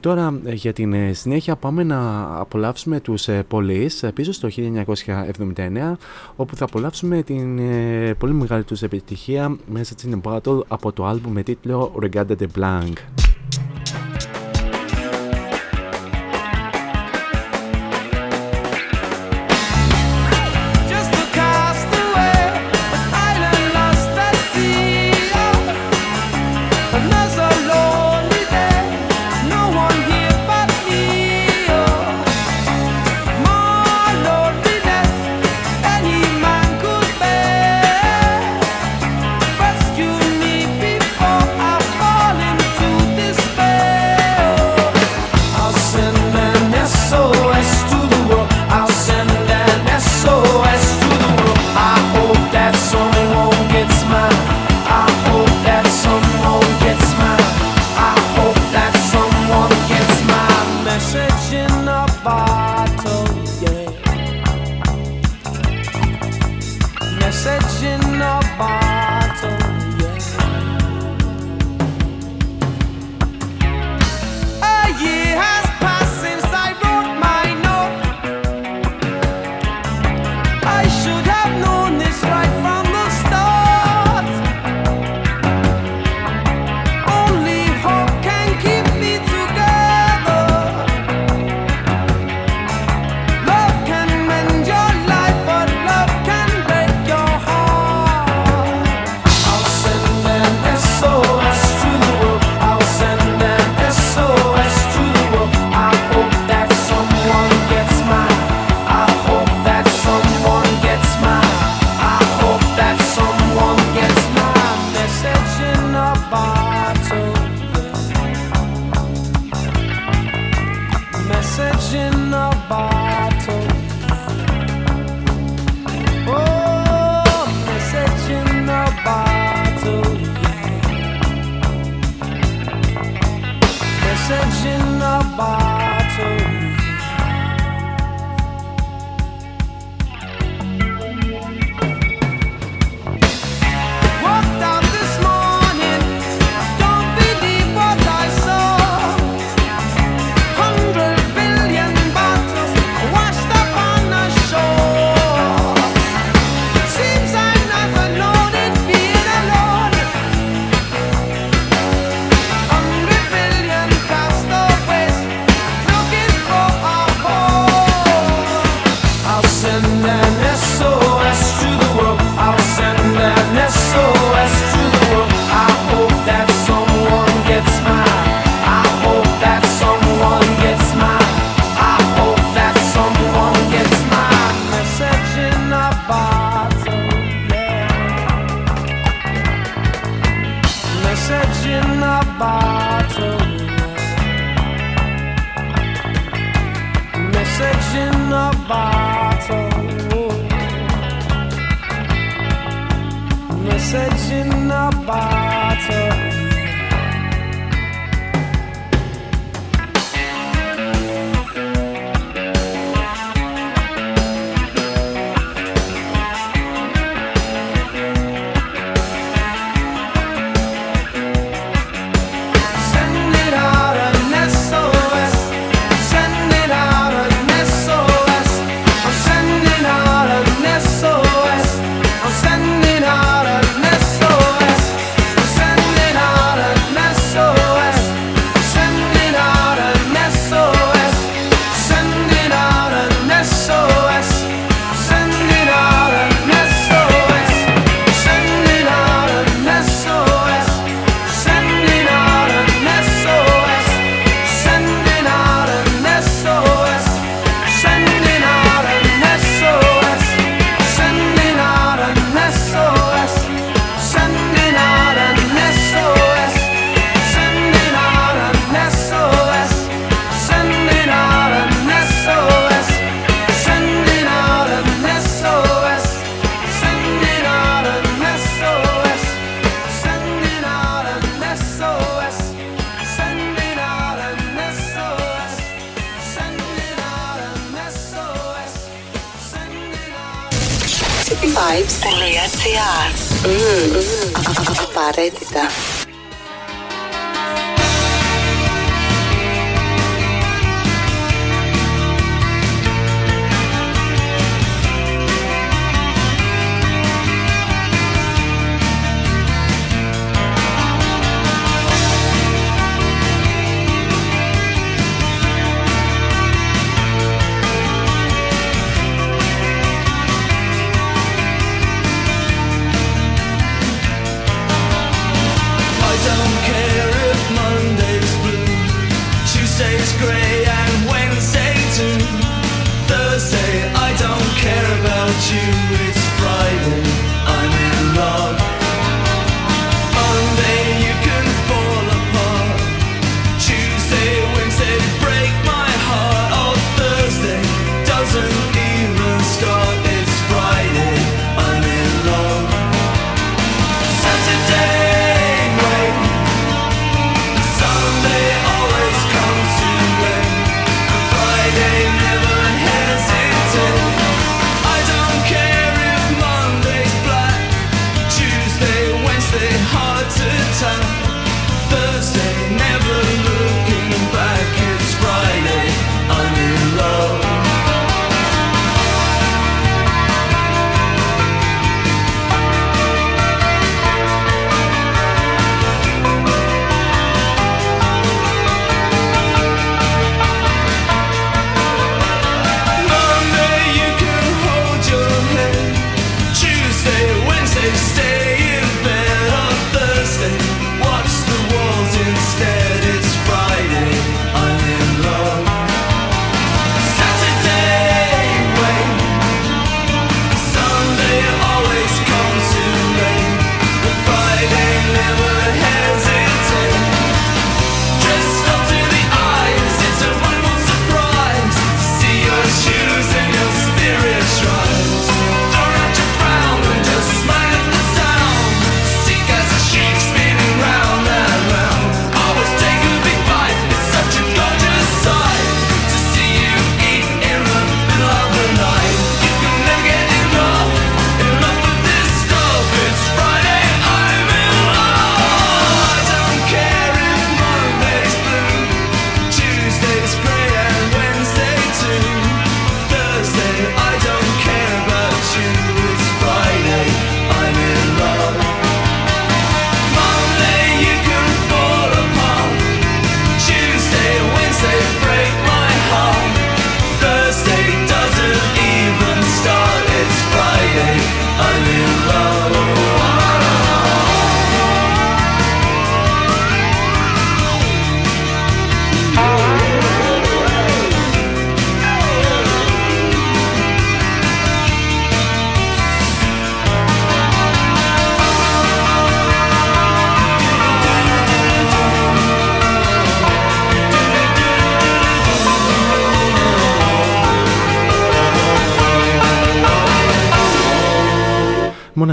Τώρα 0.00 0.40
για 0.44 0.72
την 0.72 1.14
συνέχεια 1.14 1.56
πάμε 1.56 1.82
να 1.82 2.28
απολαύσουμε 2.38 3.00
τους 3.00 3.28
Police 3.50 4.08
πίσω 4.14 4.32
στο 4.32 4.48
1979 4.56 5.92
όπου 6.36 6.56
θα 6.56 6.64
απολαύσουμε 6.64 7.22
την 7.22 7.60
πολύ 8.18 8.32
μεγάλη 8.32 8.64
τους 8.64 8.82
επιτυχία 8.82 9.21
μέσα 9.66 9.92
στην 9.92 10.20
Battle 10.24 10.60
από 10.68 10.92
το 10.92 11.06
άλμπουμ 11.06 11.32
με 11.32 11.42
τίτλο 11.42 11.94
Regada 12.02 12.36
de 12.38 12.46
Blanc. 12.58 12.92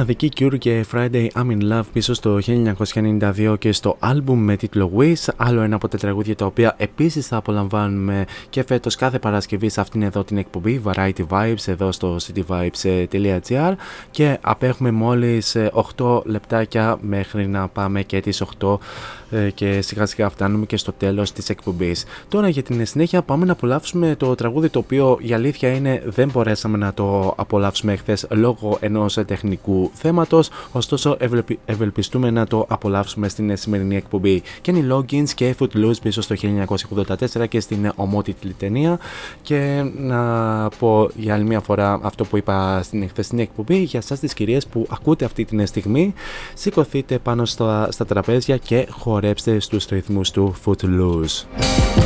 Μοναδική 0.09 0.45
Cure 0.45 0.57
και 0.57 0.85
Friday 0.93 1.27
I'm 1.33 1.51
in 1.51 1.71
Love 1.71 1.83
πίσω 1.93 2.13
στο 2.13 2.39
1992 2.45 3.55
και 3.59 3.71
στο 3.71 3.95
άλμπουμ 3.99 4.39
με 4.39 4.55
τίτλο 4.55 4.91
Wish, 4.97 5.33
άλλο 5.37 5.61
ένα 5.61 5.75
από 5.75 5.87
τα 5.87 5.97
τραγούδια 5.97 6.35
τα 6.35 6.45
οποία 6.45 6.75
επίσης 6.77 7.27
θα 7.27 7.37
απολαμβάνουμε 7.37 8.25
και 8.49 8.63
φέτος 8.63 8.95
κάθε 8.95 9.19
Παρασκευή 9.19 9.69
σε 9.69 9.81
αυτήν 9.81 10.01
εδώ 10.01 10.23
την 10.23 10.37
εκπομπή 10.37 10.81
Variety 10.85 11.27
Vibes 11.29 11.65
εδώ 11.65 11.91
στο 11.91 12.17
cityvibes.gr 12.17 13.73
και 14.11 14.37
απέχουμε 14.41 14.91
μόλις 14.91 15.55
ε, 15.55 15.71
8 15.97 16.21
λεπτάκια 16.25 16.97
μέχρι 17.01 17.47
να 17.47 17.67
πάμε 17.67 18.01
και 18.03 18.19
τις 18.19 18.43
8 18.59 18.73
ε, 18.73 18.77
και 19.53 19.81
σιγά 19.81 20.05
σιγά 20.05 20.29
φτάνουμε 20.29 20.65
και 20.65 20.77
στο 20.77 20.91
τέλος 20.91 21.31
της 21.31 21.49
εκπομπής. 21.49 22.05
Τώρα 22.29 22.49
για 22.49 22.63
την 22.63 22.85
συνέχεια 22.85 23.21
πάμε 23.21 23.45
να 23.45 23.51
απολαύσουμε 23.51 24.15
το 24.15 24.35
τραγούδι 24.35 24.69
το 24.69 24.79
οποίο 24.79 25.17
η 25.21 25.33
αλήθεια 25.33 25.69
είναι 25.69 26.03
δεν 26.05 26.29
μπορέσαμε 26.33 26.77
να 26.77 26.93
το 26.93 27.33
απολαύσουμε 27.37 27.95
χθε 27.95 28.17
λόγω 28.29 28.77
ενός 28.79 29.17
τεχνικού 29.25 29.91
θέματος 29.93 30.49
ωστόσο 30.71 31.15
ευλεπι- 31.19 31.59
ευελπιστούμε 31.65 32.31
να 32.31 32.47
το 32.47 32.65
απολαύσουμε 32.69 33.27
στην 33.29 33.57
σημερινή 33.57 33.95
εκπομπή. 33.95 34.41
Kenny 34.65 34.91
Loggins 34.91 35.29
και 35.35 35.55
Footloose 35.59 36.01
πίσω 36.01 36.21
στο 36.21 36.35
1984 36.35 37.47
και 37.49 37.59
στην 37.59 37.91
ομότιτλη 37.95 38.53
ταινία 38.53 38.99
και 39.41 39.91
να 39.97 40.21
πω 40.79 41.09
για 41.15 41.33
άλλη 41.33 41.43
μια 41.43 41.59
φορά 41.59 41.99
αυτό 42.01 42.25
που 42.25 42.37
είπα 42.37 42.83
στην 42.83 43.09
χθεσινή 43.09 43.41
εκπομπή 43.41 43.77
για 43.77 43.99
εσάς 43.99 44.19
τις 44.19 44.33
κυρίες 44.33 44.67
που 44.67 44.87
ακούτε 44.89 45.25
αυτή 45.25 45.45
την 45.45 45.67
στιγμή 45.67 46.13
σηκωθείτε 46.53 47.17
πάνω 47.17 47.45
στα, 47.45 47.87
στα 47.91 48.05
τραπέζια 48.05 48.57
και 48.57 48.87
χορέψτε 49.21 49.59
στους 49.59 49.85
ρυθμούς 49.85 50.31
του 50.31 50.55
Footloose. 50.65 51.98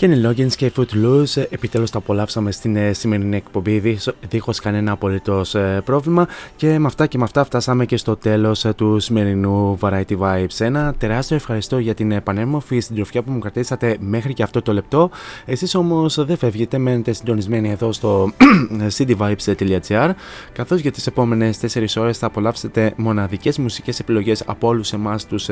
Kenny 0.00 0.26
Loggins 0.26 0.52
και 0.56 0.72
Footloose 0.76 1.44
επιτέλους 1.50 1.90
τα 1.90 1.98
απολαύσαμε 1.98 2.52
στην 2.52 2.76
ε, 2.76 2.92
σημερινή 2.92 3.36
εκπομπή 3.36 3.98
δίχως 4.28 4.60
κανένα 4.60 4.92
απολύτως 4.92 5.54
ε, 5.54 5.82
πρόβλημα 5.84 6.28
και 6.56 6.78
με 6.78 6.86
αυτά 6.86 7.06
και 7.06 7.18
με 7.18 7.24
αυτά 7.24 7.44
φτάσαμε 7.44 7.86
και 7.86 7.96
στο 7.96 8.16
τέλος 8.16 8.64
ε, 8.64 8.72
του 8.72 8.98
σημερινού 8.98 9.78
Variety 9.80 10.18
Vibes. 10.18 10.58
Ένα 10.58 10.94
τεράστιο 10.98 11.36
ευχαριστώ 11.36 11.78
για 11.78 11.94
την 11.94 12.22
πανέμορφη 12.22 12.80
συντροφιά 12.80 13.22
που 13.22 13.30
μου 13.32 13.38
κρατήσατε 13.38 13.96
μέχρι 14.00 14.32
και 14.32 14.42
αυτό 14.42 14.62
το 14.62 14.72
λεπτό. 14.72 15.10
Εσείς 15.44 15.74
όμως 15.74 16.24
δεν 16.24 16.36
φεύγετε, 16.36 16.78
μένετε 16.78 17.12
συντονισμένοι 17.12 17.70
εδώ 17.70 17.92
στο 17.92 18.30
cityvibes.gr 18.96 20.10
καθώς 20.52 20.80
για 20.80 20.90
τις 20.90 21.06
επόμενες 21.06 21.60
4 21.74 21.84
ώρες 21.96 22.18
θα 22.18 22.26
απολαύσετε 22.26 22.92
μοναδικές 22.96 23.58
μουσικές 23.58 24.00
επιλογές 24.00 24.42
από 24.46 24.68
όλους 24.68 24.92
εμάς 24.92 25.26
τους 25.26 25.48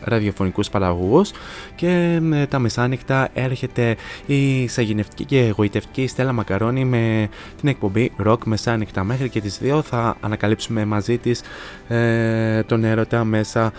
ραδιοφωνικούς 0.00 0.68
παραγωγούς 0.68 1.30
και 1.74 2.20
τα 2.48 2.58
μεσάνυχτα 2.58 3.28
έρχεται 3.32 3.87
η 4.26 4.68
σαγηνευτική 4.68 5.24
και 5.24 5.46
εγωιτευτική 5.46 6.06
Στέλλα 6.06 6.32
Μακαρόνη 6.32 6.84
με 6.84 7.28
την 7.60 7.68
εκπομπή 7.68 8.12
Rock 8.24 8.38
μεσάνυχτα 8.44 9.04
μέχρι 9.04 9.28
και 9.28 9.40
τις 9.40 9.60
2 9.62 9.80
θα 9.84 10.16
ανακαλύψουμε 10.20 10.84
μαζί 10.84 11.18
της 11.18 11.42
ε, 11.88 12.62
τον 12.62 12.84
έρωτα 12.84 13.24
μέσα 13.24 13.72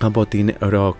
από 0.00 0.26
την 0.26 0.54
Rock. 0.60 0.96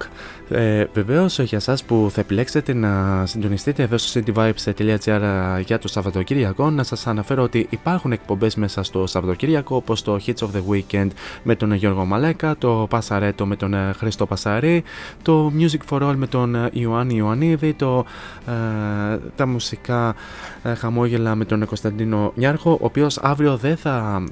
Ε, 0.50 0.84
Βεβαίως 0.92 1.38
για 1.38 1.58
εσάς 1.58 1.84
που 1.84 2.08
θα 2.12 2.20
επιλέξετε 2.20 2.74
να 2.74 3.22
συντονιστείτε 3.26 3.82
εδώ 3.82 3.98
στο 3.98 4.20
cityvibes.gr 4.20 5.20
για 5.64 5.78
το 5.78 5.88
Σαββατοκύριακο, 5.88 6.70
να 6.70 6.82
σας 6.82 7.06
αναφέρω 7.06 7.42
ότι 7.42 7.66
υπάρχουν 7.70 8.12
εκπομπές 8.12 8.54
μέσα 8.54 8.82
στο 8.82 9.06
Σαββατοκύριακο 9.06 9.76
όπως 9.76 10.02
το 10.02 10.18
Hits 10.26 10.46
of 10.46 10.46
the 10.46 10.62
Weekend 10.70 11.08
με 11.42 11.54
τον 11.54 11.72
Γιώργο 11.72 12.04
Μαλέκα, 12.04 12.56
το 12.58 12.86
Πασαρέτο 12.90 13.46
με 13.46 13.56
τον 13.56 13.74
ε, 13.74 13.92
Χρήστο 13.96 14.26
Πασαρή, 14.26 14.82
το 15.22 15.52
Music 15.58 15.90
for 15.90 16.10
All 16.10 16.14
με 16.16 16.26
τον 16.26 16.54
ε, 16.54 16.68
Ιωάννη 16.72 17.16
Ιωαννίδη, 17.16 17.74
το, 17.74 18.04
ε, 18.46 19.18
τα 19.36 19.46
μουσικά 19.46 20.14
ε, 20.62 20.74
χαμόγελα 20.74 21.34
με 21.34 21.44
τον 21.44 21.66
Κωνσταντίνο 21.66 22.32
Νιάρχο, 22.34 22.70
ο 22.70 22.84
οποίος 22.84 23.18
αύριο 23.18 23.56
δεν 23.56 23.76
θα 23.76 24.22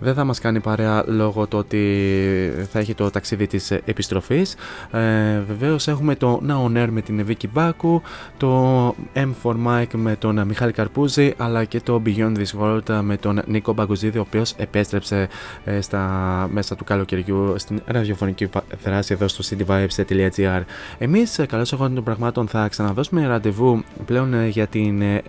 δεν 0.00 0.14
θα 0.14 0.24
μας 0.24 0.40
κάνει 0.40 0.60
παρέα 0.60 1.04
λόγω 1.06 1.46
το 1.46 1.56
ότι 1.56 2.52
θα 2.70 2.78
έχει 2.78 2.94
το 2.94 3.10
ταξίδι 3.10 3.46
της 3.46 3.70
επιστροφής. 3.70 4.56
Ε, 4.90 5.38
βεβαίως 5.48 5.88
έχουμε 5.88 6.14
το 6.14 6.42
Now 6.48 6.72
On 6.72 6.84
Air 6.84 6.88
με 6.90 7.00
την 7.00 7.26
Vicky 7.28 7.48
Μπάκου, 7.52 8.02
το 8.36 8.94
M 9.14 9.28
for 9.42 9.54
Mike 9.66 9.94
με 9.94 10.16
τον 10.16 10.46
Μιχάλη 10.46 10.72
Καρπούζη, 10.72 11.34
αλλά 11.36 11.64
και 11.64 11.80
το 11.80 12.02
Beyond 12.06 12.36
This 12.36 12.60
World 12.60 13.00
με 13.02 13.16
τον 13.16 13.42
Νίκο 13.46 13.72
Μπαγκουζίδη, 13.72 14.18
ο 14.18 14.20
οποίος 14.20 14.54
επέστρεψε 14.56 15.28
ε, 15.64 15.80
στα 15.80 16.02
μέσα 16.52 16.76
του 16.76 16.84
καλοκαιριού 16.84 17.54
στην 17.56 17.80
ραδιοφωνική 17.86 18.48
δράση 18.84 19.12
εδώ 19.12 19.28
στο 19.28 19.56
cityvibes.gr. 19.56 20.62
Εμείς, 20.98 21.40
καλώς 21.48 21.72
εγώ 21.72 21.90
των 21.90 22.04
πραγμάτων, 22.04 22.48
θα 22.48 22.68
ξαναδώσουμε 22.68 23.26
ραντεβού 23.26 23.82
πλέον 24.06 24.34
ε, 24.34 24.46
για 24.46 24.66
την 24.66 25.02
ε, 25.02 25.22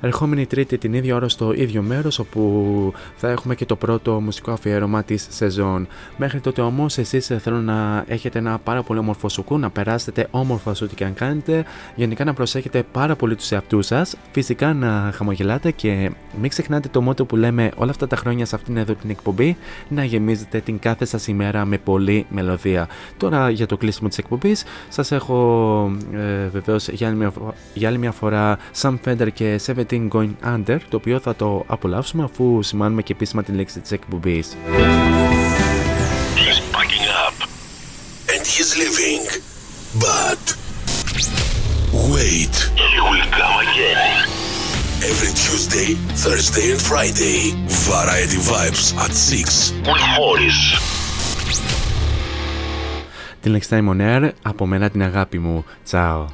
ερχόμενη 0.00 0.46
Τρίτη 0.46 0.78
την 0.78 0.94
ίδια 0.94 1.14
ώρα 1.14 1.28
στο 1.28 1.52
ίδιο 1.52 1.82
μέρος, 1.82 2.18
όπου 2.18 2.92
θα 3.16 3.28
έχουμε 3.28 3.54
και 3.54 3.64
το 3.64 3.76
πρώτο 3.76 4.05
το 4.06 4.20
μουσικό 4.20 4.50
αφιέρωμα 4.50 5.02
της 5.02 5.26
σεζόν. 5.30 5.86
Μέχρι 6.16 6.40
τότε 6.40 6.60
όμως, 6.60 6.98
εσείς 6.98 7.26
θέλω 7.38 7.60
να 7.60 8.04
έχετε 8.08 8.38
ένα 8.38 8.58
πάρα 8.58 8.82
πολύ 8.82 8.98
όμορφο 8.98 9.28
σουκού, 9.28 9.58
να 9.58 9.70
περάσετε 9.70 10.28
όμορφα 10.30 10.74
σε 10.74 10.84
ό,τι 10.84 10.94
και 10.94 11.04
αν 11.04 11.14
κάνετε. 11.14 11.64
Γενικά 11.94 12.24
να 12.24 12.34
προσέχετε 12.34 12.82
πάρα 12.92 13.16
πολύ 13.16 13.34
τους 13.34 13.52
εαυτούς 13.52 13.86
σας. 13.86 14.16
Φυσικά 14.32 14.74
να 14.74 15.10
χαμογελάτε 15.14 15.70
και 15.70 16.10
μην 16.40 16.50
ξεχνάτε 16.50 16.88
το 16.88 17.00
μότο 17.00 17.24
που 17.24 17.36
λέμε 17.36 17.70
όλα 17.76 17.90
αυτά 17.90 18.06
τα 18.06 18.16
χρόνια 18.16 18.46
σε 18.46 18.54
αυτήν 18.54 18.76
εδώ 18.76 18.94
την 18.94 19.10
εκπομπή 19.10 19.56
να 19.88 20.04
γεμίζετε 20.04 20.60
την 20.60 20.78
κάθε 20.78 21.04
σας 21.04 21.26
ημέρα 21.26 21.64
με 21.64 21.78
πολλή 21.78 22.26
μελωδία. 22.28 22.88
Τώρα 23.16 23.50
για 23.50 23.66
το 23.66 23.76
κλείσιμο 23.76 24.08
της 24.08 24.18
εκπομπής, 24.18 24.64
σας 24.88 25.12
έχω 25.12 25.96
ε, 26.12 26.48
βεβαίως 26.48 26.88
για, 26.88 27.32
για 27.74 27.88
άλλη 27.88 27.98
μια 27.98 28.12
φορά 28.12 28.58
Sam 28.80 28.94
Fender 29.04 29.28
και 29.32 29.60
17 29.66 30.08
Going 30.12 30.30
Under, 30.44 30.78
το 30.88 30.96
οποίο 30.96 31.18
θα 31.18 31.34
το 31.34 31.64
απολαύσουμε 31.66 32.24
αφού 32.24 32.62
σημάνουμε 32.62 33.02
και 33.02 33.12
επίσημα 33.12 33.42
την 33.42 33.54
λέξη 33.54 33.80
της 33.80 33.92
εκπομπής. 33.96 34.46
He's 36.40 36.60
packing 36.74 37.06
up 37.24 37.36
and 38.32 38.42
he's 38.52 38.70
leaving. 38.80 39.24
But 40.04 40.44
wait. 42.14 42.54
He 42.92 42.98
will 43.08 43.26
come 43.38 43.56
again. 43.66 44.02
Every 45.10 45.32
Tuesday, 45.44 45.88
Thursday 46.24 46.66
and 46.74 46.82
Friday. 46.90 47.40
Variety 47.90 48.40
Vibes 48.50 48.84
at 49.04 49.12
6 49.12 49.72
with 49.88 50.04
Morris. 50.18 50.60
Την 53.40 53.58
Next 53.58 53.68
Time 53.68 53.88
on 53.88 54.00
Air, 54.00 54.30
από 54.42 54.66
μένα 54.66 54.90
την 54.90 55.02
αγάπη 55.02 55.38
μου. 55.38 55.64
Τσάω. 55.84 56.26